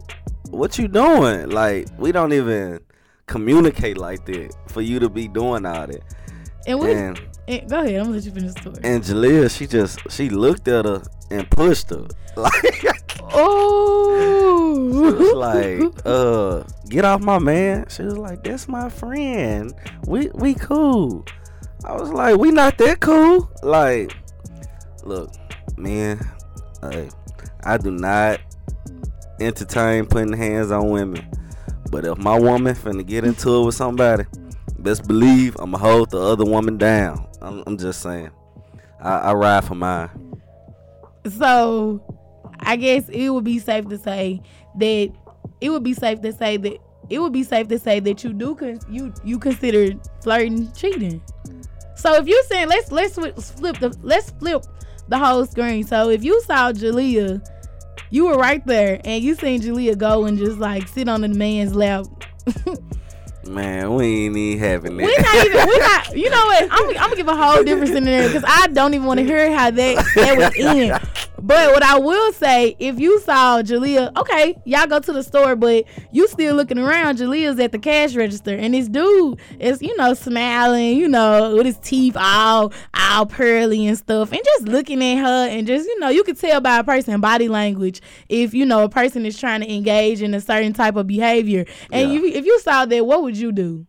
"What 0.49 0.77
you 0.77 0.87
doing? 0.87 1.49
Like 1.49 1.87
we 1.97 2.11
don't 2.11 2.33
even 2.33 2.79
communicate 3.27 3.97
like 3.97 4.25
that 4.25 4.53
for 4.67 4.81
you 4.81 4.99
to 4.99 5.09
be 5.09 5.27
doing 5.27 5.65
all 5.65 5.87
that." 5.87 6.01
And 6.67 6.79
what? 6.79 6.89
And 6.89 7.19
and- 7.47 7.69
go 7.69 7.79
ahead. 7.81 7.95
I'm 7.95 8.03
gonna 8.05 8.15
let 8.15 8.23
you 8.25 8.31
finish 8.31 8.53
the 8.53 8.61
story. 8.61 8.77
and 8.83 9.03
Jalea, 9.03 9.55
she 9.55 9.67
just 9.67 9.99
she 10.09 10.29
looked 10.29 10.67
at 10.67 10.85
her 10.85 11.01
and 11.31 11.49
pushed 11.49 11.89
her. 11.89 12.07
Like 12.35 12.85
oh. 13.21 14.91
she 14.91 15.15
was 15.15 15.33
like, 15.33 16.05
uh, 16.05 16.63
get 16.89 17.05
off 17.05 17.21
my 17.21 17.39
man. 17.39 17.85
She 17.89 18.03
was 18.03 18.17
like, 18.17 18.43
that's 18.43 18.67
my 18.67 18.89
friend. 18.89 19.73
We 20.05 20.29
we 20.33 20.53
cool. 20.55 21.25
I 21.85 21.93
was 21.93 22.09
like, 22.09 22.37
we 22.37 22.51
not 22.51 22.77
that 22.79 22.99
cool. 22.99 23.49
Like, 23.61 24.11
look, 25.03 25.31
man, 25.77 26.19
like, 26.81 27.11
I 27.63 27.77
do 27.77 27.91
not 27.91 28.41
entertain 29.39 30.05
putting 30.07 30.33
hands 30.33 30.71
on 30.71 30.89
women. 30.89 31.25
But 31.91 32.05
if 32.05 32.17
my 32.17 32.37
woman 32.39 32.75
finna 32.75 33.05
get 33.05 33.23
into 33.23 33.61
it 33.61 33.65
with 33.65 33.75
somebody, 33.75 34.25
best 34.79 35.07
believe 35.07 35.55
I'ma 35.59 35.77
hold 35.77 36.09
the 36.11 36.19
other 36.19 36.45
woman 36.45 36.77
down. 36.77 37.27
I'm, 37.45 37.63
I'm 37.67 37.77
just 37.77 38.01
saying. 38.01 38.31
I, 38.99 39.17
I 39.17 39.33
ride 39.33 39.63
for 39.63 39.75
mine. 39.75 40.09
So, 41.37 42.01
I 42.59 42.75
guess 42.75 43.07
it 43.09 43.29
would 43.29 43.43
be 43.43 43.59
safe 43.59 43.87
to 43.89 43.97
say 43.97 44.41
that 44.77 45.11
it 45.61 45.69
would 45.69 45.83
be 45.83 45.93
safe 45.93 46.21
to 46.21 46.31
say 46.33 46.57
that 46.57 46.77
it 47.09 47.19
would 47.19 47.33
be 47.33 47.43
safe 47.43 47.67
to 47.67 47.79
say 47.79 47.99
that 47.99 48.23
you 48.23 48.33
do 48.33 48.55
con- 48.55 48.79
you 48.89 49.13
you 49.23 49.37
consider 49.37 49.93
flirting 50.21 50.71
cheating. 50.73 51.21
So 51.95 52.15
if 52.15 52.27
you're 52.27 52.43
saying 52.43 52.67
let's 52.67 52.91
let's 52.91 53.15
flip 53.15 53.79
the 53.79 53.95
let's 54.01 54.31
flip 54.31 54.63
the 55.07 55.17
whole 55.17 55.45
screen. 55.45 55.83
So 55.83 56.09
if 56.09 56.23
you 56.23 56.41
saw 56.41 56.71
Jalea, 56.71 57.45
you 58.09 58.25
were 58.25 58.37
right 58.37 58.65
there, 58.65 58.99
and 59.03 59.23
you 59.23 59.35
seen 59.35 59.61
Jalea 59.61 59.97
go 59.97 60.25
and 60.25 60.37
just 60.37 60.57
like 60.57 60.87
sit 60.87 61.07
on 61.07 61.21
the 61.21 61.29
man's 61.29 61.75
lap. 61.75 62.05
Man, 63.47 63.93
we 63.93 64.25
ain't 64.25 64.37
even 64.37 64.59
having 64.59 64.97
that. 64.97 65.03
We're 65.05 65.21
not 65.21 65.45
even. 65.45 65.67
We're 65.67 65.79
not. 65.79 66.01
You 66.15 66.29
know 66.29 66.45
what? 66.45 66.63
I'm, 66.71 66.89
I'm 66.89 66.95
gonna 66.95 67.15
give 67.17 67.27
a 67.27 67.35
whole 67.35 67.63
different 67.63 67.93
scenario 67.93 68.27
because 68.27 68.45
I 68.47 68.67
don't 68.67 68.93
even 68.93 69.05
want 69.05 69.19
to 69.19 69.25
hear 69.25 69.51
how 69.55 69.69
that 69.69 70.05
that 70.15 70.37
would 70.37 70.57
end. 70.57 70.99
But 71.45 71.73
what 71.73 71.83
I 71.83 71.99
will 71.99 72.33
say, 72.33 72.75
if 72.79 72.99
you 72.99 73.19
saw 73.19 73.61
Jalea, 73.61 74.17
okay, 74.17 74.59
y'all 74.65 74.87
go 74.87 74.99
to 74.99 75.13
the 75.13 75.21
store, 75.21 75.55
but 75.55 75.85
you 76.11 76.27
still 76.27 76.55
looking 76.55 76.79
around. 76.79 77.19
Jalea's 77.19 77.59
at 77.59 77.71
the 77.71 77.77
cash 77.77 78.15
register, 78.15 78.55
and 78.55 78.73
this 78.73 78.87
dude 78.87 79.37
is, 79.59 79.79
you 79.79 79.95
know, 79.95 80.15
smiling, 80.15 80.97
you 80.97 81.07
know, 81.07 81.55
with 81.55 81.67
his 81.67 81.77
teeth 81.77 82.17
all 82.19 82.73
all 82.95 83.27
pearly 83.27 83.85
and 83.85 83.95
stuff, 83.95 84.31
and 84.31 84.41
just 84.43 84.67
looking 84.67 85.03
at 85.03 85.17
her, 85.23 85.47
and 85.47 85.67
just, 85.67 85.87
you 85.87 85.99
know, 85.99 86.09
you 86.09 86.23
could 86.23 86.39
tell 86.39 86.61
by 86.61 86.79
a 86.79 86.83
person 86.83 87.21
body 87.21 87.47
language 87.47 88.01
if 88.27 88.55
you 88.55 88.65
know 88.65 88.83
a 88.83 88.89
person 88.89 89.23
is 89.23 89.37
trying 89.39 89.61
to 89.61 89.71
engage 89.71 90.23
in 90.23 90.33
a 90.33 90.41
certain 90.41 90.73
type 90.73 90.95
of 90.95 91.05
behavior. 91.05 91.63
And 91.91 92.11
Yeah. 92.11 92.19
you, 92.21 92.25
if 92.25 92.45
you 92.45 92.59
saw 92.61 92.85
that, 92.87 93.05
what 93.05 93.21
would 93.21 93.37
you 93.37 93.51
do? 93.51 93.85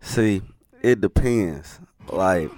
See, 0.00 0.42
it 0.82 1.00
depends. 1.00 1.78
Like, 2.08 2.50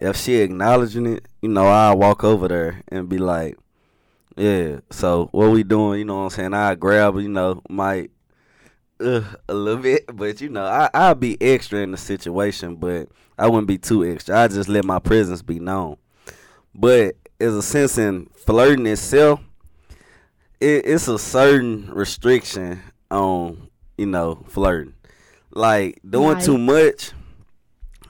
if 0.00 0.16
she 0.16 0.36
acknowledging 0.36 1.06
it, 1.06 1.26
you 1.42 1.50
know, 1.50 1.66
I'll 1.66 1.98
walk 1.98 2.24
over 2.24 2.48
there 2.48 2.82
and 2.88 3.08
be 3.08 3.18
like, 3.18 3.58
yeah, 4.36 4.80
so 4.90 5.28
what 5.32 5.50
we 5.50 5.62
doing, 5.62 6.00
you 6.00 6.04
know 6.06 6.16
what 6.16 6.22
I'm 6.22 6.30
saying? 6.30 6.54
I 6.54 6.74
grab, 6.74 7.16
you 7.16 7.28
know, 7.28 7.62
might 7.68 8.10
uh, 8.98 9.22
a 9.48 9.54
little 9.54 9.82
bit, 9.82 10.04
but 10.14 10.40
you 10.40 10.48
know, 10.48 10.64
I, 10.64 10.88
I'll 10.94 11.14
be 11.14 11.40
extra 11.40 11.80
in 11.80 11.90
the 11.90 11.98
situation, 11.98 12.76
but 12.76 13.08
I 13.38 13.46
wouldn't 13.46 13.68
be 13.68 13.78
too 13.78 14.04
extra. 14.04 14.40
I 14.40 14.48
just 14.48 14.68
let 14.68 14.84
my 14.84 14.98
presence 14.98 15.42
be 15.42 15.60
known. 15.60 15.96
But 16.74 17.16
there's 17.38 17.54
a 17.54 17.62
sense 17.62 17.98
in 17.98 18.26
flirting 18.34 18.86
itself, 18.86 19.40
it, 20.60 20.86
it's 20.86 21.08
a 21.08 21.18
certain 21.18 21.90
restriction 21.92 22.80
on, 23.10 23.68
you 23.98 24.06
know, 24.06 24.44
flirting. 24.48 24.94
Like 25.52 26.00
doing 26.08 26.38
too 26.38 26.58
much, 26.58 27.12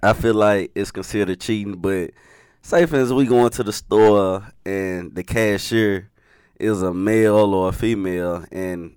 I 0.02 0.12
feel 0.12 0.34
like 0.34 0.70
it's 0.74 0.90
considered 0.90 1.40
cheating. 1.40 1.76
But 1.76 2.10
say 2.62 2.86
for 2.86 2.96
instance, 2.96 3.16
we 3.16 3.26
go 3.26 3.44
into 3.44 3.62
the 3.62 3.72
store 3.72 4.46
and 4.64 5.14
the 5.14 5.22
cashier 5.22 6.10
is 6.58 6.82
a 6.82 6.92
male 6.92 7.54
or 7.54 7.70
a 7.70 7.72
female, 7.72 8.44
and 8.52 8.96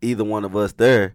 either 0.00 0.24
one 0.24 0.44
of 0.44 0.54
us 0.56 0.72
there, 0.72 1.14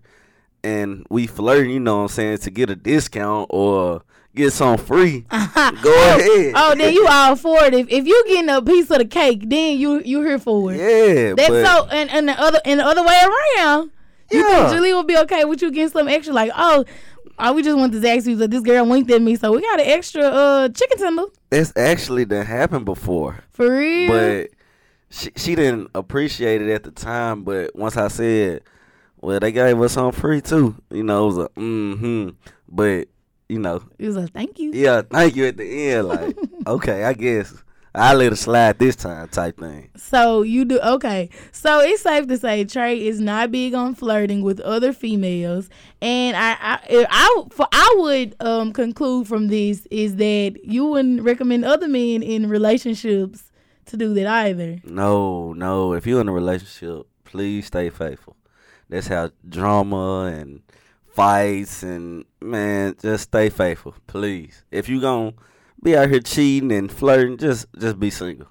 and 0.63 1.05
we 1.09 1.25
flirting, 1.25 1.71
you 1.71 1.79
know 1.79 1.97
what 1.97 2.03
I'm 2.03 2.07
saying, 2.09 2.37
to 2.39 2.51
get 2.51 2.69
a 2.69 2.75
discount 2.75 3.47
or 3.49 4.03
get 4.35 4.51
some 4.51 4.77
free. 4.77 5.21
go 5.29 5.37
oh, 5.37 6.17
ahead. 6.19 6.53
Oh, 6.55 6.75
then 6.75 6.93
you 6.93 7.07
all 7.07 7.35
for 7.35 7.63
it. 7.63 7.73
If, 7.73 7.87
if 7.89 8.05
you 8.05 8.23
getting 8.27 8.49
a 8.49 8.61
piece 8.61 8.91
of 8.91 8.97
the 8.97 9.05
cake, 9.05 9.43
then 9.47 9.77
you 9.77 10.01
you 10.03 10.21
here 10.21 10.39
for 10.39 10.73
it. 10.73 10.77
Yeah, 10.77 11.33
That's 11.33 11.49
but 11.49 11.65
so. 11.65 11.87
And, 11.87 12.09
and 12.09 12.27
the 12.27 12.39
other 12.39 12.59
and 12.65 12.79
the 12.79 12.85
other 12.85 13.03
way 13.03 13.21
around, 13.23 13.91
you 14.31 14.39
Yeah. 14.39 14.67
think 14.67 14.75
Julie 14.75 14.93
will 14.93 15.03
be 15.03 15.17
okay 15.19 15.45
with 15.45 15.61
you 15.61 15.71
getting 15.71 15.89
some 15.89 16.07
extra? 16.07 16.33
Like, 16.33 16.51
oh, 16.55 16.83
oh 17.39 17.53
we 17.53 17.63
just 17.63 17.77
want 17.77 17.93
to 17.93 18.09
ask 18.09 18.27
you 18.27 18.35
that 18.37 18.51
this 18.51 18.61
girl 18.61 18.85
winked 18.85 19.09
at 19.11 19.21
me, 19.21 19.35
so 19.35 19.51
we 19.51 19.61
got 19.61 19.79
an 19.79 19.87
extra 19.87 20.23
uh 20.23 20.69
chicken 20.69 20.97
tender 20.97 21.25
it's 21.51 21.73
actually 21.75 22.25
done 22.25 22.45
happened 22.45 22.85
before. 22.85 23.43
for 23.51 23.77
real. 23.77 24.09
But 24.09 24.49
she 25.09 25.31
she 25.35 25.55
didn't 25.55 25.89
appreciate 25.95 26.61
it 26.61 26.69
at 26.69 26.83
the 26.83 26.91
time. 26.91 27.43
But 27.43 27.75
once 27.75 27.97
I 27.97 28.07
said, 28.07 28.61
well, 29.21 29.39
they 29.39 29.51
gave 29.51 29.81
us 29.81 29.93
some 29.93 30.11
free 30.11 30.41
too. 30.41 30.75
You 30.91 31.03
know, 31.03 31.23
it 31.23 31.27
was 31.27 31.37
a 31.37 31.49
mm-hmm. 31.49 32.29
But 32.67 33.07
you 33.47 33.59
know, 33.59 33.83
it 33.97 34.07
was 34.07 34.17
a 34.17 34.27
thank 34.27 34.59
you. 34.59 34.71
yeah, 34.73 35.01
thank 35.01 35.35
you 35.35 35.47
at 35.47 35.57
the 35.57 35.89
end. 35.89 36.07
Like, 36.07 36.37
okay, 36.67 37.03
I 37.03 37.13
guess 37.13 37.53
I 37.99 38.13
let 38.13 38.31
it 38.31 38.37
slide 38.37 38.79
this 38.79 38.95
time, 38.95 39.27
type 39.27 39.59
thing. 39.59 39.89
So 39.97 40.41
you 40.41 40.63
do 40.63 40.79
okay. 40.79 41.29
So 41.51 41.81
it's 41.81 42.01
safe 42.01 42.27
to 42.27 42.37
say 42.37 42.63
Trey 42.63 43.05
is 43.05 43.19
not 43.19 43.51
big 43.51 43.73
on 43.73 43.93
flirting 43.93 44.41
with 44.41 44.61
other 44.61 44.93
females, 44.93 45.69
and 46.01 46.37
I 46.37 46.51
I 46.51 46.79
I, 46.89 47.05
I, 47.09 47.43
for, 47.51 47.67
I 47.71 47.95
would 47.97 48.35
um 48.39 48.71
conclude 48.71 49.27
from 49.27 49.49
this 49.49 49.85
is 49.91 50.15
that 50.15 50.53
you 50.63 50.85
wouldn't 50.85 51.23
recommend 51.23 51.65
other 51.65 51.89
men 51.89 52.23
in 52.23 52.47
relationships 52.49 53.51
to 53.87 53.97
do 53.97 54.13
that 54.13 54.27
either. 54.27 54.79
No, 54.85 55.51
no. 55.53 55.93
If 55.93 56.07
you're 56.07 56.21
in 56.21 56.29
a 56.29 56.33
relationship, 56.33 57.05
please 57.25 57.65
stay 57.65 57.89
faithful. 57.89 58.37
That's 58.87 59.07
how 59.07 59.31
drama 59.47 60.31
and 60.33 60.61
fights 61.11 61.83
and 61.83 62.23
man, 62.39 62.95
just 63.01 63.25
stay 63.25 63.49
faithful, 63.49 63.95
please. 64.07 64.63
If 64.71 64.87
you 64.87 65.01
gonna 65.01 65.33
be 65.83 65.95
out 65.95 66.09
here 66.09 66.19
cheating 66.19 66.71
and 66.71 66.91
flirting, 66.91 67.37
just 67.37 67.67
just 67.77 67.99
be 67.99 68.09
single. 68.09 68.47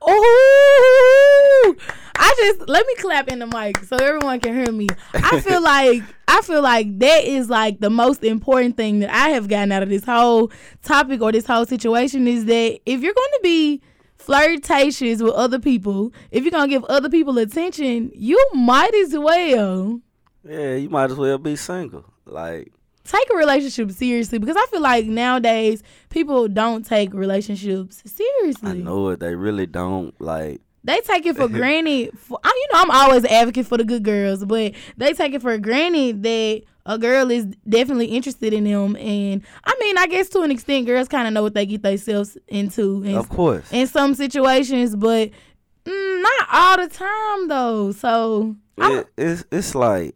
Oh, 0.00 1.74
I 2.16 2.34
just 2.38 2.68
let 2.68 2.86
me 2.86 2.94
clap 2.96 3.28
in 3.28 3.40
the 3.40 3.46
mic 3.46 3.78
so 3.84 3.96
everyone 3.96 4.40
can 4.40 4.54
hear 4.54 4.72
me. 4.72 4.86
I 5.14 5.40
feel 5.44 5.62
like 5.62 6.02
I 6.26 6.40
feel 6.42 6.62
like 6.62 6.98
that 7.00 7.24
is 7.24 7.50
like 7.50 7.80
the 7.80 7.90
most 7.90 8.22
important 8.24 8.76
thing 8.76 9.00
that 9.00 9.10
I 9.10 9.30
have 9.30 9.48
gotten 9.48 9.72
out 9.72 9.82
of 9.82 9.88
this 9.88 10.04
whole 10.04 10.52
topic 10.82 11.20
or 11.20 11.32
this 11.32 11.46
whole 11.46 11.66
situation 11.66 12.26
is 12.28 12.44
that 12.46 12.78
if 12.86 13.02
you're 13.02 13.14
going 13.14 13.32
to 13.34 13.40
be 13.42 13.82
flirtatious 14.16 15.22
with 15.22 15.32
other 15.34 15.58
people, 15.58 16.12
if 16.30 16.44
you're 16.44 16.50
going 16.50 16.68
to 16.68 16.74
give 16.74 16.84
other 16.84 17.08
people 17.08 17.38
attention, 17.38 18.10
you 18.14 18.38
might 18.52 18.94
as 18.94 19.16
well 19.18 20.00
Yeah, 20.44 20.74
you 20.74 20.90
might 20.90 21.10
as 21.10 21.16
well 21.16 21.38
be 21.38 21.56
single. 21.56 22.04
Like, 22.26 22.72
take 23.08 23.28
a 23.32 23.36
relationship 23.36 23.90
seriously 23.90 24.38
because 24.38 24.56
I 24.56 24.66
feel 24.66 24.80
like 24.82 25.06
nowadays 25.06 25.82
people 26.10 26.48
don't 26.48 26.84
take 26.84 27.12
relationships 27.14 28.02
seriously. 28.04 28.70
I 28.70 28.74
know 28.74 29.08
it. 29.08 29.20
They 29.20 29.34
really 29.34 29.66
don't 29.66 30.18
like. 30.20 30.60
They 30.84 31.00
take 31.00 31.26
it 31.26 31.36
for 31.36 31.48
granted. 31.58 32.16
For, 32.18 32.38
I- 32.44 32.48
you 32.68 32.68
know, 32.74 32.80
I'm 32.82 32.90
always 32.90 33.24
an 33.24 33.30
advocate 33.30 33.66
for 33.66 33.76
the 33.78 33.84
good 33.84 34.02
girls, 34.04 34.44
but 34.44 34.72
they 34.96 35.12
take 35.12 35.34
it 35.34 35.42
for 35.42 35.56
granted 35.58 36.22
that 36.22 36.62
a 36.86 36.98
girl 36.98 37.30
is 37.30 37.44
definitely 37.68 38.06
interested 38.06 38.52
in 38.54 38.64
them. 38.64 38.96
And 38.96 39.42
I 39.64 39.74
mean, 39.80 39.98
I 39.98 40.06
guess 40.06 40.28
to 40.30 40.40
an 40.42 40.50
extent, 40.50 40.86
girls 40.86 41.08
kind 41.08 41.26
of 41.28 41.34
know 41.34 41.42
what 41.42 41.52
they 41.54 41.66
get 41.66 41.82
themselves 41.82 42.38
into 42.46 43.02
in, 43.02 43.16
Of 43.16 43.28
course. 43.28 43.70
in 43.72 43.86
some 43.86 44.14
situations, 44.14 44.96
but 44.96 45.30
mm, 45.84 46.22
not 46.22 46.48
all 46.52 46.76
the 46.78 46.88
time 46.94 47.48
though. 47.48 47.92
So 47.92 48.56
It, 48.78 49.06
it's 49.18 49.44
it's 49.52 49.74
like 49.74 50.14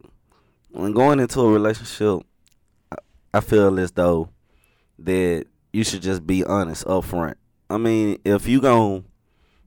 when 0.71 0.93
going 0.93 1.19
into 1.19 1.41
a 1.41 1.51
relationship, 1.51 2.25
I, 3.33 3.39
feel 3.41 3.79
as 3.79 3.91
though 3.91 4.29
that 4.99 5.45
you 5.71 5.83
should 5.83 6.01
just 6.01 6.25
be 6.25 6.43
honest 6.43 6.85
up 6.87 7.05
front. 7.05 7.37
I 7.69 7.77
mean, 7.77 8.19
if 8.23 8.47
you 8.47 8.61
gonna 8.61 9.03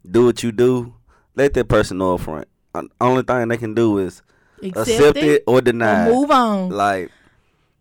do 0.09 0.25
what 0.27 0.43
you 0.43 0.53
do, 0.53 0.95
let 1.35 1.55
that 1.55 1.69
person 1.69 1.99
know 1.99 2.15
up 2.15 2.21
front. 2.21 2.49
Uh, 2.75 2.83
Only 3.01 3.23
thing 3.23 3.49
they 3.49 3.57
can 3.57 3.75
do 3.75 3.99
is 3.99 4.23
accept, 4.63 4.89
accept, 4.89 5.17
it, 5.19 5.25
it 5.25 5.45
or 5.47 5.59
or 5.59 5.61
deny. 5.61 6.09
it. 6.09 6.13
move 6.13 6.31
on. 6.31 6.71
Like, 6.71 7.11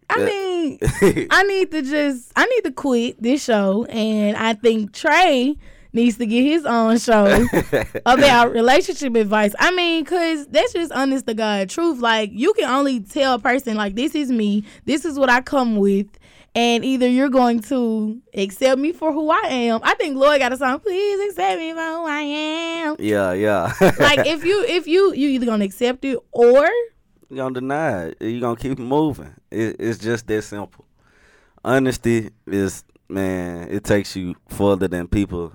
I 0.10 0.20
Yeah. 0.20 0.26
mean, 0.26 0.80
I 1.32 1.44
need 1.44 1.72
to 1.72 1.82
just 1.82 2.32
I 2.36 2.46
need 2.46 2.62
to 2.64 2.72
quit 2.72 3.22
this 3.22 3.44
show, 3.44 3.86
and 3.86 4.36
I 4.38 4.54
think 4.54 4.94
Trey 4.94 5.58
needs 5.96 6.18
to 6.18 6.26
get 6.26 6.44
his 6.44 6.66
own 6.66 7.00
show 7.00 7.46
about 8.06 8.52
relationship 8.52 9.16
advice. 9.16 9.56
I 9.58 9.72
mean, 9.72 10.06
cause 10.06 10.46
that's 10.48 10.74
just 10.74 10.92
honest 10.92 11.26
to 11.28 11.34
God 11.34 11.70
truth. 11.70 12.00
Like 12.00 12.30
you 12.34 12.54
can 12.54 12.70
only 12.70 13.00
tell 13.00 13.36
a 13.36 13.40
person 13.40 13.76
like 13.76 13.96
this 13.96 14.14
is 14.14 14.30
me, 14.30 14.66
this 14.86 15.06
is 15.06 15.18
what 15.18 15.30
I 15.30 15.42
come 15.42 15.78
with. 15.78 16.08
And 16.54 16.86
either 16.86 17.10
you're 17.10 17.28
going 17.28 17.60
to 17.64 18.22
accept 18.34 18.80
me 18.80 18.94
for 18.94 19.12
who 19.12 19.30
I 19.30 19.42
am. 19.50 19.82
I 19.84 19.94
think 19.96 20.16
Lloyd 20.16 20.40
got 20.40 20.54
a 20.54 20.58
song, 20.58 20.80
please 20.80 21.30
accept 21.30 21.60
me 21.60 21.74
for 21.74 21.80
who 21.80 22.06
I 22.06 22.22
am. 22.22 22.96
yeah, 23.00 23.34
yeah. 23.34 23.74
Like 24.00 24.26
if 24.26 24.46
you 24.46 24.64
if 24.64 24.88
you 24.88 25.14
you 25.14 25.30
either 25.30 25.46
gonna 25.46 25.66
accept 25.66 26.06
it 26.06 26.18
or 26.32 26.66
you 27.30 27.38
gonna 27.38 27.56
deny 27.56 28.06
it. 28.06 28.22
You 28.22 28.40
gonna 28.40 28.56
keep 28.56 28.78
moving. 28.80 29.34
It, 29.52 29.78
it's 29.80 30.00
just 30.00 30.28
that 30.28 30.44
simple. 30.44 30.86
honesty 31.64 32.30
is 32.48 32.84
man, 33.10 33.68
it 33.70 33.84
takes 33.84 34.16
you 34.16 34.36
further 34.50 34.88
than 34.88 35.08
people 35.08 35.52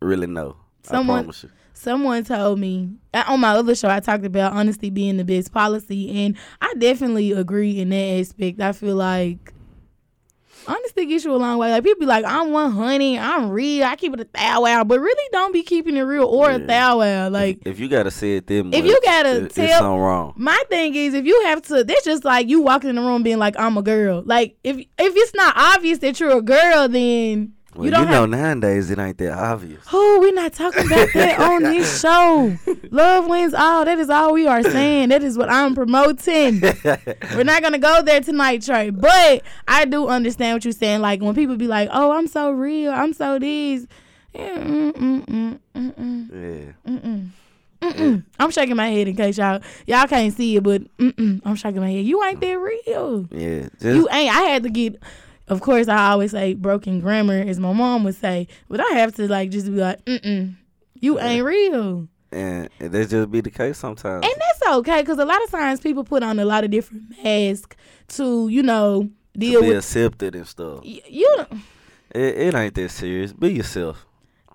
really 0.00 0.26
know. 0.26 0.56
I 0.86 0.90
Someone- 0.92 1.20
promise 1.24 1.42
you. 1.44 1.50
Someone 1.74 2.24
told 2.24 2.58
me 2.58 2.90
on 3.28 3.38
my 3.38 3.50
other 3.50 3.72
show 3.76 3.88
I 3.88 4.00
talked 4.00 4.24
about 4.24 4.52
honesty 4.52 4.90
being 4.90 5.16
the 5.16 5.24
best 5.24 5.52
policy, 5.52 6.24
and 6.24 6.36
I 6.60 6.74
definitely 6.76 7.30
agree 7.30 7.78
in 7.78 7.90
that 7.90 8.18
aspect. 8.20 8.60
I 8.60 8.72
feel 8.72 8.96
like 8.96 9.52
honesty 10.66 11.06
gets 11.06 11.24
you 11.24 11.32
a 11.32 11.36
long 11.36 11.56
way. 11.58 11.70
Like 11.70 11.84
people 11.84 12.00
be 12.00 12.06
like, 12.06 12.24
"I'm 12.26 12.50
one 12.50 12.72
honey, 12.72 13.16
I'm 13.16 13.48
real, 13.50 13.84
I 13.84 13.94
keep 13.94 14.12
it 14.12 14.20
a 14.20 14.26
thou 14.34 14.62
wow," 14.62 14.82
but 14.82 14.98
really 15.00 15.28
don't 15.30 15.52
be 15.52 15.62
keeping 15.62 15.96
it 15.96 16.00
real 16.02 16.24
or 16.24 16.50
a 16.50 16.58
Yeah. 16.58 16.66
thou 16.66 16.98
wow. 16.98 17.28
Like 17.28 17.60
If 17.64 17.78
you 17.78 17.88
gotta 17.88 18.10
say 18.10 18.36
it 18.38 18.48
then 18.48 18.74
If 18.74 18.84
you 18.84 18.98
gotta 19.04 19.44
it- 19.44 19.54
tell- 19.54 19.78
something 19.78 20.00
wrong. 20.00 20.34
My 20.36 20.60
thing 20.68 20.96
is, 20.96 21.14
if 21.14 21.24
you 21.26 21.40
have 21.44 21.62
to, 21.62 21.84
that's 21.84 22.04
just 22.04 22.24
like 22.24 22.48
you 22.48 22.60
walking 22.60 22.90
in 22.90 22.96
the 22.96 23.02
room 23.02 23.22
being 23.22 23.38
like, 23.38 23.54
"I'm 23.56 23.76
a 23.78 23.82
girl." 23.82 24.22
Like 24.26 24.56
if 24.64 24.76
if 24.78 24.86
it's 24.98 25.34
not 25.34 25.54
obvious 25.56 25.98
that 26.00 26.18
you're 26.18 26.36
a 26.36 26.42
girl, 26.42 26.88
then 26.88 27.52
Well, 27.74 27.84
you 27.84 27.90
you, 27.90 27.96
don't 27.96 28.06
know 28.10 28.20
have. 28.22 28.60
nowadays 28.60 28.90
it 28.90 28.98
ain't 28.98 29.18
that 29.18 29.32
obvious. 29.38 29.84
Oh, 29.92 30.18
we're 30.20 30.32
not 30.32 30.54
talking 30.54 30.86
about 30.86 31.08
that 31.12 31.38
on 31.38 31.62
this 31.62 32.00
show. 32.02 32.56
Love 32.90 33.26
wins 33.26 33.52
all. 33.54 33.84
That 33.84 33.98
is 33.98 34.08
all 34.08 34.32
we 34.32 34.46
are 34.46 34.62
saying. 34.62 35.10
That 35.10 35.22
is 35.22 35.36
what 35.36 35.50
I'm 35.50 35.74
promoting. 35.74 36.60
We're 37.34 37.44
not 37.44 37.62
gonna 37.62 37.78
go 37.78 38.02
there 38.02 38.20
tonight, 38.20 38.62
Trey. 38.62 38.90
But 38.90 39.42
I 39.68 39.84
do 39.84 40.08
understand 40.08 40.56
what 40.56 40.64
you're 40.64 40.72
saying. 40.72 41.02
Like 41.02 41.20
when 41.20 41.34
people 41.34 41.56
be 41.56 41.66
like, 41.68 41.90
"Oh, 41.92 42.12
I'm 42.12 42.26
so 42.26 42.50
real. 42.50 42.90
I'm 42.90 43.12
so 43.12 43.38
this." 43.38 43.86
Yeah, 44.34 44.58
mm, 44.58 44.92
mm, 44.92 45.24
mm, 45.26 45.58
mm, 45.74 45.94
mm. 45.94 46.74
Yeah. 46.86 46.92
Mm-mm. 47.80 48.24
I'm 48.40 48.50
shaking 48.50 48.76
my 48.76 48.88
head 48.88 49.06
in 49.08 49.14
case 49.16 49.38
y'all 49.38 49.60
y'all 49.86 50.06
can't 50.06 50.34
see 50.34 50.56
it, 50.56 50.62
but 50.62 50.82
mm-mm, 50.98 51.40
I'm 51.44 51.54
shaking 51.54 51.80
my 51.80 51.90
head. 51.90 52.04
You 52.04 52.22
ain't 52.24 52.40
that 52.40 52.58
real. 52.58 53.28
Yeah. 53.30 53.68
You 53.80 54.08
ain't. 54.10 54.34
I 54.34 54.40
had 54.42 54.62
to 54.64 54.70
get. 54.70 54.96
Of 55.48 55.60
course, 55.60 55.88
I 55.88 56.10
always 56.10 56.30
say 56.32 56.54
broken 56.54 57.00
grammar, 57.00 57.40
as 57.40 57.58
my 57.58 57.72
mom 57.72 58.04
would 58.04 58.14
say, 58.14 58.48
but 58.68 58.80
I 58.80 58.98
have 58.98 59.14
to 59.16 59.26
like 59.28 59.50
just 59.50 59.66
be 59.66 59.72
like, 59.72 60.04
mm-mm, 60.04 60.54
you 61.00 61.18
ain't 61.20 61.44
real, 61.44 62.08
and, 62.30 62.68
that 62.78 63.08
just 63.08 63.30
be 63.30 63.40
the 63.40 63.50
case 63.50 63.78
sometimes. 63.78 64.24
and 64.24 64.34
that's 64.38 64.76
okay 64.78 65.00
because 65.00 65.18
a 65.18 65.24
lot 65.24 65.42
of 65.42 65.50
times 65.50 65.80
people 65.80 66.04
put 66.04 66.22
on 66.22 66.38
a 66.38 66.44
lot 66.44 66.64
of 66.64 66.70
different 66.70 67.04
masks 67.24 67.76
to 68.08 68.48
you 68.48 68.62
know 68.62 69.08
deal 69.36 69.60
to 69.60 69.64
be 69.64 69.68
with. 69.68 69.78
accepted 69.78 70.34
and 70.34 70.46
stuff. 70.46 70.80
y- 70.84 71.00
You, 71.08 71.46
It, 72.14 72.20
it 72.38 72.54
ain't 72.54 72.74
that 72.74 72.90
serious. 72.90 73.32
Be 73.32 73.52
yourself. 73.54 74.04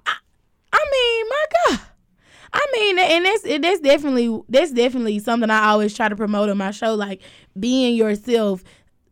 I 0.06 0.86
mean, 0.91 1.29
my 1.29 1.45
God. 1.75 1.79
I 2.56 2.65
mean, 2.73 2.99
and 2.99 3.25
that's 3.25 3.41
that's 3.62 3.79
definitely 3.79 4.39
that's 4.49 4.71
definitely 4.71 5.17
something 5.19 5.49
I 5.49 5.69
always 5.69 5.95
try 5.95 6.08
to 6.10 6.15
promote 6.15 6.49
on 6.49 6.58
my 6.58 6.69
show, 6.71 6.93
like 6.93 7.21
being 7.60 7.95
yourself, 7.95 8.63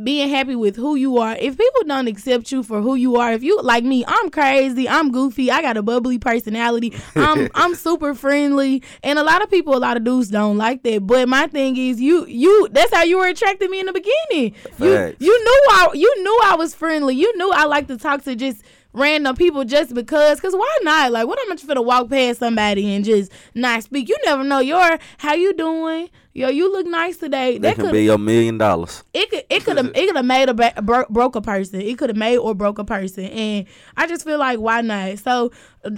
being 0.04 0.30
happy 0.30 0.56
with 0.56 0.76
who 0.76 0.96
you 0.96 1.18
are. 1.18 1.36
If 1.36 1.58
people 1.58 1.84
don't 1.86 2.08
accept 2.08 2.52
you 2.52 2.64
for 2.64 2.82
who 2.82 2.96
you 2.96 3.18
are, 3.18 3.32
if 3.34 3.44
you 3.44 3.62
like 3.62 3.84
me, 3.84 4.04
I'm 4.08 4.30
crazy, 4.30 4.88
I'm 4.88 5.12
goofy, 5.12 5.52
I 5.52 5.62
got 5.62 5.78
a 5.78 5.84
bubbly 5.84 6.18
personality, 6.20 6.94
I'm 7.16 7.50
I'm 7.56 7.76
super 7.76 8.14
friendly, 8.14 8.84
and 9.04 9.20
a 9.20 9.24
lot 9.24 9.42
of 9.44 9.50
people, 9.50 9.76
a 9.76 9.80
lot 9.80 9.98
of 9.98 10.04
dudes 10.04 10.30
don't 10.30 10.58
like 10.58 10.84
that. 10.84 11.06
But 11.06 11.28
my 11.30 11.48
thing 11.48 11.78
is, 11.78 12.00
you 12.02 12.26
you 12.26 12.68
that's 12.72 12.94
how 12.94 13.04
you 13.04 13.18
were 13.18 13.28
attracting 13.28 13.70
me 13.70 13.80
in 13.80 13.86
the 13.86 13.94
beginning. 13.94 14.56
You 14.80 15.16
you 15.20 15.44
knew 15.44 15.66
I 15.72 15.90
you 15.94 16.24
knew 16.24 16.40
I 16.44 16.56
was 16.56 16.74
friendly. 16.74 17.16
You 17.16 17.36
knew 17.38 17.52
I 17.52 17.66
like 17.66 17.88
to 17.88 17.98
talk 17.98 18.24
to 18.24 18.36
just 18.36 18.64
random 18.94 19.36
people 19.36 19.64
just 19.64 19.94
because. 19.94 20.40
Cause 20.40 20.54
why 20.54 20.78
not? 20.84 21.12
Like, 21.12 21.28
what 21.28 21.40
am 21.40 21.52
I 21.52 21.56
just 21.56 21.68
gonna 21.68 21.82
walk 21.82 22.10
past 22.10 22.40
somebody 22.40 22.94
and 22.96 23.04
just 23.06 23.32
not 23.56 23.84
speak? 23.84 24.10
You 24.10 24.18
never 24.26 24.44
know. 24.44 24.60
Your 24.60 24.98
how 25.18 25.34
you 25.34 25.54
doing? 25.54 26.10
Yo, 26.34 26.48
you 26.48 26.72
look 26.72 26.86
nice 26.88 27.18
today. 27.18 27.58
That 27.58 27.62
That 27.62 27.76
can 27.76 27.86
could 27.88 27.92
be 27.92 28.08
a 28.08 28.18
million 28.18 28.58
dollars. 28.58 29.04
it 29.14 29.30
could 29.30 29.44
it 29.50 29.66
could 29.66 29.76
have 29.76 29.88
it 29.88 30.08
could 30.08 30.16
have 30.16 30.26
made 30.26 30.48
a 30.48 30.54
ba- 30.54 30.74
bro- 30.82 31.06
broke 31.10 31.36
a 31.36 31.42
person. 31.42 31.82
It 31.82 31.98
could 31.98 32.10
have 32.10 32.16
made 32.18 32.38
or 32.38 32.56
broke 32.56 32.80
a 32.80 32.86
person, 32.86 33.26
and 33.26 33.66
I 33.98 34.08
just 34.08 34.24
feel 34.24 34.40
like 34.40 34.58
why 34.60 34.80
not? 34.80 35.20
So 35.20 35.52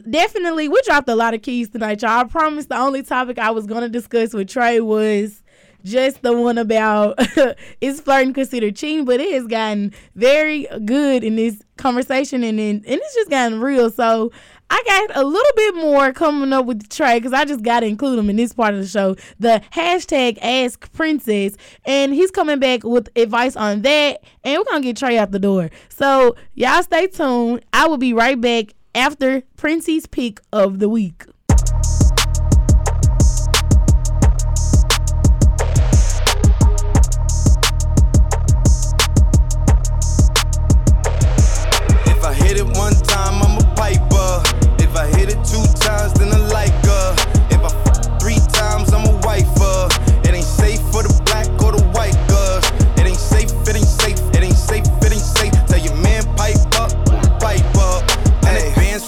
definitely, 0.10 0.69
we 0.69 0.82
dropped 0.86 1.08
a 1.10 1.15
lot 1.15 1.36
of 1.36 1.43
keys 1.43 1.69
tonight, 1.69 2.01
y'all. 2.01 2.21
I 2.21 2.23
promise 2.23 2.65
the 2.65 2.77
only 2.77 3.03
topic 3.03 3.38
I 3.38 3.51
was 3.51 3.67
gonna 3.67 3.89
discuss 3.89 4.34
with 4.34 4.49
Trey 4.49 4.79
was 4.79 5.42
just 5.84 6.22
the 6.22 6.34
one 6.34 6.58
about 6.58 7.19
is 7.82 8.02
flirting 8.02 8.34
considered 8.34 8.76
cheating, 8.76 9.06
but 9.06 9.19
it 9.19 9.34
has 9.34 9.48
gotten 9.48 9.93
very 10.15 10.67
good 10.86 11.24
in 11.24 11.36
this 11.36 11.62
conversation, 11.78 12.43
and 12.43 12.60
then 12.60 12.84
and 12.88 13.02
it's 13.02 13.15
just 13.15 13.30
gotten 13.30 13.60
real. 13.60 13.89
So. 13.89 14.32
I 14.69 14.82
got 14.88 15.17
a 15.17 15.24
little 15.24 15.52
bit 15.56 15.76
more 15.76 16.12
coming 16.13 16.52
up 16.52 16.65
with 16.65 16.89
Trey 16.89 17.19
because 17.19 17.34
I 17.34 17.46
just 17.46 17.62
got 17.62 17.82
to 17.82 17.86
include 17.86 18.17
him 18.17 18.28
in 18.32 18.38
this 18.38 18.54
part 18.54 18.74
of 18.74 18.80
the 18.80 18.88
show. 18.88 19.15
The 19.38 19.62
hashtag 19.72 20.39
Ask 20.41 20.91
Princess, 20.93 21.56
and 21.86 22.12
he's 22.12 22.32
coming 22.32 22.58
back 22.58 22.84
with 22.84 23.08
advice 23.15 23.56
on 23.56 23.84
that. 23.84 24.24
And 24.43 24.58
we're 24.58 24.63
gonna 24.63 24.82
get 24.82 24.98
Trey 24.98 25.19
out 25.19 25.30
the 25.30 25.38
door. 25.38 25.69
So 25.89 26.36
y'all 26.56 26.82
stay 26.82 27.06
tuned. 27.06 27.63
I 27.72 27.88
will 27.88 27.98
be 27.98 28.13
right 28.13 28.39
back 28.39 28.74
after 28.96 29.41
Princey's 29.58 30.08
pick 30.08 30.41
of 30.52 30.80
the 30.80 30.89
week. 30.89 31.26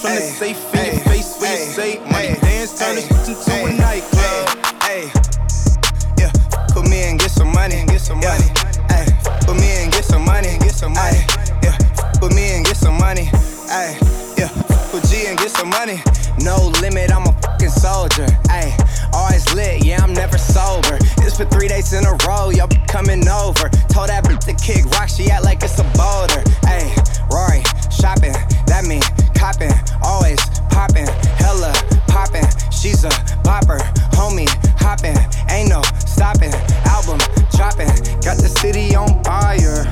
From 0.06 0.14
the 0.14 0.22
safe 0.22 0.74
in 0.74 0.94
your 0.94 1.04
face 1.04 1.40
when 1.40 1.50
you 1.50 1.66
say 1.66 1.98
money 2.10 2.34
dance, 2.40 2.78
turn 2.78 2.94
this 2.94 3.10
into 3.26 3.52
a 3.66 3.72
nightclub. 3.74 4.46
Hey, 4.82 5.10
yeah, 6.18 6.30
put 6.70 6.88
me 6.88 7.08
in, 7.08 7.16
get 7.16 7.30
some 7.30 7.50
money, 7.52 7.84
get 7.86 8.00
some 8.00 8.20
money. 8.20 8.46
Hey, 8.88 9.06
put 9.42 9.56
me 9.58 9.82
in, 9.82 9.90
get 9.90 10.04
some 10.04 10.24
money, 10.24 10.58
get 10.58 10.74
some 10.74 10.92
money. 10.92 11.22
Yeah, 11.62 11.76
put 12.20 12.34
me 12.34 12.56
in, 12.56 12.62
get 12.62 12.76
some 12.76 12.98
money. 12.98 13.24
Hey, 13.66 13.98
yeah, 14.38 14.50
put 14.90 15.02
G 15.10 15.26
and 15.26 15.38
get 15.38 15.50
some 15.50 15.70
money. 15.70 15.98
No 16.38 16.70
limit, 16.80 17.10
I'm 17.10 17.26
a 17.26 17.32
fucking 17.42 17.70
soldier. 17.70 18.26
Hey, 18.48 18.76
always 19.16 19.42
lit, 19.54 19.84
yeah, 19.84 20.02
I'm 20.02 20.12
never 20.12 20.36
sober. 20.36 20.98
It's 21.24 21.36
for 21.36 21.46
three 21.46 21.68
days 21.68 21.92
in 21.92 22.04
a 22.04 22.12
row, 22.28 22.50
y'all 22.50 22.68
be 22.68 22.76
coming 22.86 23.26
over. 23.26 23.68
Told 23.88 24.12
that 24.12 24.24
bitch 24.24 24.44
to 24.44 24.54
kick 24.60 24.84
rock, 24.92 25.08
she 25.08 25.30
act 25.30 25.44
like 25.44 25.62
it's 25.62 25.78
a 25.78 25.86
boulder. 25.96 26.44
Hey, 26.68 26.92
Rory, 27.32 27.64
shopping, 27.88 28.36
that 28.68 28.84
mean 28.84 29.02
copping, 29.32 29.72
always 30.04 30.38
popping, 30.68 31.08
hella 31.40 31.72
popping. 32.06 32.44
She's 32.70 33.04
a 33.04 33.14
bopper, 33.40 33.80
homie, 34.12 34.48
hopping, 34.76 35.16
ain't 35.48 35.70
no 35.70 35.80
stopping. 36.04 36.52
Album 36.84 37.18
dropping, 37.56 37.88
got 38.20 38.36
the 38.36 38.52
city 38.60 38.94
on 38.94 39.24
fire. 39.24 39.88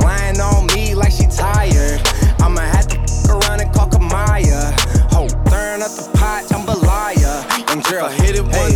Lying 0.00 0.40
on 0.40 0.66
me 0.68 0.94
like 0.94 1.12
she 1.12 1.26
tired. 1.26 2.00
I'ma 2.40 2.60
have 2.60 2.86
to 2.88 2.96
around 3.32 3.60
and 3.60 3.72
call 3.74 3.88
Kamaya. 3.88 4.85
And 7.86 7.94
If 7.94 8.00
girl, 8.00 8.04
I 8.06 8.12
hit 8.14 8.34
it 8.36 8.42
one 8.42 8.52
hey, 8.52 8.75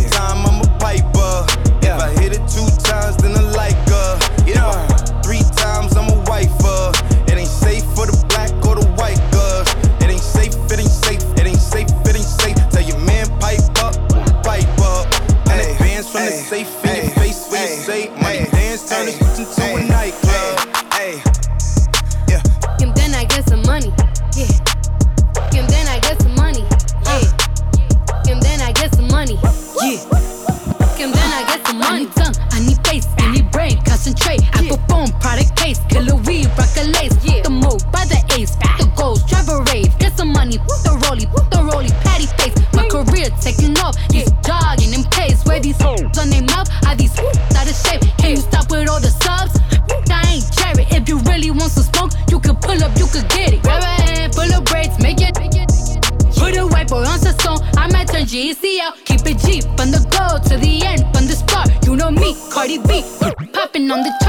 on 63.91 64.03
the 64.03 64.20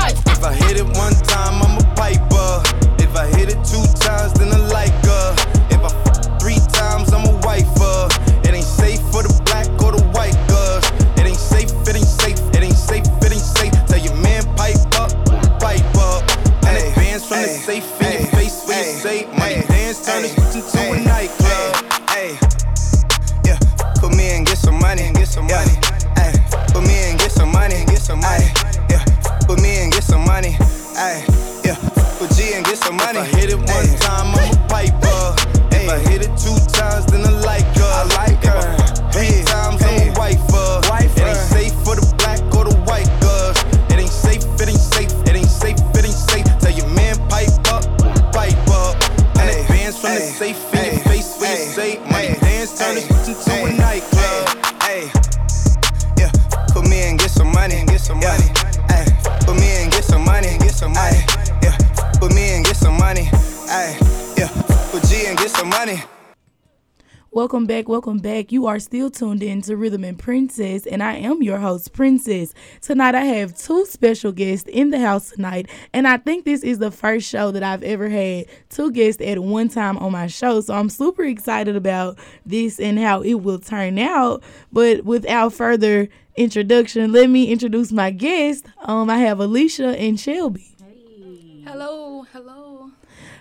Welcome 68.03 68.19
back. 68.19 68.51
You 68.51 68.67
are 68.67 68.81
still 68.81 69.11
tuned 69.13 69.45
in 69.45 69.63
to 69.63 69.77
Rhythm 69.77 70.03
and 70.03 70.19
Princess, 70.19 70.87
and 70.87 71.05
I 71.05 71.19
am 71.19 71.41
your 71.41 71.59
host, 71.59 71.93
Princess. 71.93 72.53
Tonight, 72.81 73.15
I 73.15 73.25
have 73.27 73.57
two 73.57 73.87
special 73.87 74.33
guests 74.33 74.69
in 74.69 74.91
the 74.91 74.99
house 74.99 75.31
tonight, 75.31 75.71
and 75.93 76.09
I 76.09 76.17
think 76.17 76.45
this 76.45 76.65
is 76.65 76.81
the 76.81 76.91
first 76.91 77.29
show 77.29 77.53
that 77.53 77.63
I've 77.63 77.85
ever 77.85 78.09
had 78.09 78.47
two 78.71 78.91
guests 78.91 79.23
at 79.23 79.39
one 79.39 79.69
time 79.69 79.99
on 79.99 80.11
my 80.11 80.27
show. 80.27 80.61
So 80.63 80.75
I'm 80.75 80.89
super 80.89 81.23
excited 81.23 81.77
about 81.77 82.19
this 82.45 82.81
and 82.81 82.99
how 82.99 83.21
it 83.21 83.35
will 83.35 83.61
turn 83.61 84.01
out. 84.01 84.43
But 84.73 85.05
without 85.05 85.53
further 85.53 86.09
introduction, 86.35 87.13
let 87.13 87.31
me 87.31 87.53
introduce 87.53 87.93
my 87.93 88.11
guests. 88.11 88.69
Um, 88.81 89.11
I 89.11 89.19
have 89.19 89.39
Alicia 89.39 89.97
and 89.97 90.19
Shelby. 90.19 90.75
Hey. 90.85 91.63
Hello, 91.65 92.27
hello. 92.33 92.91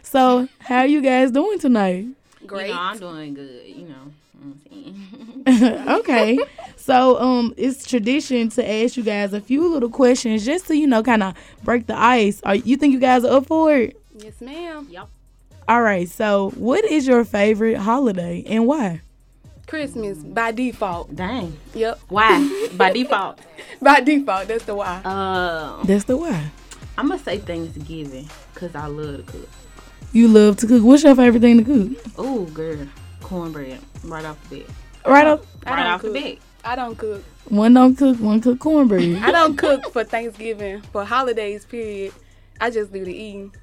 So, 0.03 0.47
how 0.59 0.81
are 0.81 0.87
you 0.87 1.01
guys 1.01 1.31
doing 1.31 1.57
tonight? 1.57 2.09
Great. 2.45 2.67
You 2.67 2.73
know, 2.73 2.79
I'm 2.79 2.99
doing 2.99 3.33
good. 3.33 3.65
You 3.65 3.87
know, 3.87 3.93
what 3.93 3.97
I'm 3.97 4.03
saying. 4.03 4.10
okay. 5.99 6.37
So 6.77 7.19
um 7.19 7.53
it's 7.57 7.85
tradition 7.85 8.49
to 8.49 8.69
ask 8.69 8.97
you 8.97 9.03
guys 9.03 9.33
a 9.33 9.41
few 9.41 9.67
little 9.71 9.89
questions 9.89 10.45
just 10.45 10.67
to, 10.67 10.75
you 10.75 10.87
know, 10.87 11.03
kind 11.03 11.23
of 11.23 11.35
break 11.63 11.87
the 11.87 11.97
ice. 11.97 12.41
Are 12.43 12.55
you 12.55 12.77
think 12.77 12.93
you 12.93 12.99
guys 12.99 13.23
are 13.23 13.37
up 13.37 13.45
for 13.47 13.73
it? 13.73 14.01
Yes, 14.15 14.41
ma'am. 14.41 14.87
Yep. 14.89 15.07
All 15.67 15.81
right. 15.81 16.09
So, 16.09 16.51
what 16.55 16.83
is 16.85 17.07
your 17.07 17.23
favorite 17.23 17.77
holiday 17.77 18.43
and 18.47 18.67
why? 18.67 19.01
Christmas 19.67 20.17
by 20.17 20.51
default. 20.51 21.15
Dang. 21.15 21.55
Yep. 21.73 21.99
Why? 22.09 22.67
By 22.73 22.91
default. 22.91 23.39
By 23.81 24.01
default. 24.01 24.47
That's 24.49 24.65
the 24.65 24.75
why. 24.75 25.01
Uh, 25.05 25.81
That's 25.85 26.03
the 26.03 26.17
why. 26.17 26.51
I'm 26.97 27.07
gonna 27.07 27.19
say 27.19 27.37
Thanksgiving 27.37 28.27
because 28.53 28.75
I 28.75 28.87
love 28.87 29.25
to 29.25 29.31
cook. 29.31 29.49
You 30.11 30.27
love 30.27 30.57
to 30.57 30.67
cook. 30.67 30.83
What's 30.83 31.03
your 31.03 31.15
favorite 31.15 31.39
thing 31.39 31.63
to 31.63 31.63
cook? 31.63 32.03
Oh, 32.17 32.43
girl, 32.47 32.85
cornbread 33.21 33.79
right 34.03 34.25
off 34.25 34.37
the 34.49 34.59
bat. 34.59 34.69
Right. 35.05 35.39
I 35.65 35.69
Right 35.69 35.85
off 35.87 36.01
the 36.01 36.11
bat. 36.11 36.37
I 36.63 36.75
don't 36.75 36.97
cook. 36.97 37.23
One 37.49 37.73
don't 37.73 37.95
cook, 37.95 38.19
one 38.19 38.41
cook 38.41 38.59
cornbread. 38.59 39.17
I 39.17 39.31
don't 39.31 39.57
cook 39.57 39.91
for 39.91 40.03
Thanksgiving. 40.03 40.81
For 40.81 41.03
holidays, 41.03 41.65
period. 41.65 42.13
I 42.59 42.69
just 42.69 42.93
do 42.93 43.03
the 43.03 43.13
eating. 43.13 43.53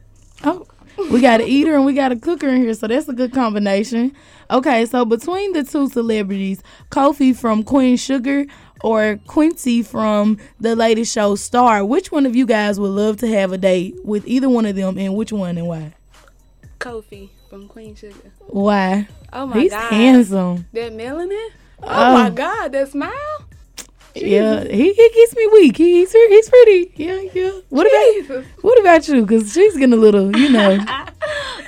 Oh, 0.45 0.67
we 1.11 1.21
got 1.21 1.41
an 1.41 1.47
eater 1.47 1.75
and 1.75 1.85
we 1.85 1.93
got 1.93 2.13
a 2.13 2.17
cooker 2.17 2.49
in 2.49 2.63
here, 2.63 2.75
so 2.75 2.87
that's 2.87 3.09
a 3.09 3.13
good 3.13 3.33
combination. 3.33 4.15
Okay, 4.51 4.85
so 4.87 5.05
between 5.05 5.53
the 5.53 5.63
two 5.63 5.89
celebrities, 5.89 6.63
Kofi 6.91 7.37
from 7.37 7.63
Queen 7.63 7.97
Sugar 7.97 8.47
or 8.83 9.19
Quincy 9.27 9.83
from 9.83 10.39
the 10.61 10.77
latest 10.77 11.13
show 11.13 11.35
Star, 11.35 11.85
which 11.85 12.11
one 12.13 12.27
of 12.27 12.37
you 12.37 12.47
guys 12.47 12.79
would 12.79 12.91
love 12.91 13.17
to 13.19 13.29
have 13.29 13.53
a 13.53 13.59
date 13.59 13.97
with 14.05 14.27
either 14.27 14.49
one 14.49 14.67
of 14.67 14.77
them, 14.77 14.99
and 14.99 15.15
which 15.15 15.33
one 15.33 15.57
and 15.57 15.67
why? 15.67 15.95
Kofi 16.79 17.31
from 17.49 17.69
Queen 17.69 17.95
Sugar. 17.95 18.33
Why? 18.47 19.09
Oh 19.33 19.47
my 19.47 19.61
He's 19.61 19.71
god. 19.73 19.93
handsome. 19.93 20.67
That 20.73 20.93
melanin? 20.93 21.49
Oh, 21.83 21.87
Oh. 21.87 22.13
my 22.15 22.31
god, 22.31 22.73
that 22.73 22.89
smile? 22.91 23.13
Yeah, 24.15 24.65
he, 24.65 24.93
he 24.93 25.11
gets 25.15 25.37
me 25.37 25.47
weak. 25.53 25.77
He, 25.77 25.99
he's 26.01 26.13
he's 26.13 26.49
pretty. 26.51 26.93
Yeah, 26.97 27.21
yeah. 27.35 27.53
What 27.69 27.87
about 27.87 28.45
what 28.63 28.81
about 28.81 29.07
you? 29.09 29.25
Cause 29.27 29.53
she's 29.53 29.75
getting 29.77 29.93
a 29.93 29.97
little, 29.97 30.37
you 30.37 30.51
know. 30.51 30.79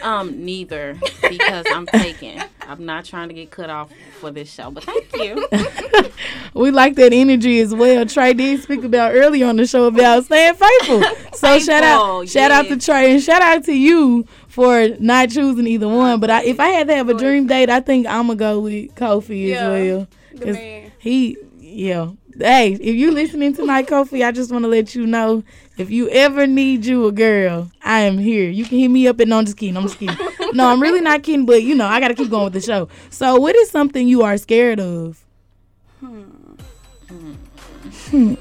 Um, 0.02 0.46
neither 0.46 0.96
because 1.28 1.66
I'm 1.70 1.84
taken. 1.84 2.42
I'm 2.66 2.86
not 2.86 3.04
trying 3.04 3.28
to 3.28 3.34
get 3.34 3.50
cut 3.50 3.68
off 3.68 3.90
for 4.18 4.30
this 4.30 4.50
show, 4.50 4.70
but 4.70 4.84
thank 4.84 5.14
you. 5.14 5.46
we 6.54 6.70
like 6.70 6.94
that 6.94 7.12
energy 7.12 7.60
as 7.60 7.74
well. 7.74 8.06
Trey 8.06 8.32
did 8.32 8.62
speak 8.62 8.82
about 8.82 9.14
earlier 9.14 9.46
on 9.46 9.56
the 9.56 9.66
show 9.66 9.84
about 9.84 10.24
staying 10.24 10.54
faithful. 10.54 11.02
So 11.34 11.58
shout 11.58 11.82
out, 11.84 12.20
Faithful, 12.22 12.26
shout 12.26 12.50
out 12.50 12.66
to. 12.68 12.78
Trey 12.78 13.12
and 13.12 13.22
shout 13.22 13.42
out 13.42 13.64
to 13.64 13.74
you 13.74 14.24
for 14.48 14.88
not 14.98 15.28
choosing 15.28 15.66
either 15.66 15.88
one. 15.88 16.18
But 16.18 16.30
I, 16.30 16.44
if 16.44 16.58
I 16.58 16.68
had 16.68 16.86
to 16.88 16.94
have 16.96 17.10
a 17.10 17.14
dream 17.14 17.46
date, 17.46 17.68
I 17.68 17.80
think 17.80 18.06
I'm 18.06 18.28
gonna 18.28 18.36
go 18.36 18.60
with 18.60 18.94
Kofi 18.94 19.48
Yeah, 19.48 19.70
as 19.70 19.90
well. 19.90 20.08
the 20.32 20.38
'Cause 20.46 20.54
man. 20.56 20.92
He, 20.98 21.36
yeah. 21.58 22.10
Hey, 22.40 22.72
if 22.72 22.94
you 22.94 23.10
listening 23.10 23.52
tonight, 23.52 23.86
Kofi, 23.86 24.26
I 24.26 24.32
just 24.32 24.50
want 24.50 24.64
to 24.64 24.68
let 24.68 24.94
you 24.94 25.06
know 25.06 25.44
if 25.76 25.90
you 25.90 26.08
ever 26.08 26.46
need 26.46 26.86
you 26.86 27.06
a 27.06 27.12
girl, 27.12 27.70
I 27.82 28.00
am 28.00 28.16
here. 28.16 28.48
You 28.48 28.64
can 28.64 28.78
hit 28.78 28.88
me 28.88 29.06
up 29.06 29.20
and 29.20 29.28
no, 29.28 29.38
I'm 29.38 29.44
just 29.44 29.58
kidding. 29.58 29.76
I'm 29.76 29.82
just 29.82 29.98
kidding. 29.98 30.16
no, 30.54 30.68
I'm 30.68 30.80
really 30.80 31.02
not 31.02 31.22
kidding, 31.22 31.44
but 31.44 31.62
you 31.62 31.74
know, 31.74 31.86
I 31.86 32.00
gotta 32.00 32.14
keep 32.14 32.30
going 32.30 32.44
with 32.44 32.54
the 32.54 32.60
show. 32.62 32.88
So, 33.10 33.36
what 33.36 33.54
is 33.56 33.70
something 33.70 34.08
you 34.08 34.22
are 34.22 34.38
scared 34.38 34.80
of? 34.80 35.22
Hmm. 38.10 38.34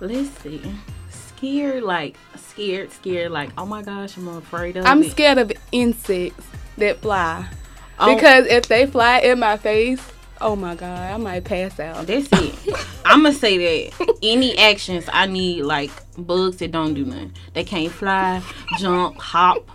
Let's 0.00 0.30
see. 0.40 0.62
Scared, 1.10 1.82
like 1.82 2.16
scared, 2.36 2.92
scared, 2.92 3.32
like 3.32 3.50
oh 3.56 3.64
my 3.64 3.82
gosh, 3.82 4.16
I'm 4.16 4.28
afraid 4.28 4.76
of 4.76 4.84
I'm 4.84 5.02
it. 5.02 5.10
scared 5.10 5.38
of 5.38 5.50
insects 5.72 6.46
that 6.76 6.98
fly. 6.98 7.48
Oh. 7.98 8.14
Because 8.14 8.46
if 8.46 8.66
they 8.66 8.86
fly 8.86 9.20
in 9.20 9.38
my 9.38 9.56
face, 9.56 10.00
oh 10.40 10.56
my 10.56 10.74
god, 10.74 11.12
I 11.12 11.16
might 11.16 11.44
pass 11.44 11.78
out. 11.78 12.06
That's 12.06 12.28
it. 12.32 12.54
I'm 13.04 13.22
gonna 13.22 13.34
say 13.34 13.58
that 13.90 14.16
any 14.22 14.56
actions 14.58 15.04
I 15.12 15.26
need 15.26 15.62
like 15.62 15.90
bugs 16.16 16.56
that 16.58 16.72
don't 16.72 16.94
do 16.94 17.04
nothing. 17.04 17.32
They 17.54 17.64
can't 17.64 17.92
fly, 17.92 18.42
jump, 18.78 19.16
hop, 19.18 19.68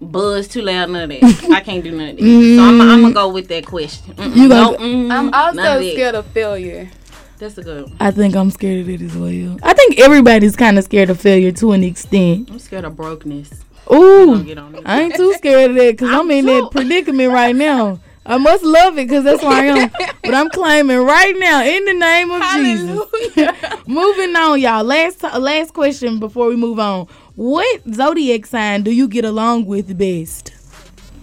buzz 0.00 0.48
too 0.48 0.62
loud. 0.62 0.90
None 0.90 1.10
of 1.10 1.20
that. 1.20 1.50
I 1.52 1.60
can't 1.60 1.82
do 1.84 1.90
none 1.90 2.10
of 2.10 2.16
that. 2.16 2.22
So 2.22 2.62
I'm, 2.62 2.80
I'm 2.80 3.02
gonna 3.02 3.14
go 3.14 3.28
with 3.28 3.48
that 3.48 3.66
question. 3.66 4.14
Mm-mm, 4.14 4.36
You 4.36 4.48
no, 4.48 4.74
mm, 4.76 5.10
I'm 5.10 5.30
none 5.30 5.58
of 5.58 5.58
also 5.58 5.90
scared 5.92 6.14
of 6.14 6.26
failure. 6.26 6.90
That's 7.38 7.58
a 7.58 7.62
good. 7.62 7.84
One. 7.84 7.96
I 8.00 8.10
think 8.10 8.36
I'm 8.36 8.50
scared 8.50 8.80
of 8.80 8.88
it 8.88 9.02
as 9.02 9.16
well. 9.16 9.58
I 9.62 9.74
think 9.74 9.98
everybody's 9.98 10.56
kind 10.56 10.78
of 10.78 10.84
scared 10.84 11.10
of 11.10 11.20
failure 11.20 11.52
to 11.52 11.72
an 11.72 11.82
extent. 11.82 12.48
I'm 12.50 12.58
scared 12.58 12.84
of 12.84 12.96
brokenness. 12.96 13.64
Ooh, 13.92 14.26
Don't 14.26 14.46
get 14.46 14.58
on 14.58 14.74
it. 14.76 14.82
I 14.86 15.02
ain't 15.02 15.14
too 15.14 15.34
scared 15.34 15.72
of 15.72 15.76
that 15.76 15.90
because 15.92 16.08
I'm, 16.12 16.30
in 16.30 16.46
that 16.46 16.68
predicament 16.70 17.32
right 17.32 17.54
now. 17.54 17.98
I 18.26 18.38
must 18.38 18.64
love 18.64 18.98
it 18.98 19.06
because 19.06 19.24
that's 19.24 19.42
where 19.42 19.52
I 19.52 19.64
am. 19.64 19.90
but 20.22 20.34
I'm 20.34 20.48
claiming 20.50 20.98
right 20.98 21.34
now 21.38 21.62
in 21.62 21.84
the 21.84 21.92
name 21.92 22.30
of 22.30 22.42
Jesus. 22.52 23.82
Moving 23.86 24.34
on, 24.34 24.60
y'all. 24.60 24.82
Last 24.82 25.20
ti- 25.20 25.38
last 25.38 25.74
question 25.74 26.18
before 26.18 26.48
we 26.48 26.56
move 26.56 26.78
on. 26.78 27.06
What 27.34 27.82
zodiac 27.92 28.46
sign 28.46 28.82
do 28.82 28.90
you 28.90 29.08
get 29.08 29.24
along 29.24 29.66
with 29.66 29.98
best? 29.98 30.50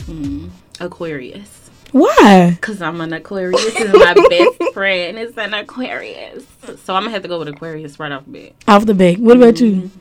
Hmm. 0.06 0.49
Aquarius. 0.80 1.62
Why? 1.91 2.58
Cause 2.62 2.82
I'm 2.82 3.02
an 3.02 3.14
Aquarius. 3.14 3.64
This 3.66 3.76
is 3.82 3.93
my 3.93 4.14
best 4.14 4.64
friend. 4.74 5.18
It's 5.18 5.38
an 5.38 5.54
Aquarius. 5.54 6.45
So 6.84 6.95
I'm 6.95 7.04
gonna 7.04 7.10
have 7.12 7.22
to 7.24 7.28
go 7.28 7.39
with 7.39 7.49
Aquarius 7.49 7.99
right 7.99 8.12
off 8.12 8.26
the 8.26 8.32
bat. 8.32 8.54
Off 8.68 8.86
the 8.86 8.93
bat. 8.93 9.18
What 9.18 9.38
about 9.38 9.60
you? 9.60 9.74
Mm-hmm. 9.74 9.99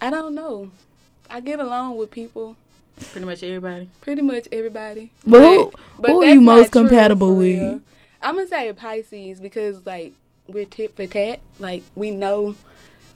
I 0.00 0.10
don't 0.10 0.34
know. 0.34 0.70
I 1.30 1.40
get 1.40 1.58
along 1.58 1.96
with 1.96 2.10
people, 2.10 2.56
Pretty 3.10 3.26
much 3.26 3.42
everybody. 3.42 3.88
pretty 4.00 4.22
much 4.22 4.48
everybody. 4.52 5.10
But 5.26 5.40
who, 5.40 5.72
who 6.04 6.22
are 6.22 6.26
you 6.26 6.40
most 6.40 6.72
compatible 6.72 7.28
for 7.28 7.34
with? 7.34 7.58
real. 7.58 7.80
I'm 8.22 8.36
gonna 8.36 8.48
say 8.48 8.72
Pisces 8.72 9.40
because 9.40 9.84
like 9.84 10.12
we're 10.46 10.64
tit 10.64 10.94
for 10.96 11.06
tat. 11.06 11.40
Like 11.58 11.82
we 11.94 12.10
know 12.10 12.54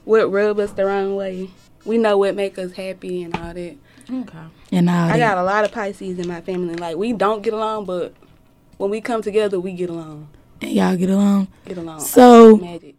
what 0.05 0.31
rub 0.31 0.59
us 0.59 0.73
the 0.73 0.85
wrong 0.85 1.17
way. 1.17 1.51
We 1.85 1.97
know 1.99 2.19
what 2.19 2.35
make 2.35 2.59
us 2.59 2.73
happy 2.73 3.23
and 3.23 3.35
all 3.37 3.55
that. 3.55 3.77
Okay. 4.11 4.39
And 4.73 4.91
all 4.91 4.97
I 4.97 5.17
that. 5.17 5.19
got 5.19 5.39
a 5.39 5.43
lot 5.43 5.65
of 5.65 5.73
Pisces 5.73 6.19
in 6.19 6.27
my 6.29 6.41
family. 6.41 6.75
Like 6.75 6.97
we 6.97 7.13
don't 7.13 7.43
get 7.43 7.55
along, 7.55 7.85
but 7.85 8.13
when 8.79 8.91
we 8.91 9.01
come 9.01 9.23
together, 9.23 9.59
we 9.61 9.73
get 9.73 9.91
along. 9.91 10.29
And 10.61 10.73
y'all 10.73 10.97
get 10.97 11.11
along. 11.11 11.49
Get 11.67 11.79
along. 11.79 12.01
So- 12.01 12.57
Magic. 12.57 12.95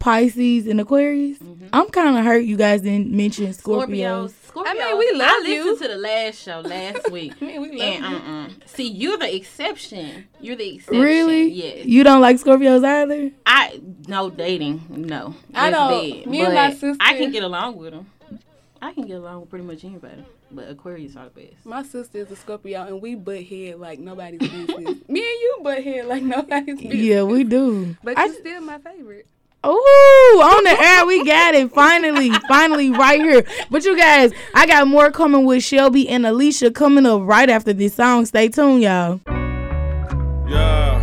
Pisces, 0.00 0.66
and 0.66 0.80
Aquarius. 0.80 1.38
Mm-hmm. 1.38 1.68
I'm 1.72 1.88
kind 1.88 2.18
of 2.18 2.24
hurt 2.24 2.40
you 2.44 2.56
guys 2.56 2.82
didn't 2.82 3.10
mention 3.10 3.46
Scorpios. 3.52 4.32
Scorpios. 4.32 4.43
Scorpios. 4.54 4.66
I 4.68 4.74
mean, 4.74 4.98
we 4.98 5.10
love 5.12 5.30
I 5.30 5.38
listened 5.42 5.78
to 5.82 5.88
the 5.88 5.96
last 5.96 6.42
show 6.42 6.60
last 6.60 7.10
week. 7.16 7.34
I 7.40 7.44
mean, 7.44 7.60
we 7.62 7.72
love 7.72 7.80
and 7.88 8.04
you. 8.04 8.16
uh-uh. 8.16 8.48
see, 8.66 8.88
you're 8.88 9.18
the 9.18 9.34
exception. 9.34 10.26
You're 10.40 10.56
the 10.56 10.74
exception. 10.76 11.02
Really? 11.02 11.48
Yes. 11.50 11.86
You 11.86 12.04
don't 12.04 12.20
like 12.20 12.36
Scorpios 12.36 12.84
either? 12.84 13.30
I 13.46 13.80
no 14.08 14.30
dating. 14.30 14.84
No. 14.88 15.34
I 15.54 15.70
don't- 15.70 15.90
dead. 16.10 16.26
me 16.26 16.40
and 16.44 16.54
my 16.54 16.70
sister- 16.72 16.96
I 17.00 17.16
can 17.18 17.30
get 17.32 17.42
along 17.42 17.76
with 17.76 17.92
them. 17.92 18.10
I 18.80 18.92
can 18.92 19.06
get 19.06 19.14
along 19.16 19.40
with 19.40 19.50
pretty 19.50 19.64
much 19.64 19.84
anybody. 19.84 20.24
But 20.50 20.68
Aquarius 20.70 21.16
are 21.16 21.24
the 21.24 21.40
best. 21.40 21.64
My 21.66 21.82
sister 21.82 22.18
is 22.18 22.30
a 22.30 22.36
Scorpio, 22.36 22.82
and 22.86 23.00
we 23.02 23.16
butt 23.16 23.42
head 23.44 23.80
like 23.80 23.98
nobody's 23.98 24.38
business. 24.38 24.68
Me 25.08 25.20
and 25.20 25.40
you 25.40 25.58
butt 25.64 25.82
head 25.82 26.06
like 26.06 26.22
nobody's 26.22 26.76
business. 26.80 26.94
Yeah, 26.94 27.22
we 27.24 27.42
do. 27.44 27.96
But 28.04 28.18
I- 28.18 28.26
you're 28.26 28.34
still 28.34 28.60
my 28.60 28.78
favorite. 28.78 29.26
Ooh, 29.66 30.40
on 30.42 30.64
the 30.64 30.76
air, 30.78 31.06
we 31.06 31.24
got 31.24 31.54
it. 31.54 31.72
Finally, 31.72 32.30
finally, 32.48 32.90
right 32.90 33.20
here. 33.20 33.44
But 33.70 33.84
you 33.84 33.96
guys, 33.96 34.32
I 34.54 34.66
got 34.66 34.86
more 34.86 35.10
coming 35.10 35.46
with 35.46 35.62
Shelby 35.62 36.06
and 36.08 36.26
Alicia 36.26 36.70
coming 36.70 37.06
up 37.06 37.22
right 37.24 37.48
after 37.48 37.72
this 37.72 37.94
song. 37.94 38.26
Stay 38.26 38.48
tuned, 38.48 38.82
y'all. 38.82 39.20
Yeah. 40.46 41.00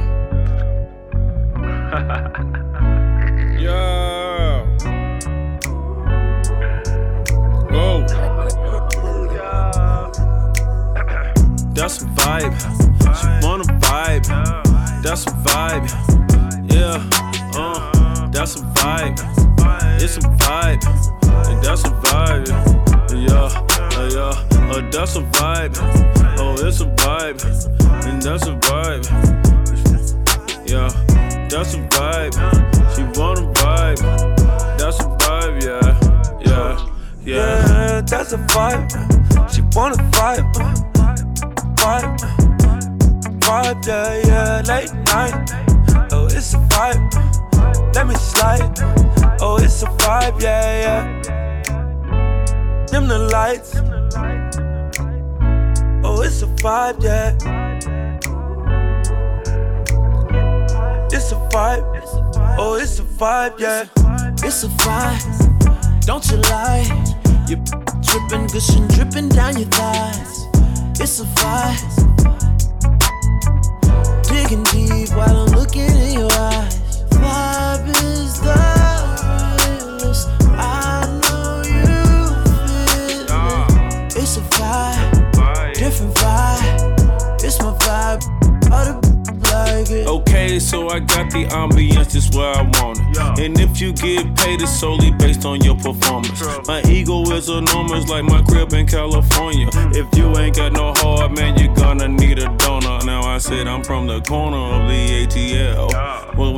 yeah. 3.59 4.66
Whoa. 7.72 8.05
That's 11.74 12.03
a 12.03 12.05
vibe. 12.05 12.53
She 13.20 13.47
wanna 13.47 13.64
vibe. 13.64 14.28
That's 15.01 15.26
a 15.26 15.32
vibe. 15.32 16.72
Yeah. 16.72 17.30
Vibe. 18.82 19.19
It's 20.01 20.17
a 20.17 20.21
vibe. 20.21 20.84
And 21.47 21.63
that's 21.63 21.84
a 21.84 21.91
vibe. 22.01 22.47
Yeah. 23.13 23.47
Uh, 23.95 24.09
yeah. 24.11 24.71
Uh, 24.71 24.89
that's 24.89 25.15
a 25.15 25.21
vibe. 25.21 25.77
Oh, 26.39 26.55
it's 26.65 26.82
a 26.82 26.86
vibe. 26.86 27.39
And 28.07 28.19
that's 28.19 28.47
a 28.47 28.55
vibe. 28.55 29.05
Yeah. 30.67 30.89
That's 31.47 31.75
a 31.75 31.77
vibe. 31.89 32.34
She 32.95 33.03
wanna 33.19 33.53
vibe. 33.53 34.01
That's 34.79 34.99
a 34.99 35.03
vibe. 35.03 35.63
Yeah. 35.63 35.99
Yeah. 36.41 36.88
Yeah. 37.23 37.67
Yeah, 37.67 38.01
that's 38.01 38.34
a 38.34 38.38
vibe. 38.38 38.89
She 39.53 39.61
wanna 39.75 39.97
vibe. 40.09 40.51
Vibe. 41.75 42.17
Vibe, 43.41 43.86
yeah, 43.86 44.21
yeah. 44.25 44.61
Late 44.65 44.93
night. 45.05 45.51
Oh, 46.11 46.25
it's 46.25 46.55
a 46.55 46.57
vibe. 46.57 47.30
Let 47.93 48.07
me 48.07 48.15
slide. 48.15 48.73
Oh, 49.41 49.57
it's 49.61 49.83
a 49.83 49.87
vibe, 49.87 50.41
yeah, 50.41 50.81
yeah. 50.81 51.21
Dim 52.85 53.07
the 53.07 53.19
lights. 53.19 53.75
Oh, 56.03 56.21
it's 56.21 56.41
a 56.41 56.47
vibe, 56.63 57.03
yeah. 57.03 57.35
It's 61.11 61.31
a 61.31 61.35
vibe. 61.51 61.83
Oh, 62.57 62.75
it's 62.75 62.99
a 62.99 63.03
vibe, 63.03 63.59
yeah. 63.59 63.87
It's 64.43 64.63
a 64.63 64.67
vibe, 64.67 66.05
don't 66.05 66.25
you 66.31 66.37
lie? 66.37 66.85
You 67.47 67.57
dripping, 68.01 68.47
gushing, 68.47 68.87
dripping 68.87 69.29
down 69.29 69.57
your 69.57 69.67
thighs. 69.69 70.45
It's 70.99 71.19
a 71.19 71.25
vibe. 71.35 71.97
Digging 74.27 74.63
deep 74.65 75.09
while 75.15 75.35
I'm 75.35 75.51
looking 75.51 75.89
in 75.89 76.13
your 76.19 76.31
eyes. 76.31 76.80
Okay, 90.07 90.59
so 90.59 90.89
I 90.89 90.99
got 90.99 91.31
the 91.31 91.45
ambience 91.45 92.11
just 92.11 92.33
where 92.35 92.53
I 92.53 92.61
want 92.61 92.99
it. 92.99 93.39
And 93.39 93.59
if 93.59 93.81
you 93.81 93.91
get 93.93 94.35
paid, 94.35 94.61
it's 94.61 94.79
solely 94.79 95.11
based 95.11 95.45
on 95.45 95.61
your 95.61 95.75
performance. 95.75 96.41
My 96.67 96.81
ego 96.83 97.23
is 97.31 97.49
enormous, 97.49 98.07
like 98.07 98.23
my 98.23 98.41
crib 98.43 98.73
in 98.73 98.87
California. 98.87 99.67
Mm. 99.67 99.95
If 99.95 100.17
you 100.17 100.35
ain't 100.37 100.55
got 100.55 100.73
no 100.73 100.93
heart, 100.95 101.33
man, 101.33 101.57
you're 101.57 101.73
gonna 101.75 102.07
need 102.07 102.39
a 102.39 102.47
donor. 102.57 102.99
Now 103.05 103.21
I 103.23 103.37
said 103.37 103.67
I'm 103.67 103.83
from 103.83 104.07
the 104.07 104.21
corner 104.21 104.57
of 104.57 104.87
the 104.87 105.25
ATL. 105.25 105.90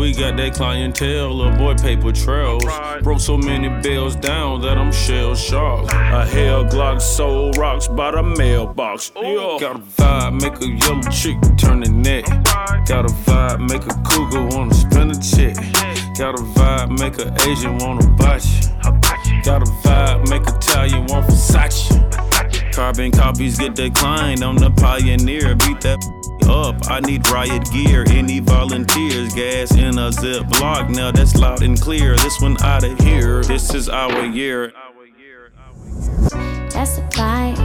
We 0.03 0.11
got 0.11 0.35
that 0.35 0.53
clientele, 0.53 1.43
avoid 1.43 1.81
paper 1.81 2.11
trails. 2.11 2.65
Broke 3.03 3.21
so 3.21 3.37
many 3.37 3.69
bills 3.81 4.17
down 4.17 4.59
that 4.63 4.77
I'm 4.77 4.91
shell 4.91 5.33
shocked. 5.33 5.93
A 5.93 6.25
hell 6.25 6.65
Glock 6.65 6.99
soul 6.99 7.51
rocks 7.53 7.87
by 7.87 8.11
the 8.11 8.21
mailbox. 8.21 9.13
Yeah. 9.15 9.55
Got 9.61 9.77
a 9.77 9.79
vibe, 9.79 10.41
make 10.41 10.59
a 10.59 10.67
yellow 10.67 11.01
chick 11.03 11.37
turn 11.57 11.79
the 11.79 11.89
neck. 11.89 12.25
Got 12.85 13.05
a 13.05 13.13
vibe, 13.23 13.61
make 13.69 13.85
a 13.85 13.95
cougar 14.03 14.45
wanna 14.53 14.73
spin 14.73 15.09
a 15.09 15.15
check. 15.15 15.55
Got 16.17 16.37
a 16.37 16.43
vibe, 16.51 16.99
make 16.99 17.17
a 17.19 17.33
Asian 17.49 17.77
wanna 17.77 18.05
botch. 18.17 18.43
Got 19.45 19.61
a 19.61 19.71
vibe, 19.87 20.29
make 20.29 20.41
Italian 20.41 21.05
want 21.05 21.27
Versace. 21.27 22.73
Carbon 22.73 23.09
copies 23.09 23.57
get 23.57 23.73
declined. 23.73 24.43
I'm 24.43 24.57
the 24.57 24.69
pioneer. 24.69 25.55
Beat 25.55 25.79
that 25.79 26.22
up. 26.47 26.75
I 26.89 26.99
need 26.99 27.29
riot 27.29 27.69
gear. 27.71 28.05
Any 28.09 28.39
volunteers? 28.39 29.33
Gas 29.33 29.75
in 29.75 29.97
a 29.97 30.09
Ziploc. 30.09 30.89
Now 30.89 31.11
that's 31.11 31.35
loud 31.35 31.61
and 31.61 31.79
clear. 31.79 32.15
This 32.17 32.39
one 32.41 32.61
out 32.63 32.83
of 32.83 32.97
here. 32.99 33.43
This 33.43 33.73
is 33.73 33.89
our 33.89 34.25
year. 34.25 34.73
That's 36.73 36.97
a 36.97 37.01
vibe. 37.11 37.57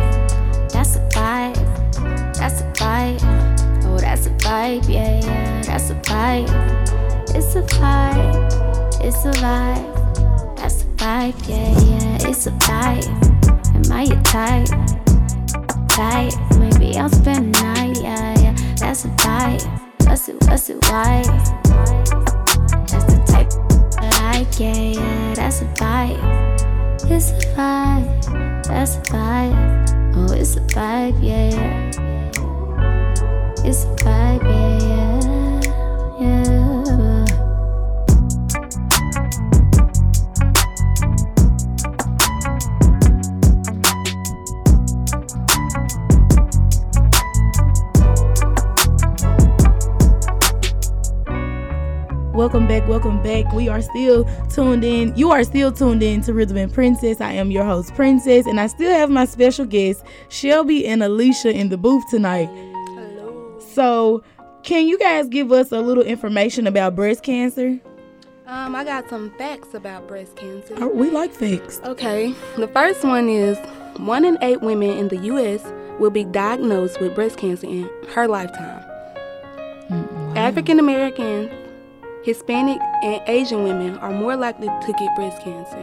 That's 0.73 0.97
a 0.97 1.09
vibe. 1.11 2.35
That's 2.37 2.61
a 2.61 2.73
vibe. 2.73 3.85
Oh, 3.85 3.99
that's 3.99 4.27
a 4.27 4.31
vibe. 4.31 4.89
Yeah, 4.89 5.21
yeah. 5.21 5.63
That's 5.63 5.91
a 5.91 5.95
vibe. 5.95 6.49
It's 7.35 7.55
a 7.55 7.63
vibe. 7.63 9.05
It's 9.05 9.25
a 9.25 9.31
vibe. 9.41 10.57
That's 10.57 10.83
a 10.83 10.87
vibe. 10.97 11.49
Yeah, 11.49 11.71
yeah. 11.81 12.29
It's 12.29 12.47
a 12.47 12.51
vibe. 12.51 13.07
Am 13.75 13.93
I 13.93 14.03
your 14.05 14.23
type? 14.23 14.69
Type. 15.89 16.35
Maybe 16.59 16.97
I'll 16.99 17.09
spend 17.09 17.55
the 17.55 17.63
night. 17.63 18.01
Yeah, 18.03 18.35
yeah. 18.35 18.38
That's 18.79 19.05
a 19.05 19.09
vibe. 19.09 19.63
What's 20.07 20.29
it? 20.29 20.37
What's 20.47 20.71
it? 20.71 20.79
Why? 20.91 21.23
That's 22.87 23.05
the 23.05 23.19
type 23.27 23.53
I 23.99 24.39
like. 24.39 24.61
Yeah, 24.61 24.75
yeah. 24.75 25.35
That's 25.35 25.63
a 25.63 25.65
vibe. 25.75 26.19
It's 27.11 27.31
a 27.31 27.35
vibe. 27.57 28.65
That's 28.65 28.97
a 28.97 29.01
vibe. 29.01 29.89
Oh, 30.17 30.33
it's 30.33 30.57
a 30.57 30.61
vibe, 30.61 31.23
yeah, 31.23 31.51
yeah. 31.51 31.91
It's 33.65 33.85
a 33.85 33.87
vibe, 34.03 34.43
yeah, 34.45 34.79
yeah, 36.21 36.45
yeah. 36.45 36.78
Welcome 52.39 52.69
back, 52.69 52.87
welcome 52.87 53.21
back. 53.21 53.53
We 53.53 53.69
are 53.69 53.83
still 53.83 54.25
tuned 54.49 54.85
in. 54.85 55.13
You 55.17 55.33
are 55.33 55.43
still 55.43 55.73
tuned 55.73 56.05
in 56.05 56.21
to 56.21 56.33
Rhythm 56.33 56.57
and 56.57 56.73
Princess. 56.73 57.21
I 57.21 57.33
am 57.33 57.51
your 57.51 57.65
host, 57.65 57.93
Princess, 57.97 58.47
and 58.47 58.61
I 58.61 58.69
still 58.69 58.93
have 58.93 59.11
my 59.11 59.25
special 59.25 59.67
guests, 59.67 60.05
Shelby 60.29 60.87
and 60.87 61.03
Alicia, 61.03 61.51
in 61.51 61.69
the 61.69 61.77
booth 61.77 62.05
tonight. 62.09 62.47
Hello. 62.47 63.59
So, 63.59 64.23
can 64.63 64.87
you 64.87 64.97
guys 65.01 65.27
give 65.27 65.51
us 65.51 65.73
a 65.73 65.81
little 65.81 66.05
information 66.05 66.69
about 66.69 66.95
breast 66.95 67.25
cancer? 67.25 67.81
Um, 68.47 68.77
I 68.77 68.85
got 68.85 69.11
some 69.11 69.37
facts 69.37 69.75
about 69.75 70.07
breast 70.07 70.37
cancer. 70.37 70.77
Oh, 70.77 70.87
we 70.87 71.11
like 71.11 71.33
facts. 71.33 71.81
Okay, 71.83 72.33
the 72.57 72.69
first 72.69 73.03
one 73.03 73.29
is 73.29 73.59
one 73.97 74.25
in 74.25 74.39
eight 74.43 74.61
women 74.61 74.91
in 74.91 75.09
the 75.09 75.17
U.S. 75.17 75.65
will 75.99 76.11
be 76.11 76.23
diagnosed 76.23 77.01
with 77.01 77.17
breast 77.17 77.37
cancer 77.37 77.67
in 77.67 77.91
her 78.15 78.29
lifetime. 78.29 78.85
African 80.37 80.79
American, 80.79 81.51
Hispanic, 82.29 82.79
and 83.03 83.23
Asian 83.27 83.65
women 83.65 83.97
are 84.01 84.13
more 84.13 84.37
likely 84.37 84.67
to 84.67 84.93
get 84.99 85.17
breast 85.17 85.41
cancer. 85.41 85.81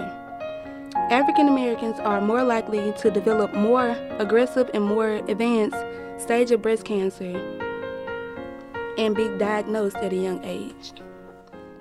African 1.09 1.47
Americans 1.47 1.99
are 1.99 2.21
more 2.21 2.43
likely 2.43 2.93
to 2.99 3.09
develop 3.09 3.55
more 3.55 3.97
aggressive 4.19 4.69
and 4.75 4.83
more 4.83 5.13
advanced 5.27 5.83
stage 6.19 6.51
of 6.51 6.61
breast 6.61 6.85
cancer 6.85 7.35
and 8.99 9.15
be 9.15 9.27
diagnosed 9.39 9.95
at 9.95 10.13
a 10.13 10.15
young 10.15 10.39
age. 10.43 10.93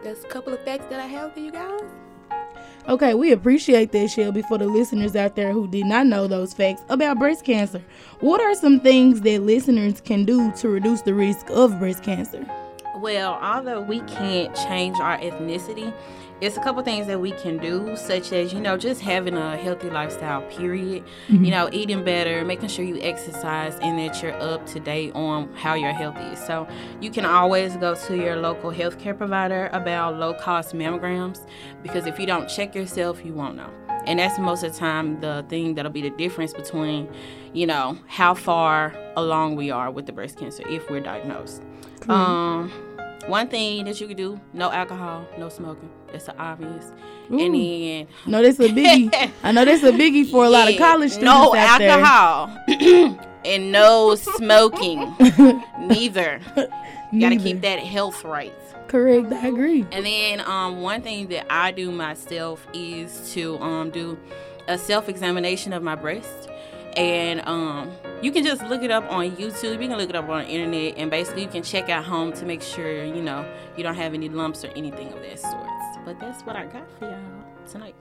That's 0.03 0.25
a 0.25 0.29
couple 0.29 0.55
of 0.55 0.65
facts 0.65 0.87
that 0.89 0.99
I 0.99 1.09
have 1.09 1.35
for 1.35 1.41
you 1.41 1.53
guys. 1.53 1.83
Okay, 2.89 3.13
we 3.13 3.33
appreciate 3.33 3.93
that, 3.93 4.09
Shelby, 4.09 4.41
for 4.41 4.57
the 4.57 4.67
listeners 4.67 5.15
out 5.15 5.37
there 5.37 5.53
who 5.53 5.69
did 5.69 5.85
not 5.85 6.07
know 6.07 6.27
those 6.27 6.55
facts 6.55 6.81
about 6.89 7.19
breast 7.19 7.45
cancer. 7.45 7.85
What 8.21 8.41
are 8.41 8.55
some 8.55 8.81
things 8.81 9.21
that 9.21 9.43
listeners 9.43 10.01
can 10.01 10.25
do 10.25 10.51
to 10.53 10.71
reduce 10.71 11.03
the 11.03 11.13
risk 11.13 11.51
of 11.51 11.79
breast 11.79 12.03
cancer? 12.03 12.47
Well, 13.05 13.39
although 13.43 13.83
we 13.83 14.01
can't 14.01 14.57
change 14.57 14.99
our 14.99 15.19
ethnicity, 15.19 15.93
it's 16.41 16.57
a 16.57 16.61
couple 16.63 16.83
things 16.83 17.07
that 17.09 17.21
we 17.21 17.33
can 17.33 17.59
do, 17.59 17.95
such 17.99 18.33
as 18.33 18.51
you 18.55 18.61
know 18.61 18.79
just 18.79 19.03
having 19.03 19.37
a 19.37 19.59
healthy 19.59 19.91
lifestyle. 19.91 20.41
Period. 20.49 21.05
Mhm. 21.29 21.45
You 21.45 21.51
know, 21.51 21.69
eating 21.71 22.03
better, 22.03 22.47
making 22.47 22.71
sure 22.71 22.83
you 22.83 22.99
exercise, 23.03 23.79
and 23.83 23.99
that 23.99 24.23
you're 24.23 24.41
up 24.41 24.65
to 24.69 24.81
date 24.81 25.15
on 25.15 25.51
how 25.55 25.75
your 25.75 25.93
health 25.93 26.17
is. 26.33 26.39
So 26.47 26.67
you 27.03 27.11
can 27.11 27.27
always 27.27 27.77
go 27.77 27.95
to 27.95 28.17
your 28.17 28.37
local 28.37 28.71
healthcare 28.73 29.15
provider 29.15 29.69
about 29.75 30.17
low 30.17 30.33
cost 30.33 30.75
mammograms 30.75 31.41
because 31.83 32.07
if 32.07 32.19
you 32.19 32.25
don't 32.25 32.49
check 32.49 32.75
yourself, 32.75 33.23
you 33.23 33.35
won't 33.35 33.57
know. 33.57 33.69
And 34.07 34.19
that's 34.19 34.39
most 34.39 34.65
of 34.65 34.73
the 34.73 34.79
time 34.79 35.21
the 35.21 35.45
thing 35.51 35.75
that'll 35.75 35.93
be 35.93 36.01
the 36.01 36.17
difference 36.17 36.55
between, 36.55 37.11
you 37.53 37.67
know, 37.67 37.99
how 38.07 38.33
far 38.33 38.95
along 39.15 39.57
we 39.57 39.71
are 39.71 39.91
with 39.91 40.07
the 40.07 40.13
breast 40.13 40.39
cancer 40.39 40.67
if 40.67 40.89
we're 40.89 41.01
diagnosed. 41.01 41.63
Um, 42.09 42.71
one 43.27 43.49
thing 43.49 43.85
that 43.85 44.01
you 44.01 44.07
could 44.07 44.17
do: 44.17 44.41
no 44.53 44.71
alcohol, 44.71 45.27
no 45.39 45.49
smoking. 45.49 45.91
That's 46.13 46.27
the 46.27 46.37
obvious. 46.39 46.93
And 47.29 47.41
Ooh. 47.41 47.51
then 47.53 48.07
No, 48.27 48.43
that's 48.43 48.61
a 48.61 48.69
biggie. 48.69 49.33
I 49.43 49.53
know 49.53 49.65
that's 49.65 49.83
a 49.83 49.93
biggie 49.93 50.31
for 50.31 50.45
a 50.45 50.51
lot 50.51 50.71
of 50.71 50.79
college 50.79 51.13
students 51.13 51.35
No 51.35 51.55
out 51.55 51.79
there. 51.79 51.91
alcohol 51.91 53.19
and 53.45 53.73
no 53.73 54.15
smoking. 54.15 55.15
Neither. 55.81 56.41
You 57.13 57.21
gotta 57.21 57.37
keep 57.37 57.61
that 57.63 57.79
health 57.81 58.25
right. 58.25 58.53
Correct. 58.89 59.33
I 59.33 59.49
agree. 59.49 59.87
And 59.91 60.05
then 60.07 60.41
um, 60.41 60.81
one 60.83 61.03
thing 61.03 61.29
that 61.29 61.47
I 61.51 61.71
do 61.73 61.91
myself 61.91 62.65
is 62.75 63.33
to 63.35 63.59
um, 63.59 63.91
do 63.91 64.19
a 64.69 64.79
self 64.79 65.09
examination 65.09 65.73
of 65.73 65.83
my 65.83 65.95
breast. 65.95 66.49
And 66.97 67.41
um, 67.49 67.91
you 68.23 68.31
can 68.31 68.45
just 68.45 68.63
look 68.65 68.83
it 68.83 68.91
up 68.91 69.11
on 69.11 69.33
YouTube. 69.33 69.83
You 69.83 69.89
can 69.89 69.97
look 69.99 70.11
it 70.11 70.17
up 70.17 70.29
on 70.29 70.45
the 70.45 70.49
internet, 70.49 70.95
and 70.97 71.11
basically 71.11 71.43
you 71.43 71.49
can 71.49 71.63
check 71.63 71.89
at 71.89 72.05
home 72.05 72.33
to 72.35 72.45
make 72.47 72.63
sure 72.63 73.05
you 73.05 73.21
know 73.23 73.45
you 73.77 73.83
don't 73.83 73.97
have 73.97 74.15
any 74.15 74.29
lumps 74.29 74.65
or 74.65 74.69
anything 74.77 75.09
of 75.13 75.21
that 75.23 75.39
sort. 75.41 75.69
But 76.05 76.21
that's 76.21 76.43
what 76.43 76.55
I 76.57 76.67
got 76.67 76.87
for 76.99 77.07
y'all 77.07 77.19
tonight. 77.71 77.95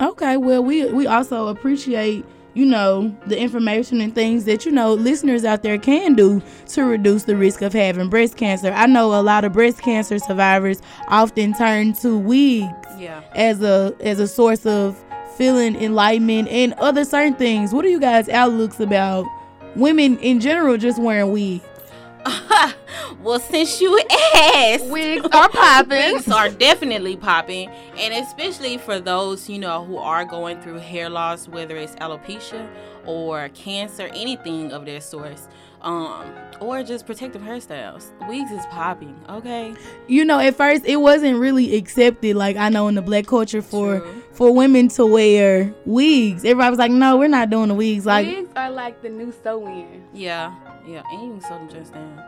Okay, 0.00 0.36
well, 0.36 0.62
we 0.62 0.84
we 0.92 1.06
also 1.06 1.48
appreciate 1.48 2.24
you 2.54 2.64
know 2.64 3.14
the 3.26 3.38
information 3.38 4.00
and 4.00 4.14
things 4.14 4.44
that 4.44 4.64
you 4.64 4.72
know 4.72 4.94
listeners 4.94 5.44
out 5.44 5.62
there 5.62 5.76
can 5.78 6.14
do 6.14 6.40
to 6.68 6.84
reduce 6.84 7.24
the 7.24 7.36
risk 7.36 7.62
of 7.62 7.72
having 7.72 8.08
breast 8.08 8.36
cancer. 8.36 8.70
I 8.72 8.86
know 8.86 9.18
a 9.18 9.22
lot 9.22 9.44
of 9.44 9.52
breast 9.52 9.80
cancer 9.82 10.18
survivors 10.18 10.80
often 11.08 11.52
turn 11.54 11.94
to 11.94 12.16
wigs 12.16 12.66
Yeah. 12.98 13.22
as 13.34 13.62
a 13.62 13.94
as 14.00 14.20
a 14.20 14.28
source 14.28 14.64
of 14.66 15.02
feeling 15.36 15.76
enlightenment 15.76 16.48
and 16.48 16.72
other 16.74 17.04
certain 17.04 17.34
things. 17.34 17.72
What 17.72 17.84
are 17.84 17.88
you 17.88 18.00
guys' 18.00 18.28
outlooks 18.28 18.80
about 18.80 19.26
women 19.74 20.18
in 20.18 20.40
general 20.40 20.76
just 20.76 21.00
wearing 21.00 21.32
wigs? 21.32 21.64
Well, 23.26 23.40
since 23.40 23.80
you 23.80 23.98
asked, 24.36 24.86
wigs 24.86 25.24
are 25.32 25.48
popping. 25.48 26.12
wigs 26.14 26.28
are 26.28 26.48
definitely 26.48 27.16
popping, 27.16 27.68
and 27.98 28.14
especially 28.24 28.78
for 28.78 29.00
those 29.00 29.48
you 29.48 29.58
know 29.58 29.84
who 29.84 29.96
are 29.96 30.24
going 30.24 30.60
through 30.60 30.78
hair 30.78 31.08
loss, 31.08 31.48
whether 31.48 31.76
it's 31.76 31.96
alopecia 31.96 32.68
or 33.04 33.48
cancer, 33.48 34.08
anything 34.14 34.70
of 34.70 34.86
that 34.86 35.02
source, 35.02 35.48
um, 35.86 36.30
or 36.60 36.82
just 36.82 37.06
protective 37.06 37.40
hairstyles. 37.42 38.10
Wigs 38.28 38.50
is 38.50 38.66
popping. 38.66 39.14
Okay. 39.28 39.74
you 40.08 40.24
know 40.24 40.38
at 40.38 40.54
first 40.56 40.84
it 40.84 40.96
wasn't 40.96 41.38
really 41.38 41.76
accepted 41.76 42.36
like 42.36 42.56
i 42.56 42.68
know 42.68 42.88
in 42.88 42.94
the 42.94 43.02
black 43.02 43.26
culture 43.26 43.62
for 43.62 44.00
for 44.32 44.52
women 44.52 44.88
to 44.88 45.06
wear 45.06 45.72
wigs 45.84 46.44
everybody 46.44 46.70
was 46.70 46.78
like 46.78 46.90
no 46.90 47.16
we're 47.16 47.28
not 47.28 47.50
doing 47.50 47.68
the 47.68 47.74
wigs 47.74 48.04
like 48.04 48.26
Wigs 48.26 48.50
are 48.56 48.70
like 48.70 49.00
the 49.02 49.08
new 49.08 49.32
sew-in. 49.42 50.04
Yeah, 50.12 50.54
yeah, 50.86 51.02
and 51.12 51.22
you 51.22 51.30
can 51.32 51.40
sew 51.42 51.48
them 51.58 51.68
just 51.68 51.92
down. 51.94 52.22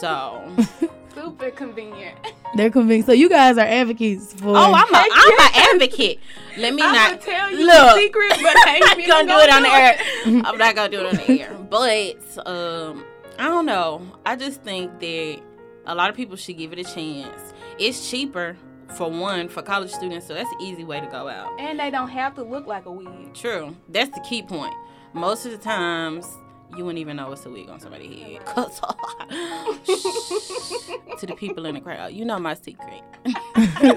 So. 0.00 0.90
Super 1.14 1.50
convenient. 1.50 2.16
they're 2.54 2.70
convinced 2.70 3.06
so 3.06 3.12
you 3.12 3.28
guys 3.28 3.58
are 3.58 3.66
advocates 3.66 4.32
for 4.34 4.48
Oh, 4.56 4.72
I'm 4.74 4.94
a 4.94 4.98
I'm 4.98 5.40
an 5.40 5.52
advocate. 5.72 6.20
Let 6.56 6.74
me 6.74 6.82
I'ma 6.82 6.92
not 6.92 7.20
tell 7.20 7.50
you 7.50 7.66
look. 7.66 7.74
the 7.74 7.96
secret, 7.96 8.30
but 8.42 8.56
I 8.66 8.74
ain't 8.76 8.90
I'm 8.90 8.98
finna 8.98 9.06
gonna 9.06 9.28
do 9.28 9.38
it 9.38 9.50
on 9.52 9.62
the 9.62 9.68
air. 9.68 10.44
I'm 10.46 10.58
not 10.58 10.74
gonna 10.74 10.88
do 10.90 11.00
it 11.00 11.06
on 11.06 11.14
the 11.16 11.40
air. 11.42 11.54
But 11.70 12.46
um, 12.46 13.04
I 13.38 13.44
don't 13.44 13.66
know. 13.66 14.02
I 14.26 14.36
just 14.36 14.62
think 14.62 14.98
that 15.00 15.40
a 15.86 15.94
lot 15.94 16.10
of 16.10 16.16
people 16.16 16.36
should 16.36 16.58
give 16.58 16.72
it 16.72 16.78
a 16.78 16.84
chance. 16.84 17.54
It's 17.78 18.10
cheaper 18.10 18.56
for 18.96 19.08
one 19.10 19.48
for 19.48 19.62
college 19.62 19.90
students, 19.92 20.26
so 20.26 20.34
that's 20.34 20.50
an 20.50 20.60
easy 20.62 20.84
way 20.84 21.00
to 21.00 21.06
go 21.06 21.28
out. 21.28 21.58
And 21.60 21.78
they 21.78 21.90
don't 21.90 22.08
have 22.08 22.34
to 22.34 22.42
look 22.42 22.66
like 22.66 22.86
a 22.86 22.90
weed. 22.92 23.34
True. 23.34 23.76
That's 23.88 24.10
the 24.14 24.20
key 24.28 24.42
point. 24.42 24.74
Most 25.12 25.46
of 25.46 25.52
the 25.52 25.58
times, 25.58 26.26
you 26.76 26.84
wouldn't 26.84 26.98
even 27.00 27.16
know 27.16 27.32
it's 27.32 27.44
a 27.46 27.50
wig 27.50 27.68
on 27.68 27.80
somebody's 27.80 28.18
head. 28.22 28.44
'Cause- 28.46 28.80
to 31.18 31.26
the 31.26 31.34
people 31.36 31.66
in 31.66 31.74
the 31.74 31.80
crowd, 31.80 32.12
you 32.12 32.24
know 32.24 32.38
my 32.38 32.54
secret. 32.54 33.02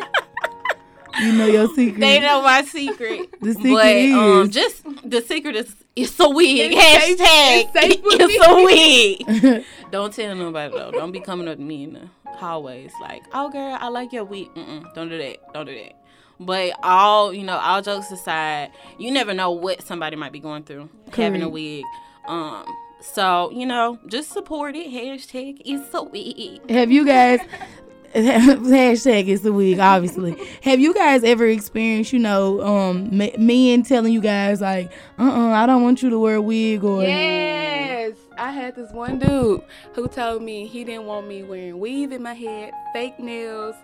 you 1.21 1.34
know 1.34 1.45
your 1.45 1.67
secret 1.76 1.99
They 1.99 2.19
know 2.19 2.41
my 2.41 2.63
secret. 2.63 3.30
The 3.41 3.53
secret 3.53 3.71
but, 3.74 4.19
um, 4.19 4.41
is- 4.43 4.49
just 4.49 4.84
the 5.09 5.21
secret 5.21 5.55
is 5.55 5.76
it's 5.95 6.19
a 6.19 6.30
wig. 6.30 6.71
It's 6.74 7.21
Hashtag 7.21 7.63
it's 7.63 7.74
safe 7.74 8.03
with 8.03 8.17
it's 8.19 9.38
a 9.45 9.51
wig. 9.53 9.65
Don't 9.91 10.13
tell 10.13 10.36
nobody 10.36 10.74
though. 10.76 10.91
Don't 10.91 11.11
be 11.11 11.19
coming 11.19 11.47
up 11.47 11.57
to 11.57 11.61
me 11.63 11.84
in 11.84 11.93
the 11.93 12.09
hallways 12.26 12.91
like, 12.99 13.21
oh 13.34 13.49
girl, 13.49 13.78
I 13.80 13.89
like 13.89 14.11
your 14.11 14.24
wig. 14.24 14.47
Mm-mm, 14.55 14.91
don't 14.95 15.09
do 15.09 15.17
that. 15.19 15.38
Don't 15.53 15.65
do 15.67 15.76
that. 15.76 15.93
But 16.39 16.74
all 16.82 17.32
you 17.32 17.43
know, 17.43 17.57
all 17.57 17.82
jokes 17.82 18.11
aside, 18.11 18.71
you 18.97 19.11
never 19.11 19.34
know 19.36 19.51
what 19.51 19.84
somebody 19.84 20.15
might 20.15 20.32
be 20.32 20.39
going 20.39 20.63
through 20.63 20.89
having 21.15 21.41
a 21.41 21.45
Correct. 21.45 21.53
wig. 21.53 21.84
Um, 22.28 22.65
so 23.01 23.51
you 23.51 23.65
know, 23.65 23.99
just 24.07 24.32
support 24.32 24.76
it. 24.76 24.88
Hashtag 24.91 25.61
it's 25.65 25.93
a 25.93 26.03
wig. 26.03 26.69
have 26.69 26.91
you 26.91 27.05
guys 27.05 27.39
hashtag 28.13 29.28
is 29.28 29.41
the 29.41 29.51
wig 29.51 29.80
obviously 29.80 30.36
have 30.61 30.80
you 30.80 30.93
guys 30.93 31.24
ever 31.24 31.47
experienced 31.47 32.13
you 32.13 32.19
know 32.19 32.61
um 32.61 33.09
me- 33.17 33.34
men 33.39 33.82
telling 33.82 34.13
you 34.13 34.21
guys 34.21 34.61
like 34.61 34.91
uh-uh 35.17 35.49
i 35.51 35.65
don't 35.65 35.82
want 35.82 36.03
you 36.03 36.11
to 36.11 36.19
wear 36.19 36.36
a 36.36 36.41
wig 36.41 36.84
or 36.84 37.01
Yes, 37.01 38.13
I 38.38 38.51
had 38.51 38.76
this 38.76 38.91
one 38.91 39.17
dude 39.17 39.61
who 39.95 40.07
told 40.07 40.43
me 40.43 40.67
he 40.67 40.84
didn't 40.84 41.05
want 41.05 41.28
me 41.28 41.41
wearing 41.41 41.80
weave 41.80 42.11
in 42.11 42.21
my 42.21 42.34
head, 42.36 42.71
fake 42.93 43.17
nails, 43.17 43.76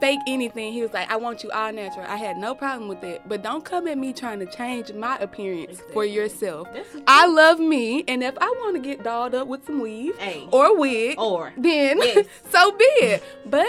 fake 0.00 0.20
anything. 0.26 0.72
He 0.72 0.82
was 0.82 0.92
like, 0.92 1.10
I 1.10 1.16
want 1.16 1.42
you 1.42 1.50
all 1.50 1.72
natural. 1.72 2.06
I 2.06 2.16
had 2.16 2.36
no 2.36 2.54
problem 2.54 2.88
with 2.88 3.02
it. 3.04 3.22
But 3.26 3.42
don't 3.42 3.64
come 3.64 3.86
at 3.88 3.98
me 3.98 4.12
trying 4.12 4.38
to 4.40 4.46
change 4.46 4.92
my 4.92 5.16
appearance 5.18 5.80
for 5.92 6.04
yourself. 6.04 6.68
I 7.06 7.26
love 7.26 7.58
me, 7.60 8.04
and 8.08 8.22
if 8.22 8.36
I 8.40 8.48
want 8.48 8.76
to 8.76 8.80
get 8.82 9.02
dolled 9.04 9.34
up 9.34 9.46
with 9.48 9.64
some 9.66 9.80
weave 9.80 10.14
or 10.52 10.76
wig, 10.78 11.18
or 11.18 11.52
then 11.56 11.98
Yes. 11.98 12.26
so 12.50 12.72
be 12.72 12.84
it. 12.84 13.22
But 13.46 13.66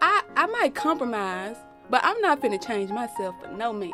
I 0.00 0.22
I 0.36 0.46
might 0.46 0.74
compromise, 0.74 1.56
but 1.90 2.00
I'm 2.04 2.20
not 2.20 2.40
finna 2.40 2.64
change 2.64 2.90
myself 2.90 3.34
for 3.42 3.48
no 3.52 3.72
man. 3.72 3.92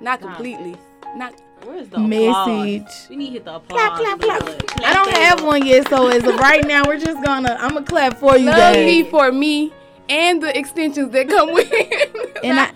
Not 0.00 0.20
completely. 0.20 0.76
Not 1.16 1.34
Where's 1.64 1.88
the 1.88 1.98
Message. 1.98 2.82
applause? 2.82 3.06
We 3.08 3.16
need 3.16 3.26
to 3.28 3.32
hit 3.32 3.44
the 3.46 3.54
applause. 3.56 3.98
clap, 3.98 4.20
clap. 4.20 4.40
button. 4.44 4.84
i 4.84 4.92
don't 4.92 5.10
have 5.16 5.42
one 5.42 5.64
yet 5.64 5.88
so 5.88 6.06
as 6.08 6.22
of 6.24 6.34
right 6.36 6.64
now 6.66 6.82
we're 6.86 6.98
just 6.98 7.24
gonna 7.24 7.56
i'm 7.58 7.70
gonna 7.72 7.84
clap 7.86 8.18
for 8.18 8.36
you 8.36 8.44
love 8.46 8.56
guys 8.74 8.84
me 8.84 9.02
for 9.04 9.32
me 9.32 9.72
and 10.08 10.42
the 10.42 10.56
extensions 10.56 11.12
that 11.12 11.28
come 11.28 11.52
with 11.52 11.68
it. 11.70 12.38
and 12.44 12.58
I, 12.60 12.70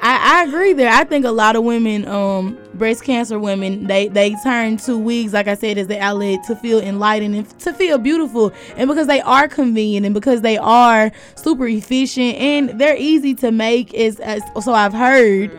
I 0.00 0.40
I 0.40 0.44
agree 0.44 0.72
there. 0.74 0.92
I 0.92 1.04
think 1.04 1.24
a 1.24 1.30
lot 1.30 1.56
of 1.56 1.64
women, 1.64 2.06
um, 2.06 2.56
breast 2.74 3.04
cancer 3.04 3.38
women, 3.38 3.86
they 3.86 4.08
they 4.08 4.34
turn 4.44 4.76
to 4.78 4.96
wigs, 4.96 5.32
like 5.32 5.48
I 5.48 5.54
said, 5.54 5.78
as 5.78 5.86
the 5.88 5.98
outlet 5.98 6.44
to 6.46 6.56
feel 6.56 6.78
enlightened 6.80 7.34
and 7.34 7.58
to 7.60 7.72
feel 7.72 7.98
beautiful, 7.98 8.52
and 8.76 8.88
because 8.88 9.06
they 9.06 9.20
are 9.20 9.48
convenient 9.48 10.06
and 10.06 10.14
because 10.14 10.42
they 10.42 10.56
are 10.58 11.10
super 11.34 11.66
efficient 11.66 12.36
and 12.36 12.80
they're 12.80 12.96
easy 12.96 13.34
to 13.36 13.50
make, 13.50 13.92
is 13.94 14.20
as 14.20 14.42
so 14.62 14.72
I've 14.72 14.94
heard, 14.94 15.50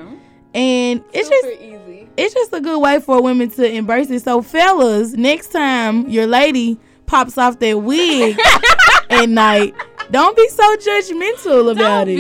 and 0.54 1.04
it's 1.12 1.30
just 1.30 1.48
easy. 1.62 2.10
it's 2.18 2.34
just 2.34 2.54
a 2.54 2.62
good 2.62 2.80
way 2.80 3.00
for 3.00 3.22
women 3.22 3.50
to 3.52 3.70
embrace 3.70 4.10
it. 4.10 4.24
So 4.24 4.42
fellas, 4.42 5.14
next 5.14 5.52
time 5.52 6.08
your 6.10 6.28
lady 6.28 6.80
pops 7.08 7.38
off 7.38 7.60
that 7.60 7.82
wig 7.82 8.38
at 9.10 9.28
night, 9.28 9.74
don't 10.12 10.36
be 10.36 10.48
so 10.50 10.76
judgmental 10.78 11.72
about 11.72 12.08
it. 12.08 12.18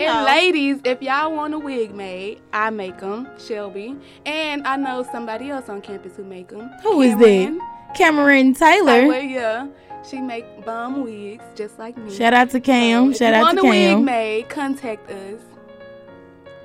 and 0.00 0.24
ladies, 0.24 0.80
if 0.84 1.02
y'all 1.02 1.32
want 1.34 1.54
a 1.54 1.58
wig 1.58 1.94
made, 1.94 2.40
I 2.52 2.70
make 2.70 2.98
them, 2.98 3.28
Shelby, 3.38 3.96
and 4.26 4.66
I 4.66 4.76
know 4.76 5.06
somebody 5.10 5.50
else 5.50 5.68
on 5.68 5.80
campus 5.80 6.16
who 6.16 6.24
make 6.24 6.48
them. 6.48 6.70
Who 6.82 7.00
is 7.02 7.16
that? 7.16 7.58
Cameron 7.94 8.54
Taylor. 8.54 9.02
Oh, 9.02 9.08
well, 9.08 9.22
yeah, 9.22 9.66
she 10.08 10.20
make 10.20 10.64
bum 10.64 11.02
wigs 11.04 11.44
just 11.54 11.78
like 11.78 11.96
me. 11.96 12.14
Shout 12.14 12.32
out 12.34 12.50
to 12.50 12.60
Cam. 12.60 13.10
If 13.12 13.18
Shout 13.18 13.30
you 13.30 13.34
out 13.34 13.42
want 13.42 13.58
to 13.60 13.66
a 13.66 13.68
wig 13.94 14.04
made, 14.04 14.48
contact 14.48 15.10
us. 15.10 15.40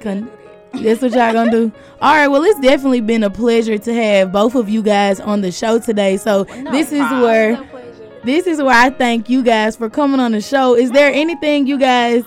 Con- 0.01 0.29
That's 0.73 1.01
what 1.01 1.11
y'all 1.13 1.33
gonna 1.33 1.49
do. 1.49 1.71
All 2.01 2.13
right. 2.13 2.27
Well, 2.27 2.43
it's 2.43 2.59
definitely 2.59 3.01
been 3.01 3.23
a 3.23 3.29
pleasure 3.29 3.77
to 3.77 3.93
have 3.93 4.31
both 4.31 4.53
of 4.53 4.69
you 4.69 4.83
guys 4.83 5.19
on 5.19 5.41
the 5.41 5.51
show 5.51 5.79
today. 5.79 6.17
So 6.17 6.43
this 6.43 6.91
is 6.91 6.99
where 7.09 7.55
this 8.23 8.47
is 8.47 8.61
where 8.61 8.75
I 8.75 8.89
thank 8.89 9.29
you 9.29 9.43
guys 9.43 9.75
for 9.75 9.89
coming 9.89 10.19
on 10.19 10.31
the 10.31 10.41
show. 10.41 10.75
Is 10.75 10.91
there 10.91 11.11
anything 11.11 11.67
you 11.67 11.77
guys 11.77 12.23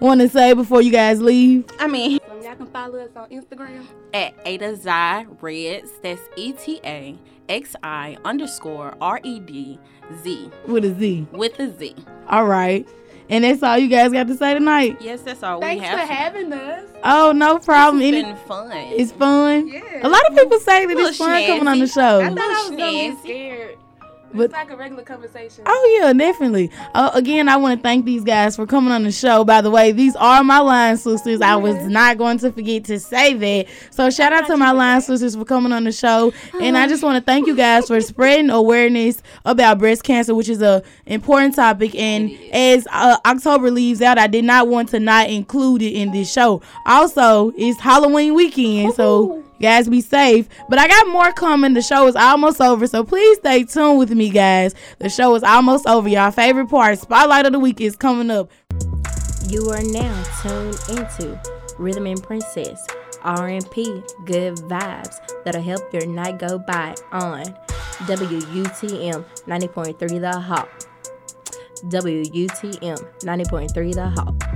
want 0.00 0.20
to 0.20 0.28
say 0.28 0.52
before 0.54 0.82
you 0.82 0.90
guys 0.90 1.20
leave? 1.20 1.64
I 1.78 1.86
mean, 1.86 2.18
y'all 2.42 2.54
can 2.56 2.66
follow 2.66 2.98
us 2.98 3.10
on 3.16 3.28
Instagram. 3.30 3.84
at 4.12 4.34
Eta 4.44 4.76
Xi 4.76 5.26
Reds. 5.40 5.90
That's 6.02 6.20
E 6.36 6.52
T 6.52 6.80
A 6.84 7.16
X 7.48 7.76
I 7.82 8.16
underscore 8.24 8.94
R 9.00 9.20
E 9.22 9.40
D 9.40 9.78
Z 10.22 10.50
With 10.66 10.84
a 10.84 10.94
Z. 10.94 11.26
with 11.32 11.58
a 11.60 11.76
Z. 11.78 11.94
All 12.28 12.46
right. 12.46 12.86
And 13.30 13.42
that's 13.42 13.62
all 13.62 13.78
you 13.78 13.88
guys 13.88 14.12
got 14.12 14.26
to 14.26 14.36
say 14.36 14.52
tonight. 14.52 14.98
Yes, 15.00 15.22
that's 15.22 15.42
all 15.42 15.58
Thanks 15.58 15.82
we 15.82 15.88
for 15.90 15.96
have. 15.96 16.08
having 16.08 16.52
us. 16.52 16.86
Oh, 17.02 17.32
no 17.32 17.58
problem. 17.58 18.02
It's 18.02 18.14
Any- 18.18 18.22
been 18.34 18.36
fun. 18.46 18.70
it's 18.74 19.12
fun. 19.12 19.66
Yeah. 19.68 19.80
A 20.06 20.08
lot 20.10 20.20
of 20.30 20.36
people 20.36 20.58
say 20.60 20.84
that 20.84 20.92
it's 20.92 21.18
Little 21.18 21.26
fun 21.26 21.46
coming 21.46 21.66
on 21.68 21.78
the 21.78 21.86
show. 21.86 22.20
I 22.20 22.28
thought 22.28 22.38
I 22.38 22.68
was 22.68 22.70
gonna 22.70 22.86
be 22.92 23.16
scared. 23.22 23.78
But- 24.34 24.44
it's 24.44 24.52
like 24.52 24.70
a 24.70 24.76
regular 24.76 25.02
conversation. 25.02 25.64
Oh 25.66 25.98
yeah, 26.00 26.12
definitely. 26.12 26.70
Uh, 26.94 27.10
again, 27.14 27.48
I 27.48 27.56
want 27.56 27.78
to 27.78 27.82
thank 27.82 28.04
these 28.04 28.24
guys 28.24 28.56
for 28.56 28.66
coming 28.66 28.92
on 28.92 29.02
the 29.04 29.12
show. 29.12 29.44
By 29.44 29.60
the 29.60 29.70
way, 29.70 29.92
these 29.92 30.16
are 30.16 30.42
my 30.44 30.58
line 30.58 30.96
sisters. 30.96 31.40
I 31.40 31.56
was 31.56 31.76
not 31.86 32.18
going 32.18 32.38
to 32.38 32.50
forget 32.52 32.84
to 32.84 32.98
say 32.98 33.34
that. 33.34 33.66
So 33.90 34.10
shout 34.10 34.32
out 34.32 34.46
to 34.48 34.56
my 34.56 34.72
line 34.72 35.00
sisters 35.00 35.36
for 35.36 35.44
coming 35.44 35.72
on 35.72 35.84
the 35.84 35.92
show, 35.92 36.32
and 36.60 36.76
I 36.76 36.86
just 36.88 37.02
want 37.02 37.16
to 37.16 37.22
thank 37.22 37.46
you 37.46 37.56
guys 37.56 37.86
for 37.86 38.00
spreading 38.00 38.50
awareness 38.50 39.22
about 39.44 39.78
breast 39.78 40.02
cancer, 40.02 40.34
which 40.34 40.48
is 40.48 40.62
a 40.62 40.82
important 41.06 41.54
topic. 41.54 41.94
And 41.94 42.30
as 42.52 42.86
uh, 42.90 43.16
October 43.24 43.70
leaves 43.70 44.02
out, 44.02 44.18
I 44.18 44.26
did 44.26 44.44
not 44.44 44.68
want 44.68 44.88
to 44.90 45.00
not 45.00 45.30
include 45.30 45.82
it 45.82 45.92
in 45.92 46.10
this 46.12 46.32
show. 46.32 46.62
Also, 46.86 47.52
it's 47.56 47.78
Halloween 47.80 48.34
weekend, 48.34 48.94
so. 48.94 49.43
Guys, 49.64 49.88
be 49.88 50.02
safe. 50.02 50.46
But 50.68 50.78
I 50.78 50.86
got 50.86 51.08
more 51.08 51.32
coming. 51.32 51.72
The 51.72 51.80
show 51.80 52.06
is 52.06 52.16
almost 52.16 52.60
over, 52.60 52.86
so 52.86 53.02
please 53.02 53.38
stay 53.38 53.64
tuned 53.64 53.98
with 53.98 54.10
me, 54.10 54.28
guys. 54.28 54.74
The 54.98 55.08
show 55.08 55.34
is 55.36 55.42
almost 55.42 55.86
over. 55.86 56.06
Y'all 56.06 56.30
favorite 56.32 56.68
part, 56.68 56.98
Spotlight 56.98 57.46
of 57.46 57.52
the 57.52 57.58
Week, 57.58 57.80
is 57.80 57.96
coming 57.96 58.30
up. 58.30 58.50
You 59.48 59.70
are 59.70 59.82
now 59.82 60.22
tuned 60.42 60.76
into 60.90 61.40
Rhythm 61.78 62.06
and 62.06 62.22
Princess, 62.22 62.86
R&P, 63.22 64.02
good 64.26 64.56
vibes 64.56 65.16
that'll 65.46 65.62
help 65.62 65.90
your 65.94 66.06
night 66.08 66.38
go 66.38 66.58
by 66.58 66.94
on 67.10 67.44
WUTM 68.04 69.24
90.3 69.46 70.20
The 70.20 70.40
Hawk. 70.40 70.68
WUTM 71.84 72.98
90.3 73.22 73.94
The 73.94 74.10
Hawk. 74.10 74.53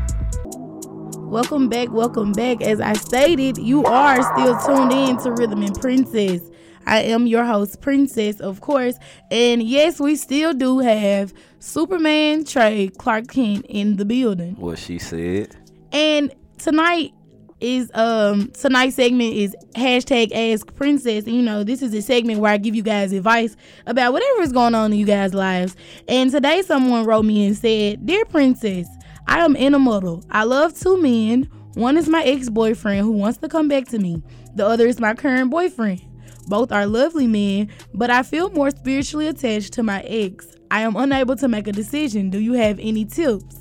Welcome 1.29 1.69
back, 1.69 1.91
welcome 1.91 2.33
back. 2.33 2.63
As 2.63 2.81
I 2.81 2.95
stated, 2.95 3.59
you 3.59 3.85
are 3.85 4.23
still 4.23 4.59
tuned 4.61 4.93
in 4.93 5.19
to 5.19 5.33
Rhythm 5.33 5.63
and 5.63 5.79
Princess. 5.79 6.41
I 6.87 7.03
am 7.03 7.27
your 7.27 7.45
host, 7.45 7.83
Princess, 7.83 8.41
of 8.41 8.63
course. 8.63 8.97
And 9.31 9.63
yes, 9.63 10.01
we 10.01 10.17
still 10.17 10.55
do 10.55 10.79
have 10.79 11.35
Superman 11.59 12.47
Trey 12.47 12.89
Clark 12.97 13.29
Kent 13.29 13.67
in 13.69 13.97
the 13.97 14.07
building. 14.07 14.55
What 14.57 14.79
she 14.79 14.99
said. 14.99 15.55
And 15.93 16.35
tonight 16.57 17.13
is 17.61 17.91
um 17.95 18.49
tonight's 18.53 18.97
segment 18.97 19.35
is 19.35 19.55
hashtag 19.75 20.33
ask 20.33 20.75
princess. 20.77 21.27
And, 21.27 21.35
you 21.35 21.43
know, 21.43 21.63
this 21.63 21.83
is 21.83 21.93
a 21.93 22.01
segment 22.01 22.41
where 22.41 22.53
I 22.53 22.57
give 22.57 22.75
you 22.75 22.83
guys 22.83 23.13
advice 23.13 23.55
about 23.87 24.15
whatever 24.15 24.41
is 24.41 24.53
going 24.53 24.75
on 24.75 24.93
in 24.95 24.99
you 24.99 25.05
guys' 25.05 25.35
lives. 25.35 25.77
And 26.09 26.31
today 26.31 26.63
someone 26.63 27.05
wrote 27.05 27.25
me 27.25 27.47
and 27.47 27.57
said, 27.57 28.07
Dear 28.07 28.25
Princess, 28.25 28.89
I 29.29 29.45
am 29.45 29.55
in 29.55 29.75
a 29.75 29.79
muddle. 29.79 30.25
I 30.31 30.45
love 30.45 30.75
two 30.75 31.01
men. 31.01 31.51
One 31.75 31.97
is 31.97 32.09
my 32.09 32.25
ex-boyfriend 32.25 33.03
who 33.03 33.13
wants 33.13 33.39
to 33.39 33.49
come 33.49 33.69
back 33.69 33.87
to 33.89 33.99
me. 33.99 34.23
The 34.57 34.67
other 34.67 34.87
is 34.87 34.99
my 34.99 35.15
current 35.15 35.51
boyfriend. 35.51 36.03
Both 36.47 36.73
are 36.73 36.87
lovely 36.87 37.27
men, 37.27 37.69
but 37.93 38.11
I 38.11 38.23
feel 38.23 38.51
more 38.51 38.71
spiritually 38.71 39.29
attached 39.29 39.75
to 39.75 39.83
my 39.83 40.01
ex. 40.01 40.57
I 40.71 40.81
am 40.81 40.97
unable 40.97 41.37
to 41.37 41.47
make 41.47 41.69
a 41.69 41.73
decision. 41.73 42.31
Do 42.31 42.41
you 42.41 42.55
have 42.55 42.79
any 42.81 43.05
tips? 43.05 43.61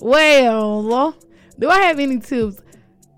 Well, 0.00 1.14
do 1.58 1.68
I 1.68 1.82
have 1.82 2.00
any 2.00 2.18
tips? 2.18 2.60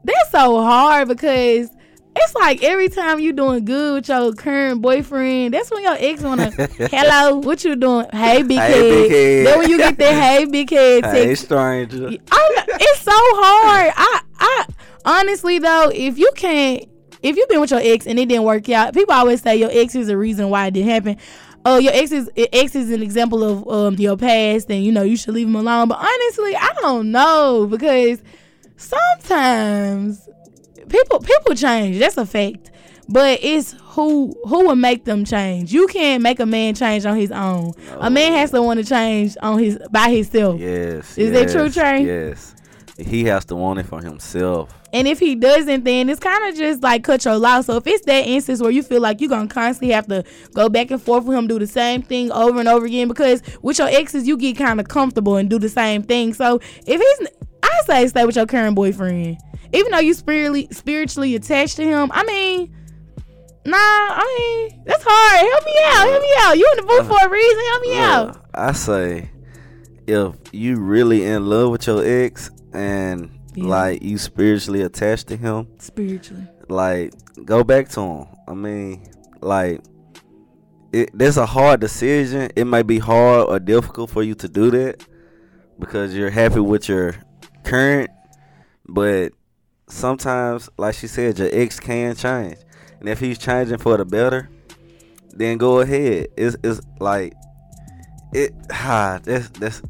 That's 0.02 0.30
so 0.32 0.60
hard 0.60 1.08
because 1.08 1.70
it's 2.16 2.34
like 2.34 2.62
every 2.62 2.88
time 2.88 3.18
you 3.20 3.32
doing 3.32 3.64
good 3.64 3.94
with 3.94 4.08
your 4.08 4.32
current 4.34 4.80
boyfriend, 4.82 5.54
that's 5.54 5.70
when 5.70 5.82
your 5.82 5.96
ex 5.98 6.22
wanna, 6.22 6.50
hello, 6.90 7.36
what 7.36 7.64
you 7.64 7.76
doing? 7.76 8.06
Hey, 8.12 8.42
big 8.42 8.58
Hey, 8.58 9.08
head. 9.08 9.46
Then 9.46 9.58
when 9.58 9.70
you 9.70 9.78
get 9.78 9.98
that 9.98 10.22
hey, 10.22 10.44
big 10.44 10.70
head 10.70 11.04
Hey, 11.06 11.34
stranger. 11.34 12.10
I, 12.30 12.64
it's 12.80 13.00
so 13.00 13.12
hard. 13.14 13.92
I, 13.96 14.20
I 14.38 14.66
honestly 15.04 15.58
though, 15.58 15.90
if 15.92 16.18
you 16.18 16.30
can't, 16.36 16.84
if 17.22 17.36
you've 17.36 17.48
been 17.48 17.60
with 17.60 17.70
your 17.70 17.80
ex 17.82 18.06
and 18.06 18.18
it 18.18 18.28
didn't 18.28 18.44
work 18.44 18.68
out, 18.68 18.94
people 18.94 19.14
always 19.14 19.40
say 19.42 19.56
your 19.56 19.70
ex 19.72 19.94
is 19.94 20.06
the 20.08 20.16
reason 20.16 20.50
why 20.50 20.66
it 20.66 20.72
didn't 20.74 20.90
happen. 20.90 21.16
Oh, 21.66 21.78
your 21.78 21.94
ex 21.94 22.12
is 22.12 22.30
ex 22.36 22.76
is 22.76 22.90
an 22.90 23.02
example 23.02 23.42
of 23.42 23.66
um 23.68 23.94
your 23.94 24.16
past, 24.18 24.70
and 24.70 24.84
you 24.84 24.92
know 24.92 25.02
you 25.02 25.16
should 25.16 25.34
leave 25.34 25.46
him 25.48 25.56
alone. 25.56 25.88
But 25.88 25.98
honestly, 25.98 26.54
I 26.54 26.70
don't 26.80 27.10
know 27.10 27.66
because 27.66 28.22
sometimes 28.76 30.28
people 30.88 31.20
people 31.20 31.54
change. 31.54 31.98
That's 31.98 32.16
a 32.16 32.26
fact. 32.26 32.70
But 33.06 33.40
it's 33.42 33.72
who 33.72 34.34
who 34.46 34.66
will 34.66 34.76
make 34.76 35.04
them 35.04 35.24
change. 35.24 35.72
You 35.72 35.86
can't 35.88 36.22
make 36.22 36.40
a 36.40 36.46
man 36.46 36.74
change 36.74 37.04
on 37.04 37.16
his 37.16 37.30
own. 37.30 37.72
A 38.00 38.08
man 38.10 38.32
has 38.32 38.50
to 38.52 38.62
want 38.62 38.80
to 38.80 38.86
change 38.86 39.36
on 39.42 39.58
his 39.58 39.78
by 39.90 40.08
himself. 40.10 40.58
Yes. 40.58 41.18
Is 41.18 41.32
that 41.32 41.50
true, 41.50 41.64
yes, 41.64 41.74
Trey? 41.74 42.04
Yes. 42.04 42.54
He 42.96 43.24
has 43.24 43.44
to 43.46 43.56
want 43.56 43.80
it 43.80 43.86
for 43.86 44.00
himself. 44.00 44.72
And 44.92 45.08
if 45.08 45.18
he 45.18 45.34
doesn't, 45.34 45.82
then 45.82 46.08
it's 46.08 46.20
kind 46.20 46.48
of 46.48 46.54
just 46.54 46.82
like 46.82 47.02
cut 47.02 47.24
your 47.24 47.36
loss. 47.36 47.66
So 47.66 47.76
if 47.76 47.86
it's 47.86 48.06
that 48.06 48.26
instance 48.26 48.62
where 48.62 48.70
you 48.70 48.82
feel 48.82 49.00
like 49.00 49.20
you're 49.20 49.28
gonna 49.28 49.48
constantly 49.48 49.92
have 49.92 50.06
to 50.06 50.24
go 50.54 50.68
back 50.68 50.92
and 50.92 51.02
forth 51.02 51.24
with 51.24 51.36
him, 51.36 51.48
do 51.48 51.58
the 51.58 51.66
same 51.66 52.02
thing 52.02 52.30
over 52.30 52.60
and 52.60 52.68
over 52.68 52.86
again, 52.86 53.08
because 53.08 53.42
with 53.60 53.80
your 53.80 53.88
exes 53.88 54.28
you 54.28 54.36
get 54.36 54.56
kind 54.56 54.78
of 54.78 54.88
comfortable 54.88 55.36
and 55.36 55.50
do 55.50 55.58
the 55.58 55.68
same 55.68 56.04
thing. 56.04 56.32
So 56.32 56.60
if 56.86 57.00
he's, 57.00 57.28
I 57.62 57.80
say 57.86 58.06
stay 58.06 58.24
with 58.24 58.36
your 58.36 58.46
current 58.46 58.76
boyfriend, 58.76 59.38
even 59.74 59.92
though 59.92 59.98
you 59.98 60.14
spiritually 60.14 60.68
spiritually 60.70 61.34
attached 61.34 61.76
to 61.76 61.84
him. 61.84 62.10
I 62.12 62.24
mean, 62.24 62.74
nah, 63.66 63.76
I 63.76 64.68
mean 64.70 64.82
that's 64.86 65.04
hard. 65.06 65.50
Help 65.50 65.64
me 65.64 65.72
out, 65.84 66.08
help 66.08 66.22
me 66.22 66.32
out. 66.38 66.58
You 66.58 66.68
in 66.72 66.76
the 66.76 66.82
booth 66.88 67.00
uh-huh. 67.10 67.18
for 67.18 67.26
a 67.26 67.30
reason. 67.30 67.64
Help 67.70 67.82
me 67.82 67.96
out. 67.98 68.46
I 68.54 68.72
say, 68.72 69.30
if 70.06 70.34
you 70.52 70.76
really 70.76 71.24
in 71.24 71.46
love 71.46 71.70
with 71.70 71.86
your 71.86 72.04
ex 72.04 72.50
and 72.72 73.30
Yeah. 73.54 73.64
like 73.66 74.02
you 74.02 74.18
spiritually 74.18 74.82
attached 74.82 75.28
to 75.28 75.36
him, 75.36 75.66
Spiritually. 75.78 76.46
like 76.68 77.12
go 77.44 77.62
back 77.64 77.88
to 77.90 78.00
him. 78.00 78.26
I 78.48 78.54
mean, 78.54 79.08
like 79.40 79.80
it, 80.92 81.10
that's 81.14 81.36
a 81.36 81.46
hard 81.46 81.80
decision. 81.80 82.50
It 82.54 82.66
might 82.66 82.86
be 82.86 82.98
hard 82.98 83.48
or 83.48 83.58
difficult 83.58 84.10
for 84.10 84.22
you 84.22 84.34
to 84.36 84.48
do 84.48 84.70
that 84.70 85.02
because 85.78 86.14
you're 86.14 86.30
happy 86.30 86.60
with 86.60 86.88
your 86.88 87.16
current, 87.64 88.10
but 88.86 89.32
sometimes, 89.94 90.68
like 90.76 90.94
she 90.94 91.06
said, 91.06 91.38
your 91.38 91.48
ex 91.52 91.78
can 91.80 92.14
change, 92.16 92.58
and 93.00 93.08
if 93.08 93.20
he's 93.20 93.38
changing 93.38 93.78
for 93.78 93.96
the 93.96 94.04
better, 94.04 94.50
then 95.30 95.58
go 95.58 95.80
ahead. 95.80 96.28
It's 96.36 96.56
it's 96.62 96.80
like 97.00 97.34
it. 98.32 98.52
Ah, 98.70 99.20
that's 99.22 99.48
that's 99.50 99.82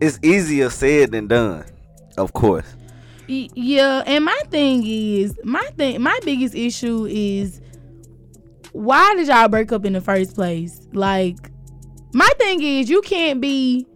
it's 0.00 0.18
easier 0.22 0.70
said 0.70 1.12
than 1.12 1.26
done, 1.26 1.64
of 2.16 2.32
course. 2.32 2.76
Yeah, 3.26 4.02
and 4.06 4.24
my 4.24 4.38
thing 4.50 4.82
is, 4.86 5.38
my 5.44 5.64
thing, 5.76 6.00
my 6.02 6.18
biggest 6.24 6.54
issue 6.54 7.06
is, 7.06 7.60
why 8.72 9.14
did 9.16 9.28
y'all 9.28 9.48
break 9.48 9.72
up 9.72 9.84
in 9.84 9.94
the 9.94 10.00
first 10.00 10.34
place? 10.34 10.86
Like, 10.92 11.50
my 12.12 12.28
thing 12.38 12.62
is, 12.62 12.90
you 12.90 13.00
can't 13.02 13.40
be. 13.40 13.86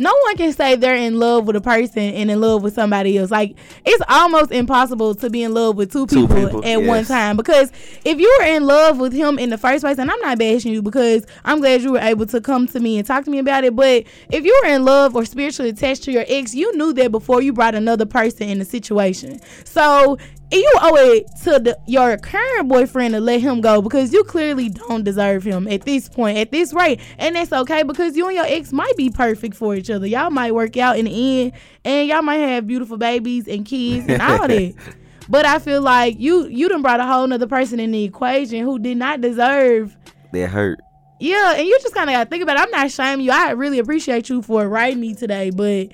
No 0.00 0.12
one 0.24 0.36
can 0.36 0.52
say 0.52 0.76
they're 0.76 0.96
in 0.96 1.18
love 1.18 1.46
with 1.46 1.56
a 1.56 1.60
person 1.60 1.98
and 1.98 2.30
in 2.30 2.40
love 2.40 2.62
with 2.62 2.74
somebody 2.74 3.18
else. 3.18 3.30
Like, 3.30 3.54
it's 3.84 4.02
almost 4.08 4.50
impossible 4.50 5.14
to 5.16 5.30
be 5.30 5.42
in 5.42 5.54
love 5.54 5.76
with 5.76 5.92
two 5.92 6.06
Two 6.06 6.26
people, 6.26 6.60
people, 6.60 6.64
at 6.64 6.82
one 6.82 7.04
time. 7.04 7.36
Because 7.36 7.70
if 8.04 8.18
you 8.18 8.36
were 8.40 8.46
in 8.46 8.64
love 8.64 8.98
with 8.98 9.12
him 9.12 9.38
in 9.38 9.50
the 9.50 9.58
first 9.58 9.82
place, 9.84 9.98
and 9.98 10.10
I'm 10.10 10.18
not 10.20 10.38
bashing 10.38 10.72
you 10.72 10.82
because 10.82 11.26
I'm 11.44 11.60
glad 11.60 11.82
you 11.82 11.92
were 11.92 11.98
able 11.98 12.26
to 12.26 12.40
come 12.40 12.66
to 12.68 12.80
me 12.80 12.98
and 12.98 13.06
talk 13.06 13.24
to 13.26 13.30
me 13.30 13.38
about 13.38 13.64
it. 13.64 13.76
But 13.76 14.04
if 14.30 14.44
you 14.44 14.58
were 14.62 14.70
in 14.70 14.84
love 14.84 15.14
or 15.14 15.24
spiritually 15.24 15.70
attached 15.70 16.04
to 16.04 16.12
your 16.12 16.24
ex, 16.26 16.54
you 16.54 16.74
knew 16.76 16.92
that 16.94 17.12
before 17.12 17.42
you 17.42 17.52
brought 17.52 17.74
another 17.74 18.06
person 18.06 18.48
in 18.48 18.58
the 18.58 18.64
situation. 18.64 19.40
So 19.64 20.16
you 20.58 20.72
owe 20.80 20.96
it 21.12 21.26
to 21.44 21.58
the, 21.58 21.78
your 21.86 22.16
current 22.16 22.68
boyfriend 22.68 23.14
to 23.14 23.20
let 23.20 23.40
him 23.40 23.60
go 23.60 23.80
because 23.82 24.12
you 24.12 24.24
clearly 24.24 24.68
don't 24.68 25.04
deserve 25.04 25.44
him 25.44 25.68
at 25.68 25.82
this 25.82 26.08
point, 26.08 26.38
at 26.38 26.50
this 26.50 26.72
rate. 26.72 27.00
And 27.18 27.36
that's 27.36 27.52
okay 27.52 27.82
because 27.84 28.16
you 28.16 28.26
and 28.26 28.34
your 28.36 28.46
ex 28.46 28.72
might 28.72 28.96
be 28.96 29.10
perfect 29.10 29.54
for 29.54 29.74
each 29.74 29.90
other. 29.90 30.06
Y'all 30.06 30.30
might 30.30 30.52
work 30.54 30.76
out 30.76 30.98
in 30.98 31.04
the 31.04 31.42
end 31.42 31.52
and 31.84 32.08
y'all 32.08 32.22
might 32.22 32.36
have 32.38 32.66
beautiful 32.66 32.96
babies 32.96 33.46
and 33.48 33.64
kids 33.64 34.06
and 34.08 34.20
all 34.20 34.48
that. 34.48 34.74
But 35.28 35.46
I 35.46 35.60
feel 35.60 35.80
like 35.80 36.18
you 36.18 36.48
you 36.48 36.68
done 36.68 36.82
brought 36.82 36.98
a 36.98 37.06
whole 37.06 37.24
nother 37.24 37.46
person 37.46 37.78
in 37.78 37.92
the 37.92 38.02
equation 38.02 38.64
who 38.64 38.80
did 38.80 38.96
not 38.96 39.20
deserve 39.20 39.96
That 40.32 40.48
hurt. 40.48 40.80
yeah, 41.20 41.54
and 41.54 41.64
you 41.68 41.78
just 41.80 41.94
kind 41.94 42.10
of 42.10 42.14
got 42.14 42.24
to 42.24 42.30
think 42.30 42.42
about 42.42 42.56
it. 42.56 42.62
I'm 42.62 42.70
not 42.72 42.90
shaming 42.90 43.24
you. 43.26 43.30
I 43.30 43.52
really 43.52 43.78
appreciate 43.78 44.28
you 44.28 44.42
for 44.42 44.68
writing 44.68 44.98
me 44.98 45.14
today, 45.14 45.50
but 45.50 45.90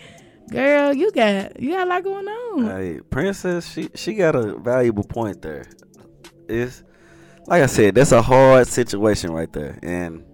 girl, 0.51 0.95
you 0.95 1.11
got 1.13 1.61
you 1.61 1.73
got 1.73 1.87
a 1.87 1.91
lot 1.91 2.05
going 2.05 2.27
on. 2.29 2.65
Hey, 2.67 3.01
Princess, 3.11 3.69
she 3.71 3.89
she 3.95 4.15
got 4.15 4.35
a 4.35 4.57
valuable 4.59 5.05
point 5.05 5.43
there. 5.43 5.67
It's 6.49 6.83
like 7.47 7.63
I 7.63 7.67
said, 7.67 7.95
that's 7.95 8.13
a 8.13 8.23
hard 8.23 8.67
situation 8.67 9.31
right 9.33 9.53
there, 9.53 9.79
and 9.83 10.25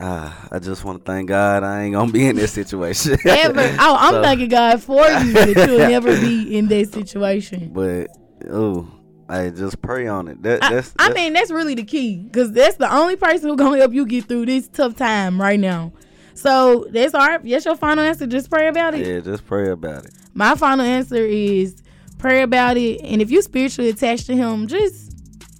uh, 0.00 0.32
I 0.50 0.58
just 0.58 0.84
want 0.84 1.04
to 1.04 1.04
thank 1.04 1.28
God 1.28 1.62
I 1.62 1.82
ain't 1.84 1.94
gonna 1.94 2.10
be 2.12 2.26
in 2.26 2.36
this 2.36 2.52
situation. 2.52 3.16
Ever. 3.26 3.60
Oh, 3.78 3.96
I'm 3.98 4.14
So- 4.14 4.22
thanking 4.22 4.48
God 4.48 4.82
for 4.82 5.06
you 5.06 5.32
that 5.32 5.68
you'll 5.68 5.78
never 5.88 6.20
be 6.20 6.56
in 6.56 6.68
that 6.68 6.92
situation. 6.92 7.70
But 7.72 8.08
oh, 8.50 8.88
I 9.28 9.50
just 9.50 9.80
pray 9.80 10.08
on 10.08 10.28
it. 10.28 10.42
That 10.42 10.62
I, 10.64 10.74
that's, 10.74 10.92
I 10.98 11.12
mean, 11.12 11.32
that's 11.32 11.50
really 11.52 11.74
the 11.74 11.84
key 11.84 12.18
because 12.18 12.52
that's 12.52 12.76
the 12.76 12.92
only 12.92 13.16
person 13.16 13.48
who 13.48 13.56
gonna 13.56 13.78
help 13.78 13.92
you 13.92 14.04
get 14.06 14.24
through 14.24 14.46
this 14.46 14.68
tough 14.68 14.96
time 14.96 15.40
right 15.40 15.60
now. 15.60 15.92
So 16.34 16.86
that's 16.90 17.14
our 17.14 17.38
that's 17.38 17.64
your 17.64 17.76
final 17.76 18.04
answer. 18.04 18.26
Just 18.26 18.50
pray 18.50 18.68
about 18.68 18.94
it. 18.94 19.06
Yeah, 19.06 19.20
just 19.20 19.46
pray 19.46 19.70
about 19.70 20.04
it. 20.04 20.12
My 20.34 20.54
final 20.54 20.84
answer 20.84 21.24
is 21.24 21.82
pray 22.18 22.42
about 22.42 22.76
it. 22.76 23.00
And 23.02 23.20
if 23.20 23.30
you 23.30 23.42
spiritually 23.42 23.90
attached 23.90 24.26
to 24.26 24.36
him, 24.36 24.66
just 24.66 25.12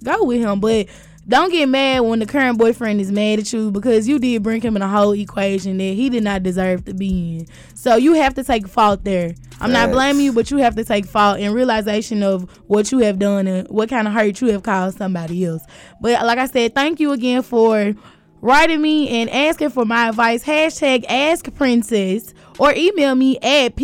go 0.03 0.23
with 0.23 0.41
him. 0.41 0.59
But 0.59 0.87
don't 1.27 1.51
get 1.51 1.69
mad 1.69 2.01
when 2.01 2.19
the 2.19 2.25
current 2.25 2.57
boyfriend 2.57 2.99
is 2.99 3.11
mad 3.11 3.39
at 3.39 3.53
you 3.53 3.71
because 3.71 4.07
you 4.07 4.19
did 4.19 4.43
bring 4.43 4.61
him 4.61 4.75
in 4.75 4.81
a 4.81 4.89
whole 4.89 5.13
equation 5.13 5.77
that 5.77 5.83
he 5.83 6.09
did 6.09 6.23
not 6.23 6.43
deserve 6.43 6.83
to 6.85 6.93
be 6.93 7.37
in. 7.37 7.47
So 7.75 7.95
you 7.95 8.13
have 8.13 8.33
to 8.35 8.43
take 8.43 8.67
fault 8.67 9.03
there. 9.03 9.35
I'm 9.61 9.71
not 9.71 9.91
blaming 9.91 10.25
you, 10.25 10.33
but 10.33 10.51
you 10.51 10.57
have 10.57 10.75
to 10.75 10.83
take 10.83 11.05
fault 11.05 11.39
in 11.39 11.53
realization 11.53 12.21
of 12.23 12.49
what 12.67 12.91
you 12.91 12.99
have 12.99 13.19
done 13.19 13.47
and 13.47 13.67
what 13.69 13.87
kind 13.87 14.07
of 14.07 14.13
hurt 14.13 14.41
you 14.41 14.51
have 14.51 14.63
caused 14.63 14.97
somebody 14.97 15.45
else. 15.45 15.63
But 16.01 16.25
like 16.25 16.37
I 16.37 16.47
said, 16.47 16.75
thank 16.75 16.99
you 16.99 17.13
again 17.13 17.41
for 17.43 17.93
writing 18.43 18.81
me 18.81 19.21
and 19.21 19.29
asking 19.29 19.69
for 19.69 19.85
my 19.85 20.09
advice. 20.09 20.43
Hashtag 20.43 21.05
Ask 21.09 21.51
Princess 21.55 22.33
or 22.59 22.73
email 22.75 23.15
me 23.15 23.39
at 23.39 23.75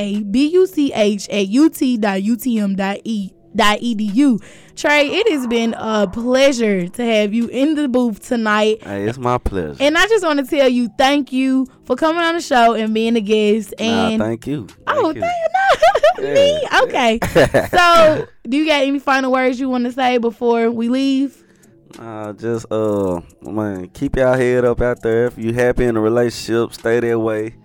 p-r-i-k-b-u-c-h 0.00 1.28
at 1.28 1.46
ut.utm 1.46 2.76
dot 2.76 2.98
e 3.04 3.32
dot 3.54 3.78
edu. 3.80 4.42
Trey, 4.76 5.08
it 5.08 5.30
has 5.30 5.46
been 5.46 5.74
a 5.76 6.06
pleasure 6.08 6.88
to 6.88 7.04
have 7.04 7.34
you 7.34 7.48
in 7.48 7.74
the 7.74 7.86
booth 7.88 8.26
tonight. 8.26 8.82
Hey, 8.82 9.06
it's 9.06 9.18
my 9.18 9.36
pleasure. 9.38 9.76
And 9.78 9.98
I 9.98 10.06
just 10.06 10.24
want 10.24 10.40
to 10.40 10.46
tell 10.46 10.68
you 10.68 10.88
thank 10.96 11.32
you 11.32 11.66
for 11.84 11.96
coming 11.96 12.22
on 12.22 12.34
the 12.36 12.40
show 12.40 12.72
and 12.74 12.94
being 12.94 13.16
a 13.16 13.20
guest. 13.20 13.74
Nah, 13.78 13.84
And 14.08 14.22
thank 14.22 14.46
you. 14.46 14.66
oh, 14.86 15.12
thank 15.12 15.26
you. 16.18 16.24
Me? 16.34 16.66
Okay. 16.82 17.18
so, 17.70 18.26
do 18.48 18.56
you 18.56 18.66
got 18.66 18.82
any 18.82 18.98
final 18.98 19.32
words 19.32 19.60
you 19.60 19.68
want 19.68 19.84
to 19.84 19.92
say 19.92 20.16
before 20.18 20.70
we 20.70 20.88
leave? 20.88 21.44
Uh, 22.00 22.32
just 22.32 22.64
uh, 22.72 23.20
man, 23.42 23.86
keep 23.88 24.16
your 24.16 24.34
head 24.34 24.64
up 24.64 24.80
out 24.80 25.02
there. 25.02 25.26
If 25.26 25.36
you 25.36 25.52
happy 25.52 25.84
in 25.84 25.98
a 25.98 26.00
relationship, 26.00 26.72
stay 26.72 26.98
that 26.98 27.18
way. 27.18 27.56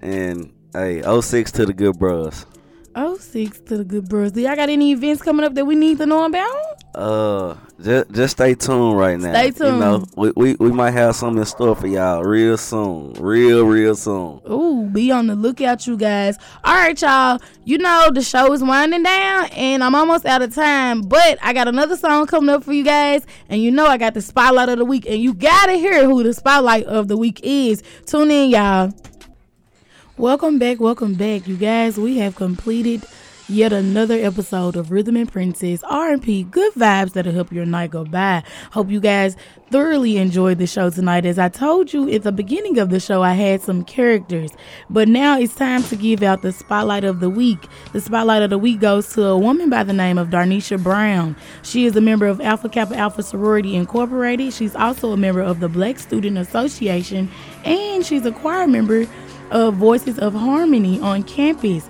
And 0.00 0.52
hey, 0.72 1.02
06 1.02 1.50
to 1.52 1.66
the 1.66 1.72
good 1.72 1.98
bros. 1.98 2.46
Oh, 2.94 3.16
six 3.16 3.58
to 3.60 3.78
the 3.78 3.84
good 3.84 4.08
bros. 4.08 4.32
Do 4.32 4.42
y'all 4.42 4.54
got 4.54 4.68
any 4.68 4.92
events 4.92 5.22
coming 5.22 5.46
up 5.46 5.54
that 5.54 5.64
we 5.64 5.74
need 5.74 5.96
to 5.98 6.06
know 6.06 6.24
about? 6.24 6.82
Uh, 6.94 7.56
just 7.80 8.10
just 8.10 8.32
stay 8.32 8.54
tuned 8.54 8.98
right 8.98 9.18
now. 9.18 9.32
Stay 9.32 9.50
tuned. 9.50 9.76
You 9.76 9.80
know, 9.80 10.04
we, 10.14 10.32
we 10.36 10.54
we 10.56 10.70
might 10.72 10.90
have 10.90 11.16
something 11.16 11.38
in 11.38 11.46
store 11.46 11.74
for 11.74 11.86
y'all 11.86 12.22
real 12.22 12.58
soon, 12.58 13.14
real 13.14 13.64
real 13.64 13.94
soon. 13.94 14.42
Ooh, 14.50 14.90
be 14.92 15.10
on 15.10 15.26
the 15.26 15.34
lookout, 15.34 15.86
you 15.86 15.96
guys. 15.96 16.36
All 16.64 16.74
right, 16.74 17.00
y'all. 17.00 17.40
You 17.64 17.78
know 17.78 18.10
the 18.12 18.20
show 18.20 18.52
is 18.52 18.62
winding 18.62 19.04
down, 19.04 19.46
and 19.52 19.82
I'm 19.82 19.94
almost 19.94 20.26
out 20.26 20.42
of 20.42 20.54
time. 20.54 21.00
But 21.00 21.38
I 21.40 21.54
got 21.54 21.68
another 21.68 21.96
song 21.96 22.26
coming 22.26 22.50
up 22.50 22.62
for 22.62 22.74
you 22.74 22.84
guys, 22.84 23.24
and 23.48 23.62
you 23.62 23.70
know 23.70 23.86
I 23.86 23.96
got 23.96 24.12
the 24.12 24.20
spotlight 24.20 24.68
of 24.68 24.76
the 24.76 24.84
week, 24.84 25.06
and 25.08 25.18
you 25.18 25.32
gotta 25.32 25.72
hear 25.74 26.04
who 26.04 26.22
the 26.22 26.34
spotlight 26.34 26.84
of 26.84 27.08
the 27.08 27.16
week 27.16 27.40
is. 27.42 27.82
Tune 28.04 28.30
in, 28.30 28.50
y'all. 28.50 28.92
Welcome 30.22 30.60
back, 30.60 30.78
welcome 30.78 31.14
back, 31.14 31.48
you 31.48 31.56
guys. 31.56 31.98
We 31.98 32.18
have 32.18 32.36
completed 32.36 33.04
yet 33.48 33.72
another 33.72 34.14
episode 34.14 34.76
of 34.76 34.92
Rhythm 34.92 35.16
and 35.16 35.30
Princess 35.30 35.82
R&P. 35.82 36.44
Good 36.44 36.74
vibes 36.74 37.14
that'll 37.14 37.32
help 37.32 37.50
your 37.50 37.66
night 37.66 37.90
go 37.90 38.04
by. 38.04 38.44
Hope 38.70 38.88
you 38.88 39.00
guys 39.00 39.34
thoroughly 39.72 40.18
enjoyed 40.18 40.58
the 40.58 40.66
show 40.68 40.90
tonight. 40.90 41.26
As 41.26 41.40
I 41.40 41.48
told 41.48 41.92
you 41.92 42.08
at 42.08 42.22
the 42.22 42.30
beginning 42.30 42.78
of 42.78 42.90
the 42.90 43.00
show, 43.00 43.20
I 43.20 43.32
had 43.32 43.62
some 43.62 43.82
characters, 43.82 44.52
but 44.88 45.08
now 45.08 45.40
it's 45.40 45.56
time 45.56 45.82
to 45.82 45.96
give 45.96 46.22
out 46.22 46.42
the 46.42 46.52
spotlight 46.52 47.02
of 47.02 47.18
the 47.18 47.28
week. 47.28 47.66
The 47.92 48.00
spotlight 48.00 48.42
of 48.42 48.50
the 48.50 48.58
week 48.58 48.78
goes 48.78 49.12
to 49.14 49.24
a 49.24 49.36
woman 49.36 49.70
by 49.70 49.82
the 49.82 49.92
name 49.92 50.18
of 50.18 50.28
Darnisha 50.28 50.80
Brown. 50.80 51.34
She 51.64 51.84
is 51.84 51.96
a 51.96 52.00
member 52.00 52.28
of 52.28 52.40
Alpha 52.40 52.68
Kappa 52.68 52.96
Alpha 52.96 53.24
Sorority 53.24 53.74
Incorporated. 53.74 54.52
She's 54.52 54.76
also 54.76 55.10
a 55.10 55.16
member 55.16 55.42
of 55.42 55.58
the 55.58 55.68
Black 55.68 55.98
Student 55.98 56.38
Association, 56.38 57.28
and 57.64 58.06
she's 58.06 58.24
a 58.24 58.30
choir 58.30 58.68
member 58.68 59.08
of 59.52 59.74
Voices 59.74 60.18
of 60.18 60.34
Harmony 60.34 61.00
on 61.00 61.22
campus. 61.22 61.88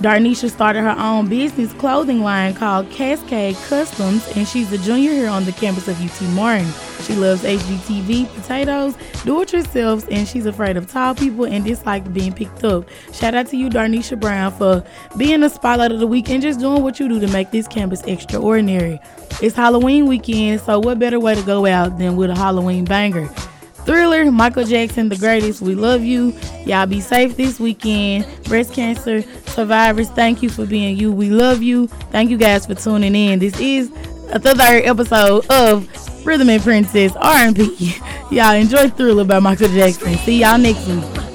Darnisha 0.00 0.50
started 0.50 0.80
her 0.80 0.96
own 0.98 1.28
business 1.28 1.74
clothing 1.74 2.20
line 2.20 2.54
called 2.54 2.90
Cascade 2.90 3.54
Customs, 3.68 4.26
and 4.34 4.48
she's 4.48 4.72
a 4.72 4.78
junior 4.78 5.10
here 5.10 5.28
on 5.28 5.44
the 5.44 5.52
campus 5.52 5.88
of 5.88 6.00
UT 6.02 6.22
Martin. 6.30 6.66
She 7.02 7.14
loves 7.14 7.42
HGTV, 7.42 8.34
potatoes, 8.34 8.96
do 9.26 9.42
it 9.42 9.52
yourself, 9.52 10.08
and 10.10 10.26
she's 10.26 10.46
afraid 10.46 10.78
of 10.78 10.90
tall 10.90 11.14
people 11.14 11.44
and 11.44 11.66
dislikes 11.66 12.08
being 12.08 12.32
picked 12.32 12.64
up. 12.64 12.88
Shout 13.12 13.34
out 13.34 13.48
to 13.48 13.58
you, 13.58 13.68
Darnisha 13.68 14.18
Brown, 14.18 14.52
for 14.52 14.82
being 15.18 15.40
the 15.40 15.50
spotlight 15.50 15.92
of 15.92 16.00
the 16.00 16.06
week 16.06 16.30
and 16.30 16.40
just 16.40 16.60
doing 16.60 16.82
what 16.82 16.98
you 16.98 17.06
do 17.06 17.20
to 17.20 17.28
make 17.28 17.50
this 17.50 17.68
campus 17.68 18.02
extraordinary. 18.04 18.98
It's 19.42 19.54
Halloween 19.54 20.06
weekend, 20.06 20.62
so 20.62 20.78
what 20.78 20.98
better 20.98 21.20
way 21.20 21.34
to 21.34 21.42
go 21.42 21.66
out 21.66 21.98
than 21.98 22.16
with 22.16 22.30
a 22.30 22.34
Halloween 22.34 22.86
banger? 22.86 23.28
Thriller, 23.84 24.30
Michael 24.30 24.64
Jackson, 24.64 25.08
the 25.08 25.16
greatest. 25.16 25.60
We 25.60 25.74
love 25.74 26.02
you. 26.02 26.34
Y'all 26.66 26.86
be 26.86 27.00
safe 27.00 27.36
this 27.36 27.58
weekend. 27.58 28.26
Breast 28.44 28.72
cancer 28.72 29.22
survivors, 29.46 30.08
thank 30.10 30.42
you 30.42 30.48
for 30.48 30.66
being 30.66 30.96
you. 30.96 31.12
We 31.12 31.30
love 31.30 31.62
you. 31.62 31.86
Thank 32.10 32.30
you 32.30 32.38
guys 32.38 32.66
for 32.66 32.74
tuning 32.74 33.14
in. 33.14 33.38
This 33.38 33.58
is 33.60 33.90
the 33.90 34.38
third 34.38 34.84
episode 34.84 35.46
of 35.50 35.88
Rhythm 36.24 36.50
and 36.50 36.62
Princess 36.62 37.12
R&P. 37.16 37.96
Y'all 38.30 38.54
enjoy 38.54 38.88
Thriller 38.90 39.24
by 39.24 39.38
Michael 39.40 39.68
Jackson. 39.68 40.14
See 40.18 40.40
y'all 40.40 40.58
next 40.58 40.86
week. 40.86 41.29